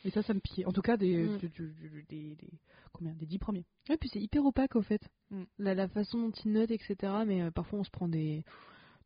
Et 0.05 0.09
ça, 0.11 0.21
ça 0.21 0.33
me 0.33 0.39
pillait. 0.39 0.65
En 0.65 0.71
tout 0.71 0.81
cas, 0.81 0.95
des, 0.97 1.23
Mm. 1.23 1.37
du- 1.37 1.49
du- 1.49 1.73
du- 1.73 2.05
des, 2.09 2.35
des- 2.35 2.59
combien, 2.93 3.13
des 3.13 3.25
dix 3.25 3.39
premiers. 3.39 3.65
Ouais, 3.89 3.97
puis 3.97 4.09
c'est 4.11 4.21
hyper 4.21 4.45
opaque 4.45 4.75
au 4.75 4.81
fait. 4.81 5.01
Mm. 5.31 5.43
La, 5.59 5.73
la 5.73 5.87
façon 5.87 6.19
dont 6.19 6.31
ils 6.45 6.51
notent, 6.51 6.71
etc. 6.71 6.95
Mais 7.25 7.41
euh, 7.41 7.51
parfois 7.51 7.79
on 7.79 7.83
se 7.83 7.89
prend 7.91 8.07
des, 8.07 8.43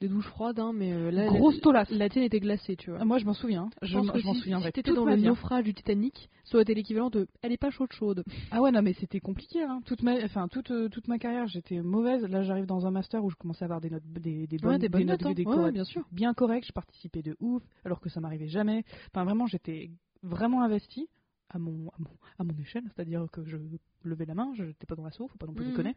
des 0.02 0.08
douches 0.10 0.28
froides, 0.28 0.60
hein, 0.60 0.74
mais 0.74 0.92
euh, 0.94 1.10
là, 1.12 1.28
Grosse 1.28 1.56
la, 1.56 1.62
tolasse. 1.62 1.90
la 1.92 2.10
tienne 2.10 2.24
était 2.26 2.40
glacée, 2.40 2.76
tu 2.76 2.90
vois. 2.90 3.00
Ah, 3.02 3.06
Moi, 3.06 3.20
je 3.20 3.26
m'en 3.26 3.34
souviens. 3.34 3.70
Je, 3.84 3.88
je 3.90 3.98
m'en 3.98 4.34
si, 4.34 4.42
si 4.42 4.72
t'étais 4.74 4.94
dans 4.94 5.06
le 5.06 5.14
hein. 5.14 5.18
naufrage 5.18 5.64
du 5.64 5.74
Titanic, 5.74 6.30
ça 6.44 6.56
aurait 6.56 6.64
été 6.64 6.74
l'équivalent 6.74 7.10
de 7.10 7.28
elle 7.42 7.52
est 7.52 7.58
pas 7.58 7.70
chaude 7.70 7.94
chaude. 7.94 8.24
Ah 8.52 8.62
ouais, 8.62 8.72
non, 8.72 8.82
mais 8.82 8.94
c'était 8.94 9.20
compliqué. 9.20 9.62
Hein. 9.64 9.82
Toute, 9.86 10.02
ma, 10.04 10.14
enfin, 10.26 10.48
toute, 10.48 10.72
euh, 10.72 10.90
toute 10.90 11.08
ma 11.08 11.20
carrière, 11.20 11.48
j'étais 11.48 11.82
mauvaise. 11.82 12.24
Là, 12.28 12.42
j'arrive 12.42 12.66
dans 12.66 12.86
un 12.86 12.92
master 12.92 13.24
où 13.24 13.30
je 13.30 13.36
commençais 13.36 13.64
à 13.64 13.66
avoir 13.68 13.80
des 13.82 13.90
notes, 13.92 14.04
des, 14.06 14.48
des 14.48 14.58
bonnes, 14.58 14.72
Ouais, 14.72 14.80
des 14.80 14.90
bonnes 14.90 15.06
notes, 15.06 15.26
hein. 15.26 15.34
des 15.34 15.46
Ouais, 15.46 15.72
bien 15.72 15.84
sûr. 15.86 16.04
bien 16.12 16.34
correctes. 16.34 16.68
Je 16.68 16.74
participais 16.74 17.22
de 17.22 17.38
ouf, 17.40 17.64
alors 17.86 18.00
que 18.02 18.10
ça 18.10 18.20
m'arrivait 18.20 18.48
jamais. 18.50 18.84
Enfin, 19.14 19.24
vraiment, 19.24 19.46
j'étais 19.48 19.92
vraiment 20.24 20.62
investi 20.64 21.08
à 21.50 21.60
mon, 21.60 21.90
à 21.90 21.96
mon, 22.00 22.10
à 22.40 22.44
mon 22.44 22.58
échelle. 22.62 22.84
C'est-à-dire 22.96 23.28
que 23.32 23.44
je 23.46 23.58
levais 24.04 24.26
la 24.26 24.34
main, 24.34 24.52
je 24.56 24.64
n'étais 24.64 24.86
pas 24.86 24.96
dans 24.96 25.04
l'assaut, 25.04 25.28
faut 25.28 25.38
pas 25.38 25.48
non 25.48 25.54
plus 25.54 25.66
Mhm. 25.66 25.72
déconner. 25.72 25.96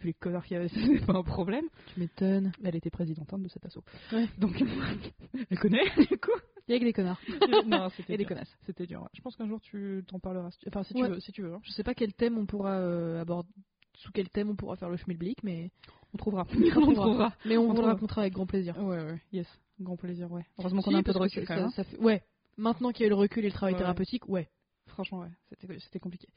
Vu 0.00 0.08
les 0.08 0.14
connards 0.14 0.44
qu'il 0.44 0.54
y 0.54 0.58
avait, 0.58 0.68
c'était 1.00 1.04
pas 1.06 1.14
un 1.14 1.22
problème. 1.22 1.64
Tu 1.94 2.00
m'étonnes. 2.00 2.52
Elle 2.64 2.76
était 2.76 2.90
présidente 2.90 3.32
hein, 3.32 3.38
de 3.38 3.48
cet 3.48 3.64
assaut. 3.66 3.84
Ouais. 4.12 4.26
Donc, 4.38 4.52
elle 5.50 5.58
connaît, 5.58 5.84
du 6.10 6.18
coup. 6.18 6.30
Il 6.68 6.72
y 6.72 6.76
a 6.76 6.80
que 6.80 6.84
des 6.84 6.92
connards. 6.92 7.20
non, 7.66 7.88
c'était 7.90 8.14
Et 8.14 8.16
des 8.16 8.24
connasses. 8.24 8.52
C'était 8.66 8.86
dur. 8.86 9.00
ouais. 9.02 9.08
Je 9.14 9.20
pense 9.22 9.36
qu'un 9.36 9.46
jour, 9.46 9.60
tu 9.60 10.02
t'en 10.08 10.18
parleras. 10.18 10.50
Enfin, 10.66 10.82
si 10.82 10.94
tu 10.94 11.02
Ouais. 11.02 11.08
veux. 11.08 11.20
Si 11.20 11.30
tu 11.30 11.42
veux 11.42 11.54
hein. 11.54 11.60
Je 11.62 11.70
sais 11.70 11.84
pas 11.84 11.94
quel 11.94 12.12
thème 12.12 12.36
on 12.38 12.46
pourra 12.46 12.78
euh, 12.80 13.20
aborder. 13.20 13.48
Sous 13.94 14.10
quel 14.12 14.28
thème 14.28 14.50
on 14.50 14.56
pourra 14.56 14.76
faire 14.76 14.90
le 14.90 14.96
schmilblick, 14.96 15.42
mais 15.44 15.70
On 16.12 16.18
trouvera. 16.18 16.44
on 16.76 16.92
trouvera. 16.94 17.32
Mais 17.46 17.56
on, 17.56 17.70
On 17.70 17.74
vous 17.74 17.80
le 17.82 17.86
racontera 17.86 18.22
avec 18.22 18.34
grand 18.34 18.46
plaisir. 18.46 18.76
Ouais, 18.82 18.96
ouais, 19.02 19.22
yes. 19.32 19.46
Grand 19.80 19.96
plaisir, 19.96 20.30
ouais. 20.32 20.44
Heureusement 20.58 20.82
qu'on 20.82 20.94
a 20.94 20.98
un 20.98 21.02
peu 21.02 21.12
de 21.12 21.18
recul 21.18 21.46
quand 21.46 21.54
même. 21.56 21.70
ça- 21.70 21.82
ça 21.82 21.84
fait- 21.84 21.98
Ouais. 21.98 22.22
Maintenant 22.56 22.90
qu'il 22.92 23.02
y 23.02 23.04
a 23.04 23.06
eu 23.06 23.10
le 23.10 23.14
recul 23.16 23.44
et 23.44 23.48
le 23.48 23.52
travail 23.52 23.74
Ouais. 23.74 23.78
thérapeutique, 23.80 24.28
ouais. 24.28 24.48
Franchement, 24.88 25.20
ouais. 25.20 25.30
C'était, 25.80 25.98
compliqué. 25.98 26.28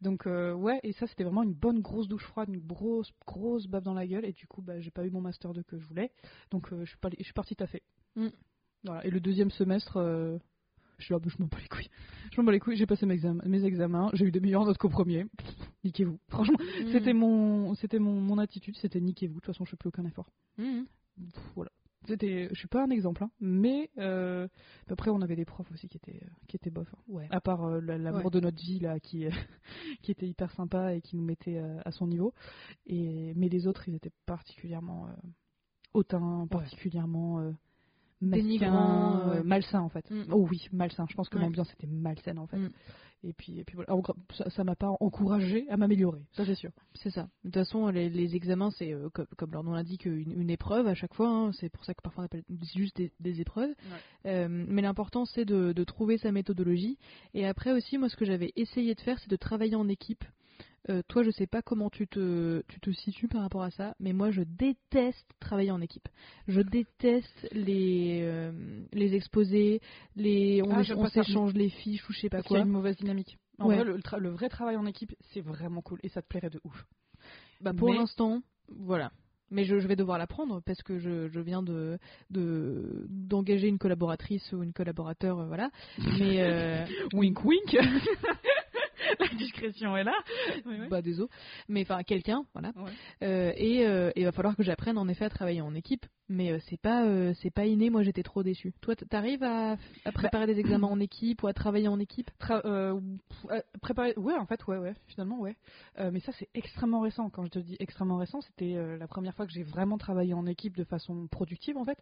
Donc, 0.00 0.26
euh, 0.26 0.54
ouais, 0.54 0.78
et 0.84 0.92
ça, 0.92 1.06
c'était 1.06 1.24
vraiment 1.24 1.42
une 1.42 1.52
bonne 1.54 1.80
grosse 1.80 2.06
douche 2.08 2.24
froide, 2.24 2.48
une 2.48 2.60
grosse, 2.60 3.12
grosse 3.26 3.66
baffe 3.66 3.82
dans 3.82 3.94
la 3.94 4.06
gueule. 4.06 4.24
Et 4.24 4.32
du 4.32 4.46
coup, 4.46 4.62
bah, 4.62 4.80
j'ai 4.80 4.90
pas 4.92 5.04
eu 5.04 5.10
mon 5.10 5.20
master 5.20 5.52
2 5.52 5.62
que 5.64 5.76
je 5.78 5.84
voulais. 5.86 6.12
Donc, 6.52 6.72
euh, 6.72 6.84
je 6.84 6.90
suis, 6.90 6.98
pas, 6.98 7.10
je 7.18 7.24
suis 7.24 7.32
partie 7.32 7.56
taffer. 7.56 7.82
Mm. 8.14 8.28
Voilà. 8.84 9.04
Et 9.04 9.10
le 9.10 9.18
deuxième 9.20 9.50
semestre, 9.50 9.96
euh, 9.96 10.38
je 10.98 11.04
suis 11.06 11.14
là, 11.14 11.20
je 11.26 11.36
m'en 11.40 11.46
bats 11.48 11.58
les 11.60 11.68
couilles. 11.68 11.90
Je 12.32 12.40
m'en 12.40 12.44
bats 12.46 12.52
les 12.52 12.60
couilles, 12.60 12.76
j'ai 12.76 12.86
passé 12.86 13.06
mes 13.06 13.14
examens, 13.14 13.42
mes 13.46 13.64
examens, 13.64 14.10
j'ai 14.12 14.24
eu 14.24 14.30
des 14.30 14.40
meilleures 14.40 14.64
notes 14.64 14.78
qu'au 14.78 14.88
premier. 14.88 15.26
Niquez-vous. 15.84 16.18
Franchement, 16.28 16.58
c'était 16.92 17.12
Mm. 17.12 17.18
mon, 17.18 17.74
c'était 17.74 17.98
mon, 17.98 18.20
mon 18.20 18.38
attitude, 18.38 18.76
c'était 18.76 19.00
niquez-vous. 19.00 19.34
De 19.34 19.40
toute 19.40 19.46
façon, 19.46 19.64
je 19.64 19.70
fais 19.70 19.76
plus 19.76 19.88
aucun 19.88 20.04
effort. 20.04 20.30
Pff, 20.56 21.52
voilà. 21.54 21.70
C'était, 22.06 22.48
je 22.50 22.54
suis 22.58 22.68
pas 22.68 22.82
un 22.84 22.90
exemple, 22.90 23.22
hein, 23.24 23.30
mais 23.40 23.90
euh, 23.98 24.46
après 24.88 25.10
on 25.10 25.20
avait 25.22 25.36
des 25.36 25.44
profs 25.44 25.70
aussi 25.72 25.88
qui 25.88 25.96
étaient, 25.96 26.20
euh, 26.22 26.28
qui 26.48 26.56
étaient 26.56 26.70
bof. 26.70 26.88
hein. 26.94 26.98
Ouais. 27.08 27.26
À 27.30 27.40
part 27.40 27.64
euh, 27.64 27.80
la- 27.80 27.98
l'amour 27.98 28.24
Ouais. 28.26 28.30
de 28.30 28.40
notre 28.40 28.62
vie 28.62 28.78
là, 28.78 28.98
qui, 29.00 29.26
euh, 29.26 29.30
qui 30.02 30.10
était 30.12 30.26
hyper 30.26 30.50
sympa 30.52 30.94
et 30.94 31.00
qui 31.00 31.16
nous 31.16 31.24
mettait 31.24 31.58
à 31.84 31.90
son 31.90 32.06
niveau. 32.06 32.32
Et 32.86 33.32
mais 33.34 33.48
les 33.48 33.66
autres, 33.66 33.88
ils 33.88 33.94
étaient 33.94 34.12
particulièrement 34.26 35.08
hautains, 35.94 36.46
particulièrement 36.50 37.52
ouais. 38.22 39.42
malsains 39.44 39.80
en 39.80 39.88
fait. 39.88 40.10
Mm. 40.10 40.24
Oh 40.32 40.46
oui, 40.50 40.68
malsain. 40.72 41.06
Je 41.08 41.14
pense 41.14 41.28
que 41.28 41.38
l'ambiance 41.38 41.72
était 41.72 41.86
malsaine 41.86 42.38
en 42.38 42.46
fait. 42.46 42.58
Mm. 42.58 42.70
Et 43.22 43.32
puis, 43.32 43.58
et 43.58 43.64
puis 43.64 43.74
voilà. 43.76 43.92
Ça, 44.50 44.62
m'a 44.64 44.76
pas 44.76 44.94
encouragé 45.00 45.68
à 45.68 45.76
m'améliorer. 45.76 46.20
Ça 46.36 46.44
c'est 46.44 46.54
sûr. 46.54 46.70
C'est 46.94 47.10
ça. 47.10 47.22
De 47.44 47.50
toute 47.50 47.54
façon, 47.54 47.88
les, 47.88 48.08
les 48.08 48.36
examens, 48.36 48.70
c'est 48.70 48.92
euh, 48.92 49.08
comme, 49.10 49.26
comme 49.36 49.52
leur 49.52 49.64
nom 49.64 49.72
l'indique, 49.72 50.04
une, 50.04 50.32
une 50.40 50.50
épreuve 50.50 50.86
à 50.86 50.94
chaque 50.94 51.14
fois. 51.14 51.28
hein. 51.28 51.52
C'est 51.52 51.68
pour 51.70 51.84
ça 51.84 51.94
que 51.94 52.02
parfois 52.02 52.22
on 52.22 52.26
appelle 52.26 52.44
juste 52.74 52.96
des, 52.96 53.12
des 53.20 53.40
épreuves. 53.40 53.74
Euh, 54.26 54.48
mais 54.48 54.82
l'important, 54.82 55.24
c'est 55.24 55.44
de, 55.44 55.72
de 55.72 55.84
trouver 55.84 56.18
sa 56.18 56.30
méthodologie. 56.32 56.98
Et 57.34 57.46
après 57.46 57.72
aussi, 57.72 57.98
moi, 57.98 58.08
ce 58.08 58.16
que 58.16 58.24
j'avais 58.24 58.52
essayé 58.56 58.94
de 58.94 59.00
faire, 59.00 59.18
c'est 59.18 59.30
de 59.30 59.36
travailler 59.36 59.74
en 59.76 59.88
équipe. 59.88 60.24
Euh, 60.88 61.02
toi, 61.08 61.22
je 61.24 61.30
sais 61.30 61.46
pas 61.48 61.62
comment 61.62 61.90
tu 61.90 62.06
te, 62.06 62.62
tu 62.68 62.78
te 62.80 62.90
situes 62.92 63.26
par 63.28 63.42
rapport 63.42 63.62
à 63.62 63.70
ça, 63.70 63.94
mais 63.98 64.12
moi, 64.12 64.30
je 64.30 64.42
déteste 64.42 65.26
travailler 65.40 65.70
en 65.72 65.80
équipe. 65.80 66.08
Je 66.46 66.60
déteste 66.60 67.48
les, 67.52 68.20
euh, 68.22 68.52
les 68.92 69.14
exposés, 69.14 69.80
les, 70.14 70.62
on, 70.64 70.70
Ah, 70.70 70.82
on 70.96 71.08
s'échange 71.08 71.54
les 71.54 71.70
fiches 71.70 72.08
ou 72.08 72.12
je 72.12 72.20
sais 72.20 72.28
pas 72.28 72.38
Parce 72.38 72.46
qu'il 72.48 72.54
y 72.56 72.58
a 72.58 72.62
quoi. 72.62 72.66
une 72.68 72.72
mauvaise 72.72 72.96
dynamique. 72.96 73.36
En 73.58 73.68
Ouais. 73.68 73.82
vrai, 73.82 73.94
le, 74.20 74.28
vrai 74.30 74.48
travail 74.48 74.76
en 74.76 74.86
équipe, 74.86 75.14
c'est 75.32 75.40
vraiment 75.40 75.82
cool 75.82 75.98
et 76.02 76.08
ça 76.08 76.22
te 76.22 76.28
plairait 76.28 76.50
de 76.50 76.60
ouf. 76.62 76.84
Bah, 77.60 77.72
pour 77.72 77.88
Mais- 77.90 77.96
l'instant, 77.96 78.42
voilà. 78.68 79.10
Mais 79.50 79.64
je, 79.64 79.78
je 79.78 79.86
vais 79.86 79.94
devoir 79.96 80.18
l'apprendre 80.18 80.60
parce 80.66 80.82
que 80.82 80.98
je, 80.98 81.28
je 81.28 81.38
viens 81.40 81.62
de 81.62 81.98
de- 82.30 83.06
d'engager 83.08 83.68
une 83.68 83.78
collaboratrice 83.78 84.52
ou 84.52 84.62
une 84.64 84.72
collaborateur, 84.72 85.38
euh, 85.38 85.46
voilà. 85.46 85.70
Mais 86.18 86.42
euh, 86.42 86.84
Wink 87.12 87.44
wink. 87.44 87.76
La 89.32 89.38
discrétion 89.38 89.96
est 89.96 90.04
là. 90.04 90.14
bah 90.90 91.02
désolé. 91.02 91.28
Mais 91.68 91.82
enfin 91.82 92.02
quelqu'un, 92.02 92.44
voilà. 92.52 92.72
Ouais. 92.76 92.90
Euh, 93.22 93.52
et 93.56 93.86
euh, 93.86 94.10
il 94.16 94.24
va 94.24 94.32
falloir 94.32 94.56
que 94.56 94.62
j'apprenne 94.62 94.98
en 94.98 95.08
effet 95.08 95.24
à 95.24 95.30
travailler 95.30 95.60
en 95.60 95.74
équipe. 95.74 96.06
Mais 96.28 96.50
euh, 96.50 96.58
c'est 96.68 96.80
pas 96.80 97.04
euh, 97.06 97.34
c'est 97.40 97.50
pas 97.50 97.66
inné. 97.66 97.88
Moi 97.88 98.02
j'étais 98.02 98.24
trop 98.24 98.42
déçue. 98.42 98.72
Toi 98.80 98.96
t'arrives 98.96 99.44
à, 99.44 99.76
à 100.04 100.12
préparer 100.12 100.46
des 100.46 100.58
examens 100.58 100.88
en 100.88 100.98
équipe 100.98 101.42
ou 101.42 101.46
à 101.46 101.52
travailler 101.52 101.86
en 101.88 102.00
équipe? 102.00 102.30
Tra- 102.40 102.62
euh, 102.64 103.00
euh, 103.50 103.60
préparer. 103.80 104.12
Ouais, 104.16 104.34
en 104.34 104.44
fait, 104.46 104.66
ouais, 104.66 104.78
ouais, 104.78 104.94
finalement, 105.06 105.38
ouais. 105.38 105.54
Euh, 105.98 106.10
mais 106.12 106.20
ça, 106.20 106.32
c'est 106.32 106.48
extrêmement 106.54 107.00
récent. 107.00 107.30
Quand 107.30 107.44
je 107.44 107.50
te 107.50 107.58
dis 107.60 107.76
extrêmement 107.78 108.16
récent, 108.16 108.40
c'était 108.40 108.74
euh, 108.74 108.96
la 108.98 109.06
première 109.06 109.34
fois 109.36 109.46
que 109.46 109.52
j'ai 109.52 109.62
vraiment 109.62 109.98
travaillé 109.98 110.34
en 110.34 110.46
équipe 110.46 110.76
de 110.76 110.84
façon 110.84 111.28
productive, 111.28 111.76
en 111.76 111.84
fait. 111.84 111.98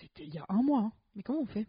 C'était 0.00 0.24
il 0.24 0.34
y 0.34 0.38
a 0.38 0.46
un 0.48 0.62
mois. 0.62 0.80
hein. 0.80 0.92
Mais 1.14 1.22
comment 1.22 1.40
on 1.40 1.46
fait? 1.46 1.66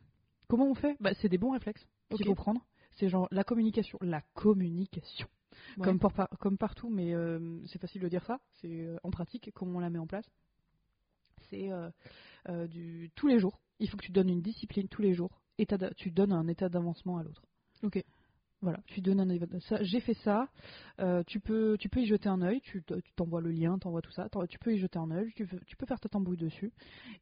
Comment 0.48 0.68
on 0.70 0.76
fait? 0.76 0.96
Bah, 1.02 1.12
C'est 1.20 1.30
des 1.30 1.38
bons 1.38 1.52
réflexes 1.52 1.86
qu'il 2.16 2.26
faut 2.26 2.36
prendre. 2.36 2.62
C'est 3.00 3.10
genre 3.10 3.28
la 3.32 3.44
communication. 3.44 3.98
La 4.02 4.22
communication. 4.34 5.28
Ouais. 5.78 5.84
Comme, 5.84 6.00
pour 6.00 6.12
comme 6.40 6.58
partout, 6.58 6.90
mais 6.90 7.14
euh, 7.14 7.60
c'est 7.68 7.80
facile 7.80 8.02
de 8.02 8.10
dire 8.10 8.24
ça. 8.26 8.40
C'est 8.62 8.86
euh, 8.86 8.98
en 9.04 9.10
pratique, 9.10 9.50
comment 9.54 9.78
on 9.78 9.80
la 9.80 9.90
met 9.90 10.00
en 10.00 10.08
place. 10.08 10.30
C'est 11.50 11.72
euh, 11.72 12.68
du 12.68 13.12
tous 13.16 13.28
les 13.28 13.40
jours. 13.40 13.60
Il 13.80 13.90
faut 13.90 13.98
que 13.98 14.06
tu 14.06 14.12
donnes 14.12 14.30
une 14.30 14.42
discipline 14.42 14.88
tous 14.88 15.02
les 15.02 15.14
jours. 15.14 15.42
D'a- 15.58 15.94
tu 15.96 16.12
donnes 16.12 16.32
un 16.32 16.48
état 16.48 16.70
d'avancement 16.70 17.18
à 17.18 17.24
l'autre. 17.24 17.44
Ok. 17.84 18.04
Voilà, 18.62 18.80
tu 18.88 19.00
donnes 19.00 19.22
un. 19.22 19.60
Ça, 19.62 19.82
j'ai 19.84 20.02
fait 20.02 20.16
ça. 20.16 20.50
euh, 21.00 21.24
tu 21.26 21.40
peux, 21.40 21.78
tu 21.80 21.88
peux 21.88 22.02
y 22.02 22.06
jeter 22.06 22.28
un 22.28 22.42
œil. 22.42 22.60
Tu, 22.60 22.84
t'envoies 23.16 23.40
le 23.40 23.52
lien, 23.52 23.78
t'envoies 23.80 24.02
tout 24.02 24.12
ça. 24.12 24.28
Tu 24.50 24.60
peux 24.60 24.74
y 24.74 24.78
jeter 24.78 25.00
un 25.00 25.10
œil. 25.12 25.32
Tu, 25.36 25.48
peux- 25.48 25.60
tu 25.66 25.78
peux 25.78 25.86
faire 25.86 26.00
ta 26.00 26.10
tambouille 26.10 26.36
dessus. 26.38 26.74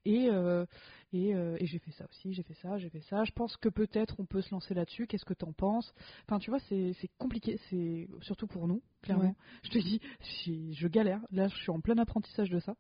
Et 0.06 0.30
euh, 0.32 0.66
et, 1.14 1.36
euh, 1.36 1.56
et 1.60 1.68
j'ai 1.68 1.78
fait 1.78 1.92
ça 1.92 2.06
aussi. 2.10 2.34
J'ai 2.34 2.42
fait 2.42 2.56
ça. 2.56 2.80
J'ai 2.80 2.90
fait 2.90 3.02
ça. 3.02 3.24
Je 3.24 3.32
pense 3.34 3.56
que 3.58 3.70
peut-être 3.70 4.16
on 4.20 4.26
peut 4.26 4.42
se 4.42 4.50
lancer 4.52 4.74
là-dessus. 4.74 5.06
Qu'est-ce 5.06 5.26
que 5.26 5.36
t'en 5.36 5.54
penses? 5.54 5.94
Enfin, 6.24 6.40
tu 6.40 6.50
vois, 6.50 6.60
c'est, 6.70 6.94
c'est 7.02 7.10
compliqué. 7.20 7.60
C'est 7.70 8.08
surtout 8.22 8.48
pour 8.48 8.68
nous, 8.68 8.82
clairement. 9.04 9.26
Ouais. 9.30 9.36
Je 9.64 9.70
te 9.70 9.78
dis, 9.78 10.00
j'ai- 10.44 10.74
je 10.74 10.88
galère. 10.88 11.22
Là, 11.30 11.48
je 11.50 11.56
suis 11.56 11.70
en 11.70 11.82
plein 11.82 11.98
apprentissage 12.00 12.50
de 12.50 12.60
ça. 12.60 12.76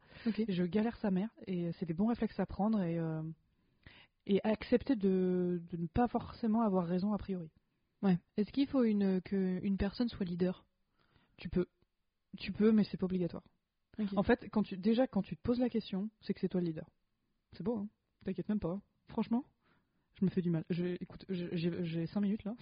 Je 0.49 0.63
galère 0.63 0.97
sa 0.97 1.11
mère. 1.11 1.29
Et 1.45 1.71
c'est 1.73 1.85
des 1.85 1.93
bons 1.93 2.07
réflexes 2.07 2.39
à 2.39 2.47
prendre 2.47 2.81
et 2.81 2.99
et 4.29 4.41
accepter 4.43 4.95
de, 4.95 5.61
de 5.71 5.77
ne 5.77 5.87
pas 5.87 6.07
forcément 6.09 6.61
avoir 6.61 6.85
raison 6.85 7.13
a 7.13 7.17
priori. 7.17 7.49
Ouais. 8.01 8.17
Est-ce 8.37 8.51
qu'il 8.51 8.67
faut 8.67 8.83
une, 8.83 9.21
que 9.21 9.59
une 9.63 9.77
personne 9.77 10.09
soit 10.09 10.25
leader? 10.25 10.65
Tu 11.37 11.49
peux. 11.49 11.65
Tu 12.37 12.51
peux, 12.51 12.71
mais 12.71 12.83
c'est 12.83 12.97
pas 12.97 13.05
obligatoire. 13.05 13.43
En 14.15 14.21
fait, 14.23 14.47
quand 14.51 14.61
tu, 14.63 14.77
déjà, 14.77 15.07
quand 15.07 15.23
tu 15.23 15.35
te 15.35 15.41
poses 15.41 15.59
la 15.59 15.69
question, 15.69 16.09
c'est 16.21 16.33
que 16.33 16.39
c'est 16.39 16.49
toi 16.49 16.61
le 16.61 16.67
leader. 16.67 16.87
C'est 17.53 17.63
beau, 17.63 17.77
hein 17.77 17.89
T'inquiète 18.25 18.47
même 18.49 18.59
pas. 18.59 18.69
hein. 18.73 18.81
Franchement, 19.07 19.43
je 20.19 20.25
me 20.25 20.29
fais 20.29 20.41
du 20.43 20.51
mal. 20.51 20.63
Je, 20.69 20.85
écoute, 21.01 21.25
j'ai 21.29 21.49
j'ai 21.83 22.05
5 22.05 22.19
minutes 22.21 22.43
là. 22.43 22.55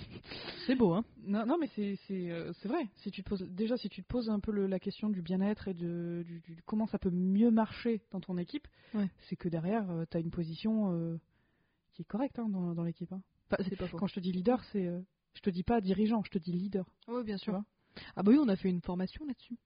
c'est 0.66 0.76
beau, 0.76 0.94
hein 0.94 1.04
Non, 1.24 1.46
non 1.46 1.58
mais 1.58 1.68
c'est 1.76 1.98
c'est, 2.08 2.32
euh, 2.32 2.54
vrai. 2.64 2.88
Si 2.96 3.12
tu 3.12 3.22
te 3.24 3.28
poses, 3.28 3.42
déjà, 3.50 3.76
si 3.76 3.90
tu 3.90 4.02
te 4.02 4.08
poses 4.08 4.30
un 4.30 4.40
peu 4.40 4.52
le- 4.54 4.68
la 4.68 4.80
question 4.80 5.10
du 5.10 5.22
bien-être 5.22 5.68
et 5.68 5.74
de 5.74 6.24
du, 6.26 6.40
du- 6.40 6.62
comment 6.66 6.88
ça 6.88 7.00
peut 7.00 7.10
mieux 7.12 7.52
marcher 7.52 8.02
dans 8.12 8.22
ton 8.22 8.38
équipe, 8.38 8.68
Ouais. 8.94 9.10
c'est 9.28 9.36
que 9.36 9.50
derrière, 9.50 9.86
tu 10.10 10.16
as 10.16 10.22
une 10.22 10.32
position 10.32 10.94
euh, 10.94 11.18
qui 11.92 12.04
est 12.04 12.06
correcte 12.06 12.40
hein, 12.40 12.48
dans, 12.48 12.74
dans 12.76 12.84
l'équipe. 12.84 13.12
hein. 13.12 13.22
Enfin, 13.52 13.62
C'est 13.68 13.76
pas 13.76 13.88
faux. 13.88 13.98
quand 13.98 14.08
je 14.08 14.16
te 14.16 14.20
dis 14.22 14.32
leader, 14.32 14.64
c'est. 14.72 14.88
Euh, 15.36 15.38
je 15.38 15.42
te 15.42 15.50
dis 15.50 15.64
pas 15.64 15.82
dirigeant, 15.82 16.24
je 16.24 16.32
te 16.32 16.38
dis 16.38 16.52
leader. 16.52 16.86
Oui, 17.08 17.24
bien 17.24 17.38
sûr. 17.38 17.62
Ah 18.16 18.24
bah 18.24 18.32
oui, 18.32 18.38
on 18.42 18.48
a 18.50 18.56
fait 18.56 18.70
une 18.70 18.82
formation 18.82 19.26
là-dessus. 19.26 19.58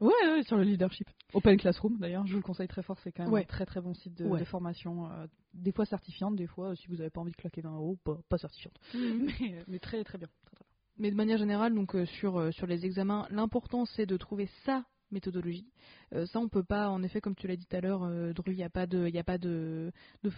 Ouais, 0.00 0.12
ouais, 0.24 0.42
sur 0.44 0.56
le 0.58 0.62
leadership. 0.64 1.08
Open 1.32 1.56
Classroom, 1.56 1.96
d'ailleurs, 1.98 2.26
je 2.26 2.32
vous 2.32 2.38
le 2.38 2.42
conseille 2.44 2.68
très 2.68 2.82
fort, 2.82 2.98
c'est 3.02 3.12
quand 3.12 3.24
même 3.24 3.32
Ouais. 3.32 3.42
un 3.42 3.46
très 3.46 3.64
très 3.64 3.80
bon 3.80 3.94
site 3.94 4.14
de, 4.14 4.26
Ouais. 4.26 4.38
de 4.40 4.44
formation. 4.44 5.10
euh, 5.10 5.26
des 5.54 5.72
fois 5.72 5.86
certifiante, 5.86 6.36
des 6.36 6.46
fois, 6.46 6.68
euh, 6.70 6.74
si 6.76 6.86
vous 6.88 6.96
n'avez 6.96 7.10
pas 7.10 7.20
envie 7.20 7.32
de 7.32 7.36
claquer 7.36 7.60
20 7.62 7.74
euros, 7.74 7.96
pas, 8.04 8.18
pas 8.28 8.38
certifiante. 8.38 8.74
Mais, 8.94 9.64
mais 9.66 9.78
très 9.78 10.04
très 10.04 10.18
bien. 10.18 10.28
Très, 10.44 10.56
très 10.56 10.64
bien. 10.64 10.74
Mais 10.98 11.10
de 11.10 11.16
manière 11.16 11.38
générale, 11.38 11.74
donc 11.74 11.94
euh, 11.96 12.04
sur, 12.04 12.38
euh, 12.38 12.50
sur 12.52 12.66
les 12.66 12.84
examens, 12.84 13.26
l'important 13.30 13.86
c'est 13.86 14.06
de 14.06 14.16
trouver 14.18 14.48
sa 14.66 14.84
méthodologie. 15.12 15.66
Euh, 16.14 16.26
ça, 16.26 16.40
on 16.40 16.48
peut 16.48 16.64
pas, 16.64 16.88
en 16.88 17.02
effet, 17.02 17.20
comme 17.20 17.34
tu 17.34 17.46
l'as 17.46 17.56
dit 17.56 17.66
tout 17.66 17.76
à 17.76 17.80
l'heure, 17.80 18.00
Dru, 18.34 18.52
il 18.52 18.56
n'y 18.56 18.64
a 18.64 18.70
pas, 18.70 18.86
de, 18.86 19.08
y 19.08 19.18
a 19.18 19.24
pas 19.24 19.38
de 19.38 19.92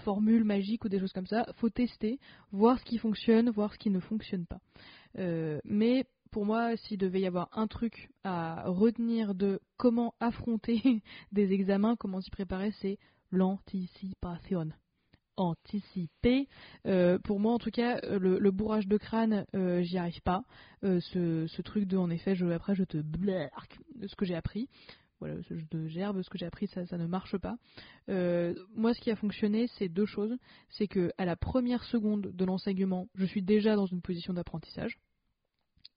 formule 0.04 0.44
magique 0.44 0.84
ou 0.84 0.88
des 0.88 0.98
choses 0.98 1.12
comme 1.12 1.26
ça. 1.26 1.46
faut 1.56 1.70
tester, 1.70 2.18
voir 2.50 2.78
ce 2.78 2.84
qui 2.84 2.98
fonctionne, 2.98 3.50
voir 3.50 3.72
ce 3.72 3.78
qui 3.78 3.90
ne 3.90 4.00
fonctionne 4.00 4.46
pas. 4.46 4.60
Euh, 5.18 5.60
mais 5.64 6.06
pour 6.30 6.46
moi, 6.46 6.76
s'il 6.76 6.98
devait 6.98 7.20
y 7.20 7.26
avoir 7.26 7.48
un 7.52 7.66
truc 7.66 8.08
à 8.24 8.64
retenir 8.66 9.34
de 9.34 9.60
comment 9.76 10.14
affronter 10.20 10.80
des 11.32 11.52
examens, 11.52 11.96
comment 11.96 12.20
s'y 12.20 12.30
préparer, 12.30 12.72
c'est 12.80 12.98
l'anticipation. 13.30 14.70
Anticiper. 15.36 16.48
Euh, 16.86 17.18
pour 17.18 17.40
moi, 17.40 17.52
en 17.52 17.58
tout 17.58 17.70
cas, 17.70 18.00
euh, 18.04 18.18
le, 18.18 18.50
bourrage 18.50 18.86
de 18.86 18.96
crâne, 18.96 19.46
euh, 19.54 19.82
j'y 19.82 19.98
arrive 19.98 20.20
pas. 20.22 20.44
Ce, 20.82 21.62
truc 21.62 21.86
de, 21.86 21.96
en 21.96 22.10
effet, 22.10 22.34
après, 22.52 22.74
je 22.74 22.84
te 22.84 22.98
blarque 22.98 23.78
ce 24.06 24.14
que 24.16 24.24
j'ai 24.24 24.34
appris. 24.34 24.68
Voilà, 25.20 25.36
ce 25.44 25.86
gerbe, 25.86 26.20
ce 26.22 26.28
que 26.28 26.36
j'ai 26.36 26.46
appris, 26.46 26.66
ça, 26.66 26.98
ne 26.98 27.06
marche 27.06 27.36
pas. 27.38 27.56
Moi, 28.08 28.92
ce 28.92 29.00
qui 29.00 29.10
a 29.10 29.16
fonctionné, 29.16 29.68
c'est 29.78 29.88
deux 29.88 30.06
choses. 30.06 30.36
C'est 30.70 30.88
que 30.88 31.12
à 31.18 31.24
la 31.24 31.36
première 31.36 31.84
seconde 31.84 32.32
de 32.34 32.44
l'enseignement, 32.44 33.08
je 33.14 33.24
suis 33.24 33.42
déjà 33.42 33.76
dans 33.76 33.86
une 33.86 34.02
position 34.02 34.32
d'apprentissage. 34.32 34.98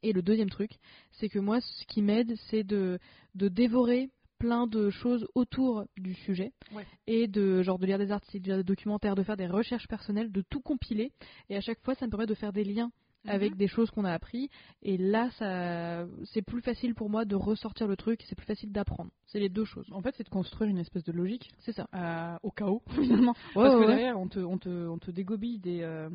Et 0.04 0.14
le 0.14 0.22
deuxième 0.22 0.52
truc, 0.52 0.72
c'est 1.14 1.30
que 1.30 1.40
moi, 1.40 1.60
ce 1.62 1.86
qui 1.88 2.04
m'aide, 2.04 2.36
c'est 2.50 2.64
de 2.64 3.00
dévorer 3.34 4.10
plein 4.46 4.68
de 4.68 4.92
choses 4.92 5.28
autour 5.34 5.86
du 5.98 6.14
sujet 6.14 6.52
Ouais. 6.72 6.86
et 7.08 7.28
de 7.28 7.64
genre 7.64 7.80
de 7.80 7.88
lire 7.88 7.98
des 7.98 8.12
articles, 8.12 8.44
de 8.44 8.50
lire 8.50 8.58
des 8.58 8.64
documentaires, 8.64 9.16
de 9.16 9.24
faire 9.24 9.38
des 9.38 9.48
recherches 9.48 9.88
personnelles, 9.88 10.32
de 10.32 10.44
tout 10.48 10.62
compiler. 10.62 11.12
Et 11.50 11.56
à 11.58 11.62
chaque 11.62 11.80
fois, 11.84 11.96
ça 11.96 12.06
me 12.06 12.12
permet 12.12 12.28
de 12.28 12.36
faire 12.36 12.54
des 12.54 12.64
liens 12.64 12.92
avec 13.28 13.56
des 13.56 13.68
choses 13.68 13.90
qu'on 13.90 14.06
a 14.06 14.12
appris. 14.14 14.50
Et 14.84 14.98
là, 14.98 15.32
ça, 15.40 16.06
c'est 16.26 16.44
plus 16.44 16.62
facile 16.62 16.94
pour 16.94 17.10
moi 17.10 17.26
de 17.26 17.36
ressortir 17.36 17.88
le 17.88 17.96
truc. 17.96 18.22
C'est 18.30 18.36
plus 18.36 18.46
facile 18.46 18.72
d'apprendre. 18.72 19.10
C'est 19.26 19.40
les 19.40 19.50
deux 19.50 19.66
choses. 19.66 19.88
En 19.92 20.02
fait, 20.04 20.14
c'est 20.16 20.24
de 20.26 20.30
construire 20.30 20.70
une 20.70 20.78
espèce 20.78 21.04
de 21.06 21.12
logique 21.12 21.50
C'est 21.58 21.72
ça. 21.72 21.88
euh, 21.96 22.38
au 22.44 22.54
où, 22.70 22.82
finalement. 23.02 23.34
Ouais, 23.56 23.64
Parce 23.64 23.74
ouais, 23.74 23.82
que 23.82 23.88
ouais. 23.88 23.96
derrière, 23.96 24.20
on 24.20 24.28
te, 24.28 24.38
on 24.40 24.60
te, 24.60 24.70
on 24.70 25.00
te 25.00 25.10
dégobille 25.10 25.58
des, 25.60 25.82
euh, 25.82 26.08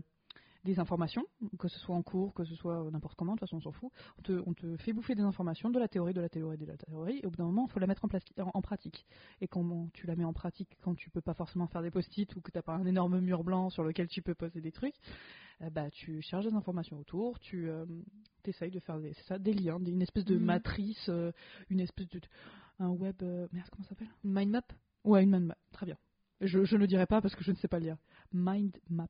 des 0.64 0.78
informations, 0.78 1.24
que 1.58 1.68
ce 1.68 1.78
soit 1.78 1.94
en 1.94 2.02
cours, 2.02 2.34
que 2.34 2.44
ce 2.44 2.54
soit 2.54 2.90
n'importe 2.90 3.16
comment, 3.16 3.32
de 3.34 3.38
toute 3.38 3.48
façon, 3.48 3.56
on 3.56 3.60
s'en 3.60 3.72
fout. 3.72 3.90
On 4.18 4.22
te, 4.22 4.42
on 4.46 4.52
te 4.54 4.76
fait 4.78 4.92
bouffer 4.92 5.14
des 5.14 5.22
informations, 5.22 5.70
de 5.70 5.78
la 5.78 5.88
théorie, 5.88 6.12
de 6.12 6.20
la 6.20 6.28
théorie, 6.28 6.58
de 6.58 6.66
la 6.66 6.76
théorie, 6.76 7.20
et 7.22 7.26
au 7.26 7.30
bout 7.30 7.36
d'un 7.36 7.44
moment, 7.44 7.66
il 7.68 7.72
faut 7.72 7.80
la 7.80 7.86
mettre 7.86 8.04
en, 8.04 8.08
plasti- 8.08 8.40
en, 8.40 8.50
en 8.52 8.60
pratique. 8.62 9.06
Et 9.40 9.48
comment 9.48 9.88
tu 9.92 10.06
la 10.06 10.16
mets 10.16 10.24
en 10.24 10.32
pratique 10.32 10.76
quand 10.82 10.94
tu 10.94 11.10
peux 11.10 11.20
pas 11.22 11.34
forcément 11.34 11.66
faire 11.66 11.82
des 11.82 11.90
post-it 11.90 12.34
ou 12.36 12.40
que 12.40 12.50
t'as 12.50 12.62
pas 12.62 12.74
un 12.74 12.84
énorme 12.86 13.20
mur 13.20 13.42
blanc 13.44 13.70
sur 13.70 13.82
lequel 13.84 14.08
tu 14.08 14.22
peux 14.22 14.34
poser 14.34 14.60
des 14.60 14.72
trucs, 14.72 14.94
euh, 15.62 15.70
bah, 15.70 15.90
tu 15.90 16.20
cherches 16.22 16.44
des 16.46 16.54
informations 16.54 16.98
autour, 16.98 17.38
tu 17.40 17.68
euh, 17.70 17.86
essayes 18.44 18.70
de 18.70 18.80
faire 18.80 18.98
des, 19.00 19.12
c'est 19.14 19.24
ça, 19.24 19.38
des 19.38 19.52
liens, 19.54 19.80
des- 19.80 19.92
une 19.92 20.02
espèce 20.02 20.24
de 20.24 20.36
Mhm. 20.36 20.44
matrice, 20.44 21.08
euh, 21.08 21.32
une 21.70 21.80
espèce 21.80 22.08
de. 22.08 22.20
un 22.78 22.88
web. 22.90 23.16
euh, 23.22 23.46
merde, 23.52 23.68
comment 23.70 23.84
ça 23.84 23.90
s'appelle? 23.90 24.08
Une 24.24 24.32
mind 24.32 24.50
map? 24.50 24.62
Ouais, 25.04 25.22
une 25.22 25.30
mind 25.30 25.46
map. 25.46 25.56
Très 25.72 25.86
bien. 25.86 25.96
Je, 26.40 26.64
je 26.64 26.76
ne 26.76 26.86
dirai 26.86 27.06
pas 27.06 27.20
parce 27.20 27.34
que 27.34 27.44
je 27.44 27.50
ne 27.50 27.56
sais 27.56 27.68
pas 27.68 27.78
lire. 27.78 27.96
Mind 28.32 28.76
map. 28.88 29.08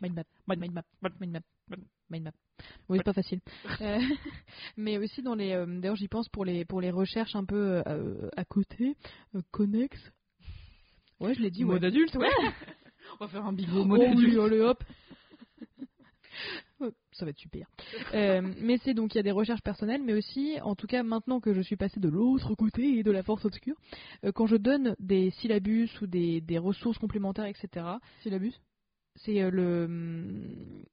Mind 0.00 0.14
map. 0.14 0.24
Mind 0.46 0.60
Mind 0.60 0.72
map. 0.74 0.84
Mind- 1.02 1.14
Mind 1.20 1.32
map. 1.32 1.42
Mind 2.10 2.24
map. 2.24 2.32
Oui, 2.88 2.98
c'est 2.98 3.04
pas 3.04 3.12
facile. 3.12 3.40
Euh, 3.80 3.98
mais 4.76 4.98
aussi 4.98 5.22
dans 5.22 5.34
les. 5.34 5.52
euh, 5.52 5.66
D'ailleurs, 5.66 5.96
j'y 5.96 6.08
pense 6.08 6.28
pour 6.28 6.44
les 6.44 6.64
pour 6.64 6.80
les 6.80 6.90
recherches 6.90 7.34
un 7.36 7.44
peu 7.44 7.82
euh, 7.86 8.28
à 8.36 8.44
côté, 8.44 8.96
connexes. 9.50 10.12
Ouais, 11.20 11.34
je 11.34 11.40
l'ai 11.40 11.50
dit. 11.50 11.64
Ouais. 11.64 11.74
Mode 11.74 11.84
adulte, 11.84 12.14
ouais. 12.16 12.28
On 13.20 13.24
va 13.24 13.28
faire 13.30 13.44
un 13.46 13.52
bingo 13.52 13.80
Oh 13.80 13.84
mode 13.84 14.00
oui, 14.00 14.06
adulte. 14.06 14.38
allez 14.40 14.60
hop. 14.60 14.82
Ouais, 16.78 16.90
Ça 17.12 17.24
va 17.24 17.30
être 17.30 17.38
super. 17.38 17.66
Euh, 18.12 18.42
mais 18.60 18.76
c'est 18.84 18.92
donc 18.92 19.14
il 19.14 19.16
y 19.16 19.20
a 19.20 19.22
des 19.22 19.30
recherches 19.30 19.62
personnelles, 19.62 20.02
mais 20.04 20.12
aussi, 20.12 20.58
en 20.62 20.74
tout 20.74 20.86
cas 20.86 21.02
maintenant 21.02 21.40
que 21.40 21.54
je 21.54 21.62
suis 21.62 21.76
passée 21.76 22.00
de 22.00 22.08
l'autre 22.10 22.54
côté 22.54 23.02
de 23.02 23.10
la 23.10 23.22
force 23.22 23.46
obscure, 23.46 23.76
euh, 24.24 24.32
quand 24.32 24.46
je 24.46 24.56
donne 24.56 24.94
des 24.98 25.30
syllabus 25.30 25.88
ou 26.02 26.06
des, 26.06 26.42
des 26.42 26.58
ressources 26.58 26.98
complémentaires, 26.98 27.46
etc. 27.46 27.86
Syllabus? 28.22 28.52
C'est 29.16 29.42
euh, 29.42 29.50
le, 29.50 29.84
hum, 29.84 30.84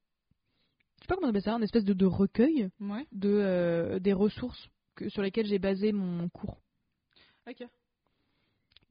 je 0.98 1.02
sais 1.02 1.06
pas 1.08 1.14
comment 1.16 1.26
on 1.26 1.30
appelle 1.30 1.42
ça, 1.42 1.54
un 1.54 1.62
espèce 1.62 1.84
de, 1.84 1.92
de 1.92 2.06
recueil 2.06 2.68
Ouais. 2.80 3.06
de 3.12 3.28
euh, 3.30 3.98
des 3.98 4.12
ressources 4.12 4.68
que, 4.96 5.08
sur 5.08 5.22
lesquelles 5.22 5.46
j'ai 5.46 5.58
basé 5.58 5.92
mon 5.92 6.28
cours 6.28 6.60
Ok. 7.48 7.66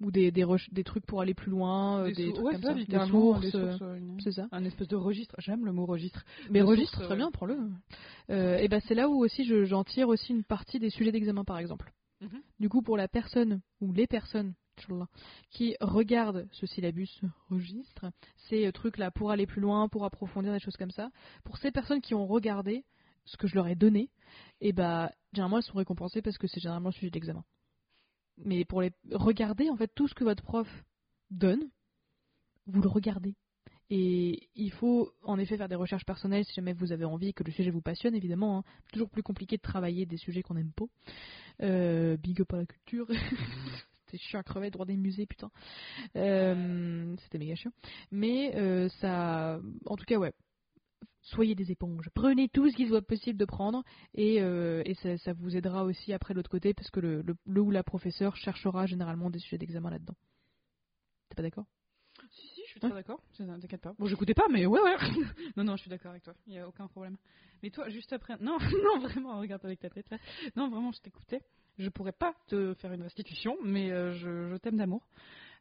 ou 0.01 0.11
des 0.11 0.31
des, 0.31 0.45
des 0.71 0.84
trucs 0.84 1.05
pour 1.05 1.21
aller 1.21 1.34
plus 1.34 1.49
loin, 1.49 2.01
euh, 2.01 2.11
des, 2.11 2.25
sou- 2.27 2.34
trucs 2.34 2.45
ouais, 2.45 2.51
comme 2.53 2.61
ça, 2.61 2.73
des 2.73 3.07
sources, 3.07 3.41
des 3.41 3.51
sources, 3.51 3.81
euh, 3.81 3.99
c'est 4.23 4.31
ça. 4.34 4.47
Un 4.51 4.63
espèce 4.65 4.88
de 4.88 4.95
registre. 4.95 5.36
J'aime 5.39 5.65
le 5.65 5.71
mot 5.71 5.86
registre. 5.86 6.23
Mais 6.51 6.59
de 6.59 6.65
registre, 6.65 6.93
sources, 6.95 7.07
très 7.07 7.15
bien, 7.15 7.31
prends-le. 7.31 7.57
Euh, 8.29 8.57
et 8.57 8.67
ben 8.67 8.81
c'est 8.88 8.95
là 8.95 9.09
où 9.09 9.23
aussi 9.23 9.43
je- 9.45 9.63
j'en 9.65 9.84
tire 9.84 10.09
aussi 10.09 10.31
une 10.34 10.43
partie 10.43 10.77
des 10.79 10.89
sujets 10.89 11.11
d'examen, 11.11 11.43
par 11.43 11.57
exemple. 11.57 11.91
Mhm. 12.21 12.41
Du 12.59 12.69
coup, 12.69 12.81
pour 12.81 12.95
la 12.97 13.07
personne 13.07 13.61
ou 13.81 13.91
les 13.91 14.07
personnes 14.07 14.53
qui 15.49 15.76
regardent 15.82 16.47
ce 16.51 16.65
syllabus, 16.65 17.07
ce 17.07 17.26
registre, 17.49 18.05
ces 18.49 18.67
euh, 18.67 18.71
trucs-là 18.71 19.11
pour 19.11 19.32
aller 19.32 19.45
plus 19.45 19.61
loin, 19.61 19.88
pour 19.88 20.05
approfondir 20.05 20.53
des 20.53 20.59
choses 20.59 20.78
comme 20.78 20.91
ça, 20.91 21.09
pour 21.43 21.57
ces 21.57 21.71
personnes 21.71 22.01
qui 22.01 22.13
ont 22.13 22.28
regardé 22.28 22.86
ce 23.26 23.38
que 23.38 23.47
je 23.47 23.55
leur 23.55 23.67
ai 23.67 23.76
donné, 23.76 24.09
et 24.59 24.74
bah 24.74 25.11
généralement 25.32 25.57
elles 25.57 25.63
sont 25.63 25.78
récompensées 25.78 26.21
parce 26.21 26.38
que 26.38 26.47
c'est 26.47 26.59
généralement 26.59 26.89
le 26.89 26.93
sujet 26.93 27.11
d'examen. 27.11 27.43
Mais 28.38 28.65
pour 28.65 28.82
les 28.82 28.91
regarder, 29.11 29.69
en 29.69 29.78
fait, 29.78 29.91
tout 29.95 30.07
ce 30.07 30.15
que 30.15 30.24
votre 30.24 30.43
prof 30.43 30.67
donne, 31.30 31.69
vous 32.65 32.82
le 32.82 32.89
regardez. 32.89 33.36
Et 33.89 34.49
il 34.55 34.71
faut 34.71 35.11
en 35.24 35.38
effet 35.38 35.57
faire 35.57 35.69
des 35.69 35.76
recherches 35.76 36.05
personnelles 36.05 36.45
si 36.45 36.53
jamais 36.53 36.74
vous 36.74 36.91
avez 36.91 37.05
envie 37.05 37.34
que 37.34 37.43
le 37.43 37.51
sujet 37.51 37.69
vous 37.69 37.82
passionne, 37.82 38.15
évidemment. 38.15 38.59
hein. 38.59 38.63
Toujours 38.91 39.09
plus 39.09 39.24
compliqué 39.24 39.57
de 39.57 39.61
travailler 39.61 40.05
des 40.05 40.17
sujets 40.17 40.41
qu'on 40.41 40.57
aime 40.57 40.71
pas. 40.71 40.86
Euh, 41.61 42.17
big 42.17 42.41
up 42.41 42.53
à 42.53 42.57
la 42.57 42.65
culture. 42.65 43.07
C'était 44.14 44.24
chiant 44.26 44.39
à 44.39 44.43
crever, 44.43 44.70
droit 44.70 44.86
des 44.86 44.95
musées, 44.95 45.26
putain. 45.26 45.49
Euh, 46.16 47.16
C'était 47.24 47.39
méga 47.39 47.55
chiant. 47.55 47.72
Mais 48.11 48.55
euh, 48.55 48.88
ça. 49.01 49.59
En 49.86 49.95
tout 49.95 50.05
cas, 50.05 50.18
ouais. 50.18 50.34
Soyez 51.22 51.55
des 51.55 51.72
éponges. 51.72 52.09
Prenez 52.14 52.49
tout 52.49 52.70
ce 52.70 52.76
qu'il 52.76 52.89
soit 52.89 53.01
possible 53.01 53.39
de 53.39 53.45
prendre 53.45 53.82
et, 54.14 54.41
euh, 54.41 54.84
et 54.86 54.93
ça, 54.95 55.18
ça 55.20 55.32
vous 55.34 55.55
aidera 55.55 55.86
aussi 55.86 56.11
après 56.11 56.34
de 56.34 56.39
l'autre 56.39 56.49
côté 56.49 56.74
parce 56.74 56.91
que 56.91 56.99
le, 56.99 57.22
le, 57.22 57.34
le 57.45 57.61
ou 57.61 57.72
la 57.72 57.82
professeur 57.82 58.36
cherchera 58.36 58.86
généralement 58.88 59.30
des 59.30 59.39
sujets 59.39 59.57
d'examen 59.57 59.89
là-dedans. 59.89 60.16
T'es 61.30 61.36
pas 61.36 61.43
d'accord? 61.43 61.66
Si, 62.30 62.47
si, 62.49 62.61
je 62.66 62.72
suis 62.72 62.80
très 62.82 62.89
d'accord. 62.89 63.24
C'est- 63.38 63.45
T'inquiète 63.45 63.82
pas. 63.82 63.93
Bon, 63.97 64.05
j'écoutais 64.05 64.34
pas, 64.34 64.47
mais 64.51 64.66
ouais, 64.66 64.82
ouais. 64.82 64.97
non, 65.55 65.64
non, 65.64 65.76
je 65.78 65.82
suis 65.84 65.89
d'accord 65.89 66.11
avec 66.11 66.24
toi. 66.24 66.34
Il 66.45 66.51
n'y 66.53 66.59
a 66.59 66.68
aucun 66.68 66.88
problème. 66.88 67.16
Mais 67.64 67.70
toi, 67.70 67.88
juste 67.89 68.11
après. 68.11 68.38
Non, 68.41 68.57
non, 68.84 68.99
vraiment, 68.99 69.39
regarde 69.39 69.66
avec 69.66 69.80
ta 69.80 69.89
tête 69.89 70.09
là. 70.09 70.18
Non, 70.57 70.70
vraiment, 70.70 70.91
je 70.91 70.99
t'écoutais. 70.99 71.41
Je 71.78 71.89
pourrais 71.89 72.11
pas 72.11 72.34
te 72.47 72.74
faire 72.76 72.93
une 72.93 73.01
restitution, 73.03 73.57
mais 73.63 73.91
euh, 73.91 74.13
je, 74.13 74.49
je 74.49 74.57
t'aime 74.57 74.78
d'amour. 74.78 75.01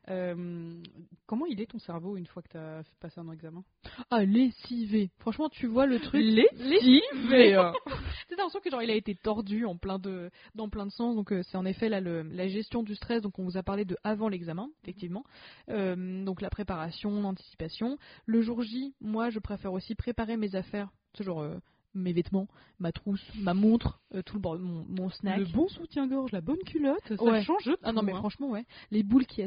Euh, 0.09 0.83
comment 1.27 1.47
il 1.47 1.61
est 1.61 1.67
ton 1.71 1.79
cerveau 1.79 2.17
une 2.17 2.27
fois 2.27 2.43
que 2.43 2.49
tu 2.49 2.57
as 2.57 2.83
passé 3.01 3.21
un 3.21 3.31
examen? 3.31 3.63
Ah, 4.11 4.25
lessivé. 4.25 5.11
Franchement, 5.19 5.49
tu 5.49 5.67
vois 5.67 5.87
le 5.87 6.01
truc? 6.01 6.21
Lessivé 6.21 7.01
C'est 8.29 8.37
l'impression 8.37 8.61
que 8.61 8.71
genre 8.71 8.83
il 8.83 8.91
a 8.91 8.95
été 8.95 9.15
tordu 9.15 9.65
en 9.65 9.77
plein 9.77 9.99
de, 10.01 10.31
dans 10.57 10.69
plein 10.69 10.87
de 10.87 10.91
sens. 10.91 11.15
Donc 11.15 11.33
euh, 11.33 11.43
c'est 11.45 11.57
en 11.57 11.65
effet 11.65 11.89
là 11.89 12.01
le- 12.01 12.23
la 12.23 12.49
gestion 12.49 12.83
du 12.83 12.95
stress. 12.97 13.23
Donc 13.23 13.39
on 13.39 13.45
vous 13.45 13.57
a 13.57 13.63
parlé 13.63 13.85
de 13.85 13.97
avant 14.03 14.29
l'examen, 14.29 14.69
effectivement. 14.83 15.25
Euh, 15.69 16.25
donc 16.25 16.41
la 16.41 16.51
préparation, 16.51 17.21
l'anticipation. 17.21 17.97
Le 18.27 18.43
jour 18.43 18.63
J, 18.63 18.95
moi 19.01 19.31
je 19.31 19.39
préfère 19.39 19.73
aussi 19.73 19.95
préparer 19.95 20.37
mes 20.37 20.57
affaires, 20.57 20.89
euh, 21.29 21.59
mes 21.95 22.13
vêtements, 22.13 22.49
ma 22.79 22.93
trousse, 22.93 23.23
ma 23.37 23.55
montre, 23.55 24.01
euh, 24.15 24.23
tout 24.23 24.37
le 24.37 24.41
bord- 24.41 24.59
mon, 24.59 24.85
mon 24.89 25.11
snack. 25.11 25.39
Le 25.39 25.45
bon 25.47 25.69
soutien-gorge, 25.69 26.33
la 26.33 26.41
bonne 26.41 26.59
culotte, 26.67 27.03
ça 27.07 27.23
Ouais. 27.23 27.43
change 27.43 27.65
tout. 27.65 27.77
Ah 27.83 27.93
non 27.93 28.03
mais 28.03 28.13
hein. 28.13 28.19
franchement 28.19 28.51
ouais. 28.51 28.65
Les 28.91 29.03
boules 29.03 29.27
qui 29.27 29.43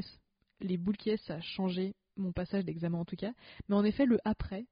les 0.62 0.78
boules 0.78 0.98
qui 0.98 1.16
ça 1.18 1.36
a 1.36 1.42
changé 1.42 1.96
mon 2.18 2.32
passage 2.32 2.64
d'examen 2.66 3.00
en 3.00 3.06
tout 3.06 3.16
cas. 3.18 3.32
Mais 3.68 3.76
en 3.76 3.84
effet 3.84 4.06
le 4.06 4.20
après, 4.26 4.66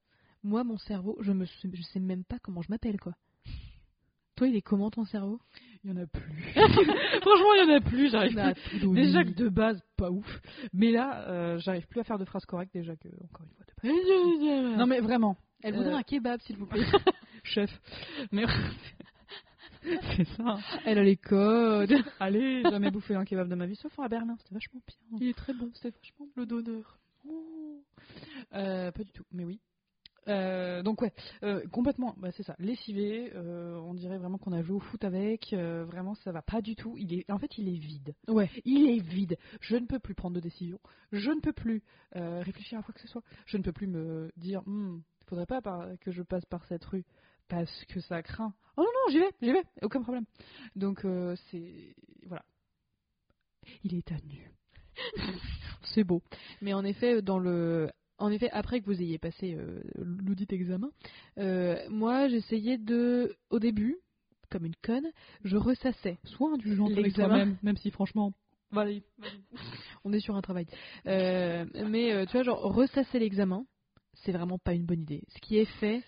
moi 0.43 0.63
mon 0.63 0.77
cerveau, 0.77 1.17
je 1.21 1.31
me 1.31 1.45
je 1.45 1.81
sais 1.81 1.99
même 1.99 2.23
pas 2.23 2.39
comment 2.39 2.61
je 2.61 2.69
m'appelle 2.69 2.99
quoi. 2.99 3.13
Toi 4.35 4.47
il 4.47 4.55
est 4.55 4.61
comment 4.61 4.89
ton 4.89 5.05
cerveau? 5.05 5.39
Il 5.83 5.89
y 5.89 5.93
en 5.93 5.97
a 5.97 6.07
plus. 6.07 6.23
Franchement, 6.53 7.53
il 7.55 7.67
y 7.67 7.71
en 7.71 7.75
a 7.75 7.81
plus. 7.81 8.09
J'arrive 8.09 8.53
plus. 8.79 8.89
Déjà 8.95 9.23
que 9.25 9.31
de 9.31 9.49
base, 9.49 9.81
pas 9.97 10.09
ouf. 10.09 10.41
Mais 10.71 10.91
là, 10.91 11.27
euh, 11.29 11.57
j'arrive 11.59 11.85
plus 11.87 11.99
à 11.99 12.03
faire 12.05 12.17
de 12.17 12.23
phrases 12.25 12.45
correctes 12.45 12.73
déjà 12.73 12.95
que, 12.95 13.09
encore 13.25 13.45
une 13.45 13.51
fois, 13.53 13.65
de 13.65 13.73
base. 14.69 14.77
Non 14.79 14.87
mais 14.87 15.01
vraiment, 15.01 15.35
elle 15.61 15.75
voudrait 15.75 15.93
euh, 15.93 15.97
un 15.97 16.03
kebab 16.03 16.39
s'il 16.41 16.55
vous 16.57 16.65
plaît. 16.65 16.85
chef. 17.43 17.69
Mais 18.31 18.45
c'est 19.83 20.25
ça. 20.35 20.57
elle 20.85 20.97
a 20.97 21.03
les 21.03 21.17
codes. 21.17 21.93
Allez, 22.19 22.63
jamais 22.63 22.91
bouffé 22.91 23.15
un 23.15 23.25
kebab 23.25 23.47
de 23.49 23.55
ma 23.55 23.65
vie, 23.65 23.75
sauf 23.75 23.97
à 23.99 24.07
Berlin. 24.07 24.35
C'était 24.39 24.55
vachement 24.55 24.81
bien. 24.87 25.17
Il 25.21 25.27
est 25.29 25.37
très 25.37 25.53
bon. 25.53 25.69
C'était 25.73 25.97
vachement 25.97 26.27
Le 26.35 26.45
donneur. 26.45 26.97
Oh. 27.27 27.81
Euh, 28.53 28.91
pas 28.91 29.03
du 29.03 29.11
tout, 29.11 29.25
mais 29.31 29.45
oui. 29.45 29.59
Euh, 30.27 30.83
donc 30.83 31.01
ouais, 31.01 31.11
euh, 31.43 31.65
complètement, 31.71 32.15
bah, 32.17 32.31
c'est 32.31 32.43
ça, 32.43 32.55
lessivé, 32.59 33.31
euh, 33.35 33.77
on 33.79 33.93
dirait 33.93 34.17
vraiment 34.17 34.37
qu'on 34.37 34.53
a 34.53 34.61
joué 34.61 34.75
au 34.77 34.79
foot 34.79 35.03
avec, 35.03 35.53
vraiment 35.53 36.15
ça 36.15 36.31
va 36.31 36.41
pas 36.41 36.61
du 36.61 36.75
tout, 36.75 36.95
il 36.97 37.13
est, 37.13 37.29
en 37.29 37.37
fait 37.37 37.57
il 37.57 37.67
est 37.67 37.77
vide, 37.77 38.15
Ouais. 38.27 38.49
il 38.63 38.89
est 38.89 38.99
vide, 39.05 39.37
je 39.59 39.75
ne 39.75 39.85
peux 39.85 39.99
plus 39.99 40.15
prendre 40.15 40.35
de 40.35 40.39
décision, 40.39 40.79
je 41.11 41.29
ne 41.29 41.41
peux 41.41 41.53
plus 41.53 41.83
réfléchir 42.13 42.79
à 42.79 42.83
quoi 42.83 42.93
que 42.93 43.01
ce 43.01 43.07
soit, 43.07 43.23
je 43.45 43.57
ne 43.57 43.63
peux 43.63 43.73
plus 43.73 43.87
me 43.87 44.31
dire, 44.37 44.61
il 44.65 45.01
faudrait 45.27 45.45
pas 45.45 45.61
que 45.99 46.11
je 46.11 46.21
passe 46.23 46.45
par 46.45 46.63
cette 46.65 46.85
rue, 46.85 47.05
parce 47.47 47.85
que 47.85 47.99
ça 48.01 48.21
craint, 48.23 48.53
oh 48.77 48.81
non 48.81 48.85
non 48.85 49.11
j'y 49.11 49.19
vais, 49.19 49.31
j'y 49.41 49.51
vais, 49.51 49.63
aucun 49.81 50.01
problème, 50.01 50.25
donc 50.75 51.05
euh, 51.05 51.35
c'est, 51.49 51.95
voilà, 52.25 52.43
il 53.83 53.95
est 53.95 54.11
à 54.11 54.15
nu. 54.27 54.51
C'est 55.93 56.03
beau. 56.03 56.21
Mais 56.61 56.73
en 56.73 56.83
effet, 56.83 57.21
dans 57.21 57.39
le, 57.39 57.89
en 58.17 58.31
effet, 58.31 58.49
après 58.51 58.79
que 58.79 58.85
vous 58.85 59.01
ayez 59.01 59.17
passé 59.17 59.55
euh, 59.55 59.81
l'audit 59.95 60.51
examen, 60.53 60.89
euh, 61.37 61.77
moi 61.89 62.27
j'essayais 62.27 62.77
de, 62.77 63.35
au 63.49 63.59
début, 63.59 63.97
comme 64.49 64.65
une 64.65 64.75
conne, 64.83 65.11
je 65.43 65.57
ressassais. 65.57 66.19
Sois 66.25 66.51
indulgente 66.51 66.91
avec 66.91 67.05
L'examen. 67.05 67.27
toi-même, 67.27 67.57
même 67.63 67.77
si 67.77 67.91
franchement, 67.91 68.33
on 70.03 70.13
est 70.13 70.19
sur 70.19 70.35
un 70.35 70.41
travail. 70.41 70.65
Euh, 71.05 71.65
mais 71.87 72.25
tu 72.27 72.31
vois, 72.33 72.43
genre 72.43 72.61
ressasser 72.61 73.19
l'examen, 73.19 73.65
c'est 74.13 74.31
vraiment 74.31 74.57
pas 74.57 74.73
une 74.73 74.85
bonne 74.85 75.01
idée. 75.01 75.23
Ce 75.29 75.39
qui 75.39 75.57
est 75.57 75.65
fait 75.79 76.01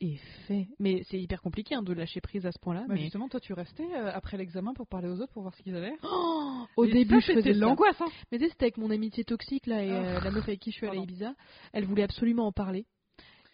est 0.00 0.16
fait. 0.46 0.68
Mais 0.78 1.02
c'est 1.10 1.20
hyper 1.20 1.40
compliqué 1.42 1.74
hein, 1.74 1.82
de 1.82 1.92
lâcher 1.92 2.20
prise 2.20 2.46
à 2.46 2.52
ce 2.52 2.58
point-là. 2.58 2.80
Bah, 2.88 2.94
mais 2.94 3.00
Justement, 3.00 3.28
toi, 3.28 3.40
tu 3.40 3.52
restais 3.52 3.86
euh, 3.94 4.10
après 4.12 4.36
l'examen 4.36 4.74
pour 4.74 4.86
parler 4.86 5.08
aux 5.08 5.20
autres 5.20 5.32
pour 5.32 5.42
voir 5.42 5.54
ce 5.54 5.62
qu'ils 5.62 5.74
avaient. 5.74 5.94
Oh, 6.02 6.64
au 6.76 6.84
Et 6.84 6.92
début, 6.92 7.20
ça, 7.20 7.32
je 7.32 7.38
faisais 7.40 7.52
l'angoisse. 7.52 8.00
Hein. 8.00 8.08
Mais 8.32 8.38
c'était 8.38 8.64
avec 8.64 8.76
mon 8.78 8.90
amitié 8.90 9.24
toxique 9.24 9.66
là 9.66 9.82
et 9.84 9.90
Ah. 9.90 9.94
euh, 9.94 10.20
la 10.20 10.30
meuf 10.30 10.44
avec 10.48 10.60
qui 10.60 10.70
je 10.70 10.76
suis 10.76 10.86
allée 10.86 10.98
à. 10.98 11.02
Ibiza. 11.02 11.34
Elle 11.72 11.84
voulait 11.84 12.02
absolument 12.04 12.46
en 12.46 12.52
parler. 12.52 12.86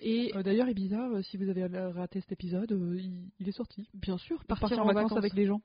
Et 0.01 0.32
Euh, 0.34 0.42
D'ailleurs, 0.42 0.68
Ibiza, 0.68 1.09
si 1.22 1.36
vous 1.36 1.49
avez 1.49 1.64
raté 1.66 2.20
cet 2.20 2.32
épisode, 2.32 2.70
il, 2.99 3.30
il 3.38 3.49
est 3.49 3.53
sorti. 3.53 3.88
bien 3.95 4.18
sûr, 4.18 4.38
Pour 4.47 4.59
partir, 4.59 4.80
en, 4.80 4.86
vacances, 4.92 5.16
avec 5.16 5.32
les 5.34 5.47
gens. 5.47 5.62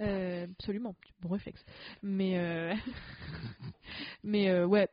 Euh, 0.00 0.46
absolument, 0.58 0.94
bon 1.20 1.28
réflexe. 1.28 1.64
Mais 2.02 2.38
euh, 2.38 2.74
mais 4.24 4.48
euh, 4.50 4.66
ouais, 4.66 4.88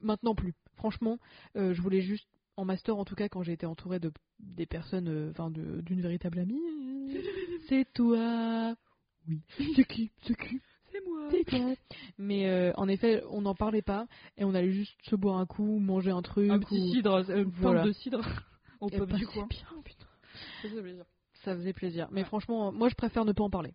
maintenant 0.00 0.34
plus. 0.34 0.54
Franchement, 0.76 1.18
je 1.54 1.80
voulais 1.80 2.00
juste 2.00 2.26
en 2.58 2.64
master 2.64 2.96
en 2.96 3.04
tout 3.04 3.14
cas 3.14 3.28
quand 3.28 3.42
j'ai 3.42 3.52
été 3.52 3.66
entourée 3.66 4.00
de 4.00 4.12
des 4.40 4.66
personnes, 4.66 5.08
euh, 5.08 5.30
enfin 5.30 5.50
d'une 5.50 6.00
véritable 6.00 6.38
amie. 6.40 6.60
C'est 7.68 7.86
toi. 7.92 8.74
Oui. 9.28 9.40
C'est 9.76 9.84
qui? 9.84 10.10
C'est 10.22 10.36
qui? 10.36 10.60
C'est 10.90 11.04
moi. 11.06 11.28
C'est 11.30 11.44
toi. 11.44 11.74
Mais 12.18 12.48
euh, 12.48 12.72
en 12.76 12.88
effet, 12.88 13.22
on 13.30 13.42
n'en 13.42 13.54
parlait 13.54 13.82
pas 13.82 14.06
et 14.36 14.44
on 14.44 14.54
allait 14.54 14.72
juste 14.72 14.96
se 15.02 15.16
boire 15.16 15.38
un 15.38 15.46
coup, 15.46 15.78
manger 15.78 16.10
un 16.10 16.22
truc. 16.22 16.50
Un 16.50 16.58
petit 16.58 16.78
ou- 16.80 16.92
cidre, 16.94 17.14
euh, 17.30 17.42
une 17.44 17.50
Voilà. 17.50 17.82
de 17.84 17.92
cidre 17.92 18.20
au 18.80 18.88
Et 18.88 18.96
pub 18.98 19.08
bah, 19.10 19.16
du 19.16 19.26
coin. 19.26 19.46
bien, 19.48 19.66
putain. 19.84 20.06
Ça 20.62 20.68
faisait 20.68 20.82
plaisir. 20.82 21.04
Ça 21.44 21.54
faisait 21.54 21.72
plaisir. 21.72 22.08
Mais 22.10 22.22
Ouais. 22.22 22.26
franchement, 22.26 22.72
moi 22.72 22.88
je 22.88 22.94
préfère 22.94 23.24
ne 23.24 23.32
pas 23.32 23.44
en 23.44 23.50
parler. 23.50 23.74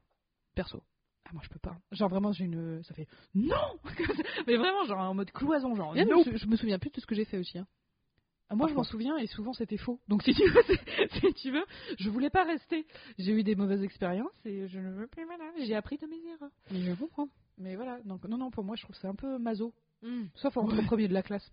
Perso. 0.56 0.84
Ah, 1.26 1.30
moi, 1.34 1.42
je 1.46 1.50
peux 1.50 1.60
pas. 1.60 1.78
Genre, 1.94 2.10
vraiment, 2.10 2.34
j'ai 2.34 2.44
une. 2.44 2.84
Ça 2.84 2.94
fait. 2.94 3.08
Non 3.34 3.56
Mais 4.46 4.58
vraiment, 4.58 4.84
genre, 4.86 5.00
en 5.00 5.14
mode 5.14 5.32
cloison, 5.32 5.74
genre. 5.74 5.96
Non. 5.96 6.22
je, 6.26 6.36
je 6.36 6.46
me 6.48 6.58
souviens 6.58 6.80
plus 6.80 6.90
de 6.92 7.00
ce 7.00 7.06
que 7.06 7.16
j'ai 7.16 7.24
fait 7.26 7.38
aussi. 7.38 7.58
hein. 7.58 7.66
Ah, 8.54 8.56
Moi, 8.56 8.68
je 8.68 8.74
m'en 8.74 8.84
souviens 8.84 9.18
et 9.18 9.28
souvent 9.28 9.54
c'était 9.54 9.78
faux. 9.78 10.00
Donc, 10.08 10.24
si 10.24 10.34
tu 10.34 10.44
veux, 10.50 10.62
si 11.22 11.34
tu 11.34 11.52
veux, 11.52 11.66
je 12.00 12.10
voulais 12.10 12.30
pas 12.30 12.44
rester. 12.46 12.86
J'ai 13.18 13.32
eu 13.34 13.44
des 13.44 13.56
mauvaises 13.56 13.84
expériences 13.84 14.32
et 14.46 14.68
je 14.68 14.80
ne 14.80 14.92
veux 14.92 15.08
plus. 15.08 15.26
Voilà, 15.26 15.46
j'ai 15.60 15.76
appris 15.76 15.98
de 15.98 16.06
mes 16.08 16.18
erreurs. 16.34 16.52
Mais 16.72 16.82
je 16.82 16.94
comprends. 16.94 17.30
Mais 17.58 17.76
voilà, 17.76 18.00
donc 18.06 18.24
non, 18.26 18.38
non, 18.38 18.52
pour 18.52 18.64
moi, 18.64 18.76
je 18.76 18.84
trouve 18.84 18.96
que 18.96 19.02
c'est 19.02 19.08
un 19.08 19.16
peu 19.16 19.38
maso. 19.38 19.74
Hmm. 20.02 20.26
Sauf 20.36 20.56
entre 20.58 20.82
premier 20.86 21.08
de 21.08 21.14
la 21.14 21.24
classe. 21.24 21.52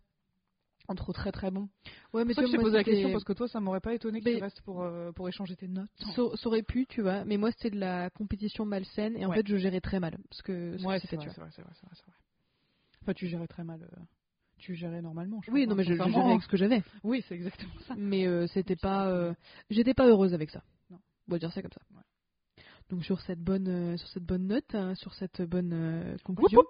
Entre 0.89 1.13
très 1.13 1.31
très 1.31 1.51
bon. 1.53 1.69
Ouais, 2.13 2.25
mais 2.25 2.35
que 2.35 2.45
je 2.45 2.51
t'ai 2.51 2.57
posé 2.59 2.77
la 2.77 2.83
question 2.83 3.13
parce 3.13 3.23
que 3.23 3.33
toi, 3.35 3.47
ça 3.47 3.61
m'aurait 3.61 3.81
pas 3.81 3.95
étonné 3.95 4.21
que 4.21 4.25
Mais- 4.29 4.37
tu 4.39 4.43
restes 4.43 4.61
pour, 4.63 4.83
euh, 4.83 5.13
pour 5.13 5.29
échanger 5.29 5.55
tes 5.55 5.69
notes. 5.69 5.89
Ça, 6.17 6.23
aurait 6.49 6.63
pu, 6.65 6.87
tu 6.87 7.01
vois, 7.03 7.25
mais 7.25 7.37
moi 7.37 7.53
c'était 7.53 7.71
de 7.71 7.79
la 7.79 8.11
compétition 8.11 8.65
malsaine 8.67 9.17
et 9.17 9.25
en 9.25 9.29
Ouais. 9.31 9.37
fait 9.37 9.47
je 9.47 9.57
gérais 9.57 9.81
très 9.81 10.01
mal. 10.01 10.17
Parce 10.29 10.43
que 10.43 10.73
Ouais, 10.85 10.99
c'est 10.99 11.15
vrai, 11.17 11.29
c'est 11.33 11.41
vrai, 11.41 11.51
c'est 11.53 11.63
vrai, 11.63 11.73
vrai. 11.83 12.15
Enfin, 13.03 13.13
tu 13.15 13.29
gérais 13.29 13.47
très 13.47 13.63
mal. 13.63 13.83
euh, 13.83 14.01
Tu 14.61 14.75
gérais 14.75 15.03
normalement. 15.03 15.41
Je 15.43 15.51
Oui, 15.51 15.67
non, 15.67 15.75
mais 15.75 15.85
je, 15.85 15.95
je 15.95 16.03
gérais 16.03 16.31
avec 16.31 16.43
ce 16.43 16.49
que 16.49 16.57
j'avais. 16.57 16.83
Oui, 17.03 17.25
c'est 17.29 17.35
exactement 17.35 17.73
ça. 17.89 17.95
Mais 17.97 18.27
euh, 18.27 18.47
c'était 18.49 18.77
pas. 18.77 19.09
euh, 19.09 19.33
J'étais 19.71 19.95
pas 19.95 20.07
heureuse 20.07 20.35
avec 20.35 20.51
ça. 20.51 20.63
Non. 20.91 20.99
On 21.29 21.33
va 21.33 21.39
dire 21.39 21.53
ça 21.53 21.63
comme 21.63 21.73
ça. 21.73 21.81
Ouais. 21.97 22.03
Donc 22.91 23.05
sur 23.05 23.21
cette 23.21 23.41
bonne, 23.41 23.69
euh, 23.69 23.97
sur 23.97 24.09
cette 24.09 24.25
bonne 24.25 24.47
note, 24.49 24.75
hein, 24.75 24.95
sur 24.97 25.15
cette 25.15 25.43
bonne 25.43 25.73
euh, 25.73 26.17
conclusion, 26.25 26.63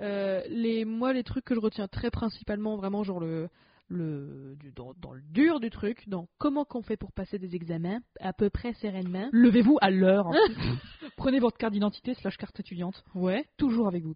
les, 0.00 0.84
moi 0.84 1.12
les 1.12 1.24
trucs 1.24 1.44
que 1.44 1.54
je 1.54 1.60
retiens 1.60 1.88
très 1.88 2.10
principalement, 2.10 2.76
vraiment 2.76 3.02
genre 3.02 3.18
le, 3.20 3.48
le, 3.88 4.54
du, 4.60 4.70
dans, 4.72 4.94
dans 5.02 5.12
le 5.12 5.20
dur 5.22 5.58
du 5.60 5.70
truc, 5.70 6.08
dans 6.08 6.28
comment 6.38 6.64
qu'on 6.64 6.82
fait 6.82 6.96
pour 6.96 7.12
passer 7.12 7.38
des 7.38 7.54
examens, 7.56 8.00
à 8.20 8.32
peu 8.32 8.50
près 8.50 8.72
sereinement. 8.74 9.28
Levez-vous 9.32 9.76
à 9.80 9.90
l'heure. 9.90 10.30
plus. 10.30 11.10
Prenez 11.16 11.40
votre 11.40 11.58
carte 11.58 11.72
d'identité 11.72 12.14
slash 12.14 12.36
carte 12.36 12.58
étudiante. 12.60 13.04
Ouais. 13.14 13.44
Toujours 13.58 13.88
avec 13.88 14.04
vous. 14.04 14.14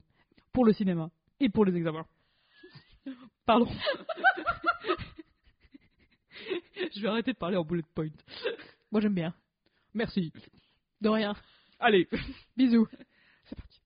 Pour 0.53 0.65
le 0.65 0.73
cinéma. 0.73 1.11
Et 1.41 1.49
pour 1.51 1.65
les 1.65 1.77
examens. 1.77 2.07
Pardon. 3.47 3.69
je 6.95 7.01
vais 7.01 7.09
arrêter 7.09 7.33
de 7.33 7.39
parler 7.39 7.57
en 7.57 7.65
bullet 7.65 7.83
point. 7.95 8.09
Moi 8.91 9.01
j'aime 9.01 9.15
bien. 9.15 9.35
Merci. 9.95 10.33
De 11.01 11.09
rien. 11.09 11.35
Allez. 11.79 12.09
Bisous. 12.57 12.89
C'est 13.45 13.57
parti. 13.57 13.81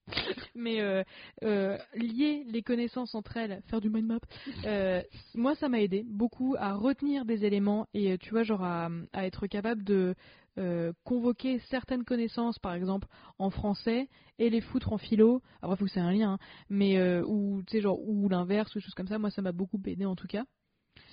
Mais 0.55 0.81
euh, 0.81 1.03
euh, 1.43 1.77
lier 1.95 2.43
les 2.47 2.61
connaissances 2.61 3.15
entre 3.15 3.37
elles, 3.37 3.61
faire 3.67 3.81
du 3.81 3.89
mind 3.89 4.07
map, 4.07 4.19
euh, 4.65 5.01
moi 5.33 5.55
ça 5.55 5.69
m'a 5.69 5.79
aidé 5.79 6.03
beaucoup 6.05 6.55
à 6.59 6.73
retenir 6.73 7.25
des 7.25 7.45
éléments 7.45 7.87
et 7.93 8.17
tu 8.17 8.31
vois 8.31 8.43
genre 8.43 8.63
à 8.63 8.89
être 9.15 9.47
capable 9.47 9.83
de 9.83 10.15
euh, 10.59 10.93
convoquer 11.03 11.59
certaines 11.69 12.03
connaissances 12.03 12.59
par 12.59 12.73
exemple 12.73 13.07
en 13.39 13.49
français 13.49 14.07
et 14.39 14.49
les 14.49 14.61
foutre 14.61 14.93
en 14.93 14.97
philo. 14.97 15.41
Après 15.61 15.75
faut 15.75 15.85
que 15.85 15.91
c'est 15.91 15.99
un 15.99 16.11
lien, 16.11 16.33
hein, 16.33 16.37
mais 16.69 16.97
euh, 16.97 17.23
ou 17.25 17.63
tu 17.65 17.71
sais 17.71 17.81
genre 17.81 17.99
ou 17.99 18.29
l'inverse 18.29 18.73
ou 18.75 18.79
des 18.79 18.83
choses 18.83 18.93
comme 18.93 19.07
ça. 19.07 19.17
Moi 19.17 19.31
ça 19.31 19.41
m'a 19.41 19.51
beaucoup 19.51 19.81
aidé 19.85 20.05
en 20.05 20.15
tout 20.15 20.27
cas. 20.27 20.45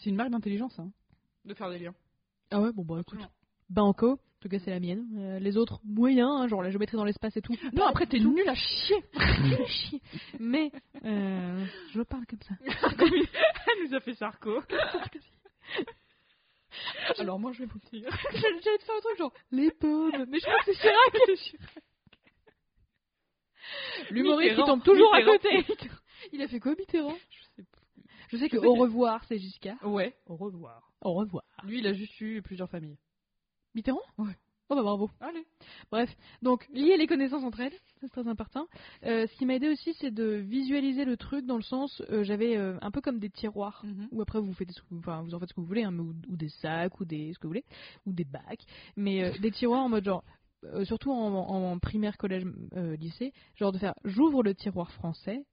C'est 0.02 0.10
une 0.10 0.16
marque 0.16 0.30
d'intelligence, 0.30 0.78
hein. 0.78 0.90
De 1.44 1.54
faire 1.54 1.70
des 1.70 1.78
liens. 1.78 1.94
Ah 2.50 2.60
ouais 2.60 2.72
bon 2.72 2.84
bah 2.84 3.00
écoute. 3.00 3.20
Banco, 3.70 4.12
en 4.12 4.18
tout 4.40 4.48
cas 4.48 4.58
c'est 4.58 4.70
la 4.70 4.80
mienne. 4.80 5.06
Euh, 5.16 5.38
les 5.38 5.56
autres 5.56 5.80
moyens, 5.84 6.30
hein, 6.30 6.48
genre 6.48 6.62
la 6.62 6.70
géométrie 6.70 6.96
dans 6.96 7.04
l'espace 7.04 7.36
et 7.36 7.40
tout. 7.42 7.54
Non, 7.72 7.86
après 7.86 8.06
t'es 8.06 8.18
nul 8.20 8.46
à 8.48 8.54
chier. 8.54 9.04
Chier. 9.66 10.02
Mais 10.38 10.70
euh, 11.04 11.64
je 11.92 12.02
parle 12.02 12.26
comme 12.26 12.42
ça. 12.42 12.54
Elle 12.98 13.88
nous 13.88 13.94
a 13.94 14.00
fait 14.00 14.14
Sarko. 14.14 14.60
Alors 17.18 17.38
moi 17.38 17.52
je 17.52 17.60
vais 17.60 17.66
vous 17.66 17.78
dire. 17.92 18.08
J'allais 18.32 18.78
te 18.78 18.84
faire 18.84 18.94
un 18.96 19.00
truc 19.00 19.18
genre 19.18 19.32
les 19.50 19.70
pommes, 19.72 20.24
mais 20.28 20.38
je 20.38 20.44
crois 20.44 20.58
que 20.64 20.72
c'est 20.72 20.80
Chirac. 20.80 21.68
L'humoriste 24.10 24.56
qui 24.56 24.64
tombe 24.64 24.82
toujours 24.82 25.14
à 25.14 25.22
côté. 25.22 25.64
Il 26.32 26.42
a 26.42 26.48
fait 26.48 26.60
quoi 26.60 26.74
Mitterrand? 26.74 27.16
Je 27.30 27.62
sais 27.62 27.68
Je 28.30 28.36
sais 28.36 28.48
que 28.48 28.56
Je 28.56 28.60
sais 28.60 28.66
au 28.66 28.74
que- 28.74 28.80
revoir 28.80 29.24
c'est 29.24 29.38
Giscard. 29.38 29.76
Ouais. 29.86 30.14
Au 30.26 30.36
revoir. 30.36 30.92
Au 31.02 31.12
revoir. 31.14 31.44
Lui 31.64 31.78
il 31.78 31.86
a 31.86 31.92
juste 31.92 32.18
eu 32.20 32.42
plusieurs 32.42 32.68
familles. 32.70 32.98
Mitterrand? 33.74 34.00
Ouais. 34.18 34.36
Oh 34.72 34.76
bah 34.76 34.82
bravo. 34.82 35.10
Allez. 35.20 35.44
Bref, 35.90 36.08
donc 36.42 36.64
lier 36.72 36.96
les 36.96 37.08
connaissances 37.08 37.42
entre 37.42 37.58
elles, 37.58 37.72
c'est 38.00 38.08
très 38.08 38.28
important. 38.28 38.68
Euh, 39.04 39.26
ce 39.26 39.34
qui 39.36 39.44
m'a 39.44 39.54
aidé 39.56 39.68
aussi, 39.68 39.94
c'est 39.94 40.12
de 40.12 40.24
visualiser 40.24 41.04
le 41.04 41.16
truc 41.16 41.44
dans 41.44 41.56
le 41.56 41.62
sens, 41.62 42.00
euh, 42.08 42.22
j'avais 42.22 42.56
euh, 42.56 42.78
un 42.80 42.92
peu 42.92 43.00
comme 43.00 43.18
des 43.18 43.30
tiroirs 43.30 43.84
où 44.12 44.22
après 44.22 44.40
vous 44.40 44.52
faites, 44.54 44.70
enfin 44.96 45.26
en 45.32 45.38
faites 45.40 45.48
ce 45.48 45.54
que 45.54 45.60
vous 45.60 45.66
voulez, 45.66 45.82
hein, 45.82 45.98
ou, 45.98 46.14
ou 46.28 46.36
des 46.36 46.50
sacs 46.50 47.00
ou 47.00 47.04
des 47.04 47.32
ce 47.34 47.40
que 47.40 47.48
vous 47.48 47.50
voulez, 47.50 47.64
ou 48.06 48.12
des 48.12 48.24
bacs, 48.24 48.64
mais 48.96 49.36
des 49.40 49.50
tiroirs 49.50 49.82
en 49.82 49.88
mode 49.88 50.04
genre, 50.04 50.22
surtout 50.84 51.10
en, 51.10 51.34
en 51.34 51.78
primaire, 51.80 52.16
collège, 52.16 52.44
lycée, 53.00 53.32
genre 53.56 53.72
de 53.72 53.78
faire, 53.78 53.94
j'ouvre 54.04 54.44
le 54.44 54.54
tiroir 54.54 54.92
français. 54.92 55.44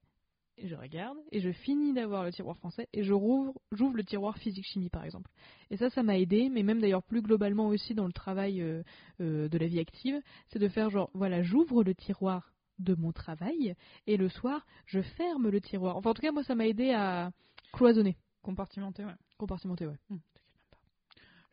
Et 0.59 0.67
je 0.67 0.75
regarde 0.75 1.17
et 1.31 1.39
je 1.39 1.51
finis 1.51 1.93
d'avoir 1.93 2.23
le 2.23 2.31
tiroir 2.31 2.57
français 2.57 2.87
et 2.91 3.03
je 3.03 3.13
rouvre, 3.13 3.53
j'ouvre 3.71 3.95
le 3.95 4.03
tiroir 4.03 4.37
physique 4.37 4.65
chimie 4.65 4.89
par 4.89 5.05
exemple. 5.05 5.29
Et 5.69 5.77
ça, 5.77 5.89
ça 5.91 6.01
m'a 6.01 6.17
aidé, 6.17 6.49
mais 6.49 6.63
même 6.63 6.81
d'ailleurs 6.81 7.03
plus 7.03 7.21
globalement 7.21 7.67
aussi 7.67 7.93
dans 7.93 8.07
le 8.07 8.11
travail 8.13 8.61
euh, 8.61 8.81
euh, 9.21 9.47
de 9.49 9.57
la 9.59 9.67
vie 9.67 9.79
active, 9.79 10.19
c'est 10.47 10.57
de 10.59 10.67
faire 10.67 10.89
genre, 10.89 11.11
voilà, 11.13 11.43
j'ouvre 11.43 11.83
le 11.83 11.93
tiroir 11.93 12.53
de 12.79 12.95
mon 12.95 13.11
travail 13.11 13.75
et 14.07 14.17
le 14.17 14.29
soir, 14.29 14.65
je 14.85 15.01
ferme 15.01 15.49
le 15.49 15.61
tiroir. 15.61 15.95
Enfin, 15.95 16.09
en 16.11 16.13
tout 16.13 16.21
cas, 16.21 16.31
moi, 16.31 16.43
ça 16.43 16.55
m'a 16.55 16.67
aidé 16.67 16.91
à 16.91 17.31
cloisonner, 17.71 18.17
Compartimenté, 18.41 19.03
ouais. 19.03 19.15
compartimenter, 19.37 19.85
ouais. 19.85 19.99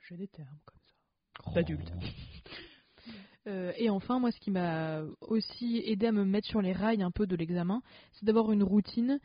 J'ai 0.09 0.17
des 0.17 0.29
termes 0.29 0.59
comme 0.65 0.79
ça. 0.81 1.53
D'adulte. 1.53 1.93
Euh, 3.47 3.73
et 3.77 3.91
enfin, 3.91 4.19
moi, 4.19 4.31
ce 4.31 4.41
qui 4.41 4.51
m'a 4.51 5.03
aussi 5.21 5.83
aidé 5.85 6.07
à 6.07 6.13
me 6.13 6.25
mettre 6.25 6.49
sur 6.49 6.63
les 6.63 6.73
rails 6.73 7.03
un 7.03 7.11
peu 7.11 7.27
de 7.27 7.37
l'examen, 7.37 7.83
c'est 8.13 8.25
d'avoir 8.25 8.51
une 8.53 8.63
routine. 8.63 9.19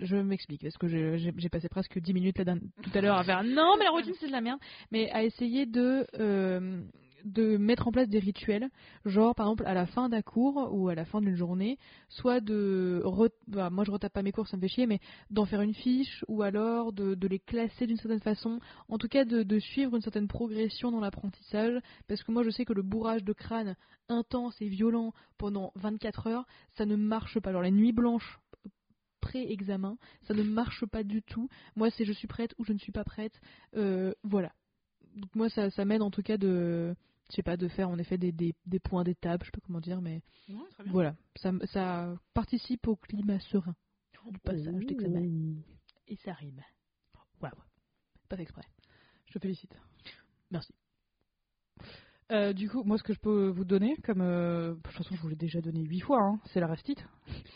Je 0.00 0.16
m'explique, 0.16 0.62
parce 0.62 0.76
que 0.76 0.88
j'ai 0.88 1.48
passé 1.48 1.68
presque 1.68 1.98
10 1.98 2.12
minutes 2.12 2.38
là, 2.38 2.54
tout 2.82 2.90
à 2.94 3.00
l'heure 3.00 3.16
à 3.16 3.24
faire 3.24 3.42
non, 3.44 3.76
mais 3.78 3.84
la 3.84 3.90
routine 3.90 4.14
c'est 4.20 4.26
de 4.26 4.32
la 4.32 4.40
merde. 4.40 4.60
Mais 4.90 5.10
à 5.10 5.24
essayer 5.24 5.66
de, 5.66 6.06
euh, 6.18 6.82
de 7.24 7.56
mettre 7.56 7.88
en 7.88 7.92
place 7.92 8.08
des 8.08 8.18
rituels, 8.18 8.68
genre 9.04 9.34
par 9.34 9.46
exemple 9.46 9.64
à 9.66 9.74
la 9.74 9.86
fin 9.86 10.08
d'un 10.08 10.22
cours 10.22 10.70
ou 10.72 10.88
à 10.88 10.94
la 10.94 11.04
fin 11.04 11.20
d'une 11.20 11.36
journée, 11.36 11.78
soit 12.08 12.40
de. 12.40 13.02
bah, 13.46 13.70
moi 13.70 13.84
je 13.84 13.90
retape 13.90 14.12
pas 14.12 14.22
mes 14.22 14.32
cours, 14.32 14.48
ça 14.48 14.56
me 14.56 14.62
fait 14.62 14.68
chier, 14.68 14.86
mais 14.86 15.00
d'en 15.30 15.44
faire 15.44 15.62
une 15.62 15.74
fiche 15.74 16.24
ou 16.28 16.42
alors 16.42 16.92
de, 16.92 17.16
les 17.26 17.38
classer 17.38 17.86
d'une 17.86 17.96
certaine 17.96 18.20
façon. 18.20 18.60
En 18.88 18.98
tout 18.98 19.08
cas, 19.08 19.24
de, 19.24 19.58
suivre 19.58 19.94
une 19.94 20.02
certaine 20.02 20.28
progression 20.28 20.90
dans 20.90 21.00
l'apprentissage 21.00 21.80
parce 22.08 22.22
que 22.22 22.32
moi 22.32 22.42
je 22.42 22.50
sais 22.50 22.64
que 22.64 22.72
le 22.72 22.82
bourrage 22.82 23.24
de 23.24 23.32
crâne 23.32 23.76
intense 24.08 24.60
et 24.60 24.68
violent 24.68 25.12
pendant 25.38 25.72
24 25.76 26.26
heures, 26.26 26.46
ça 26.76 26.86
ne 26.86 26.96
marche 26.96 27.38
pas. 27.40 27.50
Alors 27.50 27.62
les 27.62 27.70
nuits 27.70 27.92
blanches 27.92 28.40
pré-examen, 29.20 29.96
ça 30.26 30.34
ne 30.34 30.42
marche 30.42 30.84
pas 30.86 31.02
du 31.02 31.22
tout. 31.22 31.48
Moi 31.76 31.90
c'est 31.90 32.04
je 32.04 32.12
suis 32.12 32.28
prête 32.28 32.54
ou 32.58 32.64
je 32.64 32.72
ne 32.72 32.78
suis 32.78 32.92
pas 32.92 33.04
prête. 33.04 33.40
Euh, 33.76 34.12
voilà. 34.22 34.52
Donc 35.14 35.34
moi 35.34 35.48
ça 35.48 35.84
m'aide 35.84 36.02
en 36.02 36.10
tout 36.10 36.22
cas 36.22 36.36
de 36.36 36.94
je 37.32 37.36
sais 37.36 37.42
pas 37.42 37.56
de 37.56 37.66
faire 37.68 37.88
en 37.88 37.96
effet 37.98 38.18
des, 38.18 38.30
des, 38.30 38.54
des 38.66 38.78
points 38.78 39.04
d'étape, 39.04 39.40
je 39.42 39.46
sais 39.46 39.52
pas 39.52 39.60
comment 39.66 39.80
dire, 39.80 40.02
mais 40.02 40.22
Ouais, 40.50 40.56
voilà, 40.86 41.16
ça, 41.36 41.50
ça 41.72 42.14
participe 42.34 42.86
au 42.88 42.96
climat 42.96 43.40
serein 43.40 43.74
du 44.30 44.38
passage 44.38 44.84
d'examen. 44.84 45.56
Et 46.08 46.16
ça 46.16 46.34
rime. 46.34 46.62
Waouh. 47.40 47.52
Pas 48.28 48.36
fait 48.36 48.42
exprès. 48.42 48.64
Je 49.28 49.32
te 49.32 49.38
félicite. 49.38 49.74
Merci. 50.50 50.74
Euh, 52.32 52.52
du 52.54 52.68
coup, 52.70 52.82
moi, 52.82 52.96
ce 52.96 53.02
que 53.02 53.12
je 53.12 53.20
peux 53.20 53.48
vous 53.48 53.64
donner, 53.64 53.96
comme 54.04 54.22
euh, 54.22 54.74
de 54.74 54.80
toute 54.80 54.94
façon, 54.94 55.14
je 55.14 55.20
vous 55.20 55.28
l'ai 55.28 55.36
déjà 55.36 55.60
donné 55.60 55.82
huit 55.82 56.00
fois, 56.00 56.22
hein, 56.22 56.40
c'est 56.46 56.60
la 56.60 56.66
restite. 56.66 57.04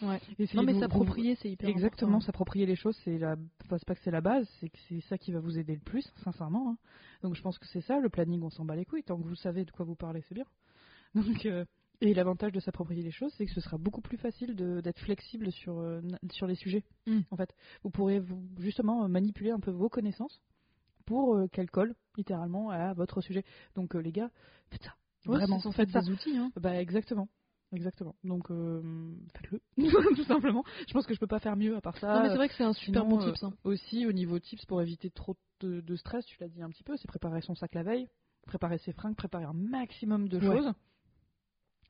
Ouais. 0.03 0.21
Non 0.55 0.63
mais 0.63 0.79
s'approprier 0.79 1.35
c'est 1.37 1.51
hyper 1.51 1.69
Exactement, 1.69 2.21
s'approprier 2.21 2.67
les 2.67 2.77
choses, 2.77 2.97
c'est 3.05 3.19
la, 3.19 3.37
enfin, 3.65 3.79
pas 3.87 3.95
que 3.95 4.01
c'est 4.03 4.11
la 4.11 4.21
base, 4.21 4.49
c'est 4.61 4.69
que 4.69 4.79
c'est 4.89 5.01
ça 5.03 5.19
qui 5.19 5.33
va 5.33 5.41
vous 5.41 5.59
aider 5.59 5.75
le 5.75 5.81
plus, 5.81 6.07
sincèrement. 6.23 6.71
hein. 6.71 6.77
Donc 7.23 7.35
je 7.35 7.43
pense 7.43 7.59
que 7.59 7.67
c'est 7.67 7.81
ça, 7.81 7.99
le 7.99 8.09
planning, 8.11 8.43
on 8.43 8.51
s'en 8.51 8.65
bat 8.65 8.77
les 8.77 8.85
couilles, 8.85 9.03
tant 9.03 9.17
que 9.17 9.27
vous 9.27 9.35
savez 9.35 9.65
de 9.65 9.71
quoi 9.71 9.85
vous 9.87 9.97
parlez, 9.97 10.23
c'est 10.29 10.35
bien. 10.35 10.45
Donc, 11.15 11.47
euh, 11.47 11.65
et 12.03 12.13
l'avantage 12.13 12.53
de 12.53 12.61
s'approprier 12.61 13.03
les 13.03 13.11
choses, 13.11 13.33
c'est 13.39 13.47
que 13.47 13.53
ce 13.53 13.61
sera 13.61 13.79
beaucoup 13.79 14.03
plus 14.03 14.19
facile 14.19 14.55
d'être 14.55 15.01
flexible 15.01 15.51
sur, 15.51 15.83
sur 16.31 16.47
les 16.47 16.55
sujets. 16.55 16.85
Mm. 17.07 17.21
En 17.31 17.37
fait, 17.37 17.55
vous 17.83 17.91
pourrez 17.91 18.21
vous, 18.21 18.43
justement 18.59 19.09
manipuler 19.09 19.51
un 19.51 19.61
peu 19.61 19.71
vos 19.71 19.89
connaissances 19.89 20.43
pour 21.07 21.41
qu'elles 21.53 21.71
collent 21.71 21.95
littéralement 22.17 22.71
à 22.71 22.93
votre 22.95 23.21
sujet. 23.21 23.45
Donc 23.75 23.95
euh, 23.95 24.01
les 24.01 24.13
gars, 24.13 24.31
faites 24.71 24.83
ça. 24.83 24.95
Ouais, 25.27 25.39
Vraiment, 25.39 25.61
faites 25.73 25.91
ça. 25.91 26.01
des 26.01 26.11
outils 26.11 26.37
hein. 26.37 26.51
Bah 26.57 26.81
exactement. 26.81 27.29
Exactement. 27.73 28.15
Donc 28.23 28.51
euh, 28.51 28.81
faites-le, 29.35 29.61
tout 30.17 30.25
simplement. 30.25 30.63
Je 30.87 30.93
pense 30.93 31.05
que 31.07 31.15
je 31.15 31.19
peux 31.19 31.27
pas 31.27 31.41
faire 31.41 31.57
mieux 31.57 31.77
à 31.77 31.81
part 31.81 31.99
ça. 31.99 32.15
non 32.15 32.23
mais 32.23 32.29
c'est 32.29 32.37
vrai 32.37 32.49
que 32.49 32.55
c'est 32.55 32.63
un 32.65 32.73
super 32.73 33.05
sinon, 33.05 33.17
bon 33.19 33.23
euh, 33.27 33.33
tips. 33.33 33.43
hein. 33.45 33.53
Aussi, 33.65 34.07
au 34.07 34.13
niveau 34.13 34.39
tips, 34.39 34.65
pour 34.67 34.81
éviter 34.81 35.11
trop 35.11 35.37
de, 35.61 35.81
de 35.81 35.97
stress, 35.97 36.25
tu 36.27 36.37
l'as 36.41 36.49
dit 36.49 36.63
un 36.63 36.71
petit 36.71 36.85
peu, 36.85 36.97
c'est 36.97 37.09
préparer 37.09 37.41
son 37.41 37.55
sac 37.57 37.75
la 37.75 37.83
veille, 37.83 38.09
préparer 38.47 38.79
ses 38.79 38.93
fringues, 38.93 39.17
préparer 39.17 39.45
un 39.45 39.53
maximum 39.53 40.29
de 40.29 40.39
Ouais. 40.39 40.47
choses. 40.47 40.73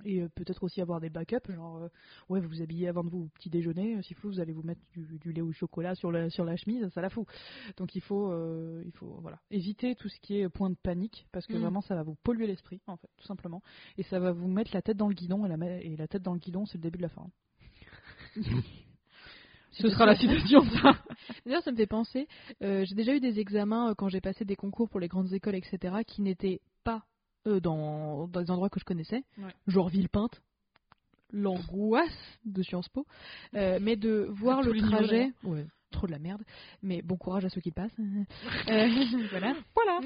Et 0.04 0.20
euh, 0.20 0.28
peut-être 0.34 0.62
aussi 0.62 0.80
avoir 0.80 1.00
des 1.00 1.08
backups, 1.08 1.50
genre, 1.52 1.76
euh, 1.78 1.88
ouais, 2.28 2.40
vous 2.40 2.48
vous 2.48 2.62
habillez 2.62 2.86
avant 2.88 3.02
de 3.02 3.08
vous 3.08 3.28
petit 3.34 3.48
déjeuner, 3.48 3.96
euh, 3.96 4.02
s'il 4.02 4.16
faut, 4.16 4.28
vous 4.28 4.40
allez 4.40 4.52
vous 4.52 4.62
mettre 4.62 4.80
du, 4.92 5.18
du 5.18 5.32
lait 5.32 5.40
au 5.40 5.52
chocolat 5.52 5.94
sur 5.94 6.12
la, 6.12 6.28
sur 6.28 6.44
la 6.44 6.56
chemise, 6.56 6.86
ça 6.90 7.00
la 7.00 7.08
fout. 7.08 7.26
Donc 7.78 7.94
il 7.94 8.02
faut, 8.02 8.30
euh, 8.30 8.82
il 8.84 8.92
faut 8.92 9.18
voilà, 9.22 9.38
éviter 9.50 9.94
tout 9.94 10.08
ce 10.08 10.20
qui 10.20 10.38
est 10.38 10.48
point 10.48 10.68
de 10.70 10.76
panique, 10.76 11.26
parce 11.32 11.46
que 11.46 11.56
Mm. 11.56 11.60
vraiment 11.60 11.80
ça 11.80 11.94
va 11.94 12.02
vous 12.02 12.16
polluer 12.22 12.46
l'esprit, 12.46 12.80
en 12.86 12.96
fait, 12.96 13.08
tout 13.16 13.26
simplement. 13.26 13.62
Et 13.96 14.02
ça 14.02 14.18
va 14.18 14.32
vous 14.32 14.48
mettre 14.48 14.70
la 14.74 14.82
tête 14.82 14.96
dans 14.98 15.08
le 15.08 15.14
guidon, 15.14 15.46
et 15.46 15.48
la, 15.48 15.56
ma- 15.56 15.66
et 15.80 15.96
la 15.96 16.06
tête 16.08 16.22
dans 16.22 16.34
le 16.34 16.40
guidon, 16.40 16.66
c'est 16.66 16.76
le 16.78 16.82
début 16.82 16.98
de 16.98 17.02
la 17.02 17.08
fin. 17.08 17.26
Ce 19.72 19.88
sera 19.90 20.06
la 20.06 20.14
citation, 20.16 20.62
ça. 20.82 20.92
D'ailleurs, 21.44 21.62
ça 21.62 21.70
me 21.72 21.76
fait 21.76 21.86
penser, 21.86 22.28
euh, 22.62 22.84
j'ai 22.86 22.94
déjà 22.94 23.14
eu 23.14 23.20
des 23.20 23.38
examens 23.40 23.94
quand 23.94 24.08
j'ai 24.08 24.20
passé 24.22 24.44
des 24.44 24.56
concours 24.56 24.88
pour 24.88 25.00
les 25.00 25.08
grandes 25.08 25.32
écoles, 25.32 25.54
etc., 25.54 25.96
qui 26.06 26.22
n'étaient 26.22 26.60
pas 26.84 27.04
euh, 27.46 27.60
dans, 27.60 28.26
dans 28.28 28.40
des 28.42 28.50
endroits 28.50 28.68
que 28.70 28.80
je 28.80 28.84
connaissais, 28.84 29.22
Ouais. 29.38 29.52
genre 29.66 29.88
Villepinte, 29.88 30.40
l'angoisse 31.32 32.38
de 32.44 32.62
Sciences 32.62 32.88
Po, 32.88 33.06
euh, 33.54 33.78
mais 33.80 33.96
de 33.96 34.26
voir 34.30 34.62
le 34.62 34.72
trajet. 34.80 35.32
Ouais, 35.44 35.66
trop 35.92 36.06
de 36.06 36.12
la 36.12 36.18
merde, 36.18 36.42
mais 36.82 37.00
bon 37.02 37.16
courage 37.16 37.44
à 37.44 37.48
ceux 37.48 37.60
qui 37.60 37.70
le 37.70 37.74
passent. 37.74 37.96
Euh, 38.68 38.88
voilà. 39.30 39.54
Voilà. 39.74 40.00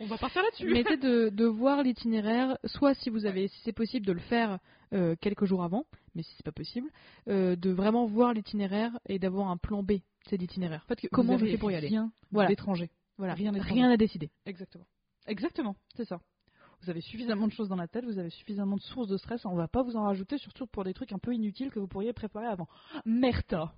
On 0.00 0.06
va 0.06 0.16
partir 0.18 0.42
là-dessus. 0.42 0.70
mais 0.72 0.84
c'est 0.88 0.96
de, 0.96 1.28
de 1.28 1.44
voir 1.44 1.82
l'itinéraire, 1.82 2.56
soit 2.64 2.94
si 2.94 3.10
vous 3.10 3.26
avez, 3.26 3.48
si 3.48 3.60
c'est 3.64 3.72
possible 3.72 4.06
de 4.06 4.12
le 4.12 4.20
faire 4.20 4.58
euh, 4.94 5.14
quelques 5.20 5.44
jours 5.44 5.62
avant, 5.62 5.84
mais 6.14 6.22
si 6.22 6.32
c'est 6.36 6.44
pas 6.44 6.52
possible, 6.52 6.88
de 7.26 7.70
vraiment 7.70 8.06
voir 8.06 8.32
l'itinéraire 8.32 8.98
et 9.06 9.18
d'avoir 9.18 9.48
un 9.50 9.56
plan 9.58 9.82
B, 9.82 9.92
c'est 10.28 10.36
l'itinéraire. 10.38 10.82
En 10.86 10.94
fait, 10.94 11.08
Comment 11.12 11.36
je 11.38 11.46
fais 11.46 11.58
pour 11.58 11.70
y 11.70 11.74
aller 11.74 11.88
rien 11.88 12.10
Voilà. 12.32 12.48
d'étranger. 12.48 12.90
Voilà, 13.18 13.34
Rien 13.34 13.52
rien, 13.52 13.90
à 13.90 13.96
décider. 13.98 14.30
Exactement. 14.46 14.86
Exactement, 15.26 15.76
c'est 15.96 16.04
ça. 16.04 16.20
Vous 16.82 16.90
avez 16.90 17.02
suffisamment 17.02 17.46
de 17.46 17.52
choses 17.52 17.68
dans 17.68 17.76
la 17.76 17.88
tête, 17.88 18.04
vous 18.04 18.18
avez 18.18 18.30
suffisamment 18.30 18.76
de 18.76 18.80
sources 18.80 19.08
de 19.08 19.18
stress, 19.18 19.44
on 19.44 19.54
va 19.54 19.68
pas 19.68 19.82
vous 19.82 19.96
en 19.96 20.02
rajouter, 20.04 20.38
surtout 20.38 20.66
pour 20.66 20.84
des 20.84 20.94
trucs 20.94 21.12
un 21.12 21.18
peu 21.18 21.34
inutiles 21.34 21.70
que 21.70 21.78
vous 21.78 21.86
pourriez 21.86 22.12
préparer 22.14 22.46
avant. 22.46 22.68
Merta 23.04 23.74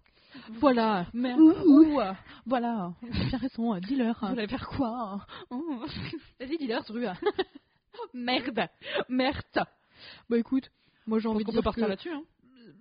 Voilà. 0.60 1.06
Merde 1.12 1.40
Ouh. 1.40 1.98
Voilà 2.46 2.94
T'as 3.00 3.24
bien 3.26 3.38
raison, 3.38 3.76
dis-leur. 3.80 4.18
Vous 4.20 4.38
allez 4.38 4.46
faire 4.46 4.68
quoi 4.68 5.26
Oh. 5.50 5.84
Vas-y, 6.40 6.58
dis-leur. 6.58 6.84
Merde. 8.14 8.68
Merta 9.08 9.68
Bah 10.30 10.38
écoute, 10.38 10.70
moi 11.06 11.18
j'ai 11.18 11.28
envie 11.28 11.40
de 11.40 11.44
peut 11.44 11.52
dire 11.52 11.62
partir 11.62 11.84
que 11.84 11.90
là-dessus, 11.90 12.12
hein? 12.12 12.22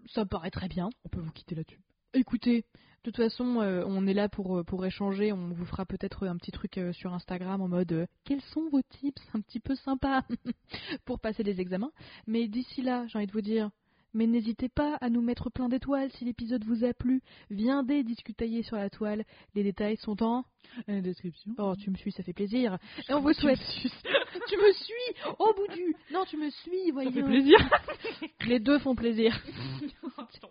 ça 0.08 0.22
me 0.22 0.30
paraît 0.30 0.52
très 0.52 0.68
bien. 0.68 0.90
On 1.04 1.10
peut 1.10 1.20
vous 1.20 1.32
quitter 1.32 1.56
là-dessus. 1.56 1.80
Écoutez, 2.14 2.66
de 3.06 3.12
toute 3.12 3.16
façon, 3.16 3.62
euh, 3.62 3.86
on 3.88 4.06
est 4.06 4.14
là 4.14 4.28
pour, 4.28 4.58
euh, 4.58 4.64
pour 4.66 4.86
échanger. 4.86 5.32
On 5.32 5.54
vous 5.54 5.66
fera 5.66 5.86
peut-être 5.86 6.28
un 6.28 6.36
petit 6.36 6.52
truc 6.52 6.78
euh, 6.78 6.92
sur 6.92 7.14
Instagram 7.14 7.62
en 7.62 7.70
mode 7.70 8.06
quels 8.26 8.42
sont 8.42 8.68
vos 8.70 8.82
tips 8.82 9.22
un 9.34 9.40
petit 9.40 9.62
peu 9.62 9.76
sympas 9.76 10.24
pour 11.06 11.22
passer 11.22 11.44
les 11.44 11.62
examens? 11.62 11.94
Mais 12.28 12.50
d'ici 12.50 12.82
là, 12.82 13.06
j'ai 13.08 13.18
envie 13.18 13.28
de 13.28 13.32
vous 13.32 13.40
dire, 13.40 13.72
mais 14.14 14.28
n'hésitez 14.28 14.70
pas 14.70 14.98
à 15.02 15.10
nous 15.10 15.22
mettre 15.22 15.50
plein 15.50 15.70
d'étoiles 15.70 16.12
si 16.14 16.26
l'épisode 16.26 16.64
vous 16.66 16.84
a 16.84 16.94
plu. 16.94 17.22
Viendez 17.50 18.04
discutailler 18.04 18.64
sur 18.64 18.76
la 18.78 18.90
toile. 18.90 19.24
Les 19.56 19.64
détails 19.64 19.98
sont 19.98 20.22
en. 20.24 20.44
La 20.88 21.02
description. 21.02 21.52
Oh, 21.58 21.74
tu 21.82 21.90
me 21.90 21.96
suis, 21.96 22.12
ça 22.12 22.24
fait 22.24 22.34
plaisir. 22.34 22.78
Et 23.10 23.14
on 23.14 23.20
vous 23.22 23.34
Tu 23.34 23.46
me 23.46 23.56
souhaite. 23.56 23.60
tu 24.48 24.58
me 24.58 24.72
suis 24.74 25.34
Au 25.40 25.54
bout 25.54 25.68
du. 25.74 25.96
Non, 26.12 26.24
tu 26.26 26.38
me 26.38 26.50
suis, 26.50 26.88
Ça 26.88 26.92
voyons. 26.94 27.12
fait 27.12 27.24
plaisir 27.24 27.58
Les 28.48 28.60
deux 28.60 28.80
font 28.80 28.96
plaisir. 28.96 29.38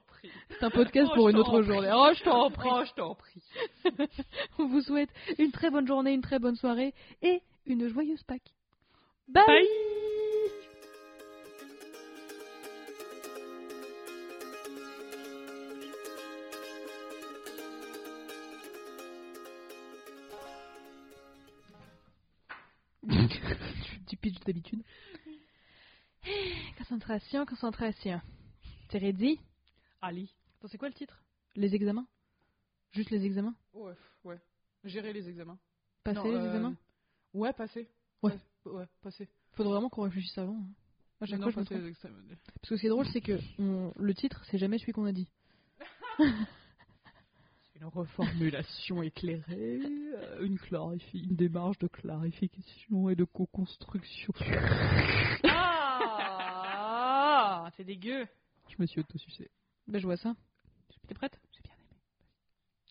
Prie. 0.06 0.30
C'est 0.50 0.64
un 0.64 0.70
podcast 0.70 1.08
Oh, 1.12 1.14
pour 1.14 1.28
une 1.30 1.36
autre 1.36 1.60
prie. 1.60 1.66
journée. 1.72 1.90
Oh, 1.94 2.10
je 2.14 2.22
t'en 2.24 2.50
prie. 2.50 2.68
Oh, 2.70 2.82
je 2.84 2.92
t'en 2.92 3.14
prie. 3.14 3.40
On 4.58 4.66
vous 4.66 4.80
souhaite 4.82 5.08
une 5.38 5.50
très 5.52 5.70
bonne 5.70 5.86
journée, 5.86 6.12
une 6.12 6.20
très 6.20 6.38
bonne 6.38 6.56
soirée 6.56 6.92
et 7.22 7.40
une 7.66 7.88
joyeuse 7.88 8.22
Pâques. 8.24 8.52
Bye, 9.28 9.44
Bye. 9.46 10.19
D'habitude. 24.52 24.82
Concentration, 26.78 27.46
concentration. 27.46 28.20
C'est 28.90 28.98
ready? 28.98 29.38
Ali. 30.02 30.32
Attends, 30.58 30.68
c'est 30.68 30.78
quoi 30.78 30.88
le 30.88 30.94
titre? 30.94 31.22
Les 31.56 31.74
examens 31.74 32.06
Juste 32.92 33.10
les 33.10 33.24
examens 33.24 33.54
Ouais, 33.72 33.92
ouais. 34.24 34.38
Gérer 34.84 35.12
les 35.12 35.28
examens. 35.28 35.58
Passer 36.04 36.18
Non, 36.18 36.24
les 36.24 36.36
euh, 36.36 36.46
examens? 36.46 36.74
Ouais, 37.34 37.52
passer. 37.52 37.88
Ouais. 38.22 38.32
Ouais, 38.66 38.86
passer. 39.02 39.28
Faudrait 39.52 39.72
vraiment 39.74 39.88
qu'on 39.88 40.02
réfléchisse 40.02 40.36
avant. 40.38 40.56
hein. 40.56 41.26
Chaque 41.26 41.38
Mais 41.38 41.50
fois, 41.52 41.62
non, 41.62 41.68
je 41.68 41.74
me. 41.74 41.92
Parce 41.92 42.68
que 42.70 42.76
ce 42.76 42.80
qui 42.80 42.86
est 42.86 42.90
drôle, 42.90 43.06
c'est 43.12 43.20
que 43.20 43.38
on- 43.58 43.92
le 43.96 44.14
titre, 44.14 44.42
c'est 44.50 44.56
jamais 44.58 44.78
celui 44.78 44.92
qu'on 44.92 45.04
a 45.04 45.12
dit. 45.12 45.28
Une 47.80 47.86
reformulation 47.86 49.02
éclairée, 49.10 49.80
euh, 50.14 50.44
une, 50.44 50.58
clarifi- 50.58 51.24
une 51.24 51.34
démarche 51.36 51.78
de 51.78 51.86
clarification 51.88 53.08
et 53.08 53.16
de 53.16 53.24
co-construction. 53.24 54.34
Ah 55.44 57.70
C'est 57.76 57.84
dégueu 57.84 58.26
Je 58.68 58.74
me 58.78 58.86
suis 58.86 59.00
auto-sucé. 59.00 59.50
Ben, 59.88 59.98
je 59.98 60.06
vois 60.06 60.18
ça. 60.18 60.34
T'es 61.08 61.14
prête? 61.14 61.40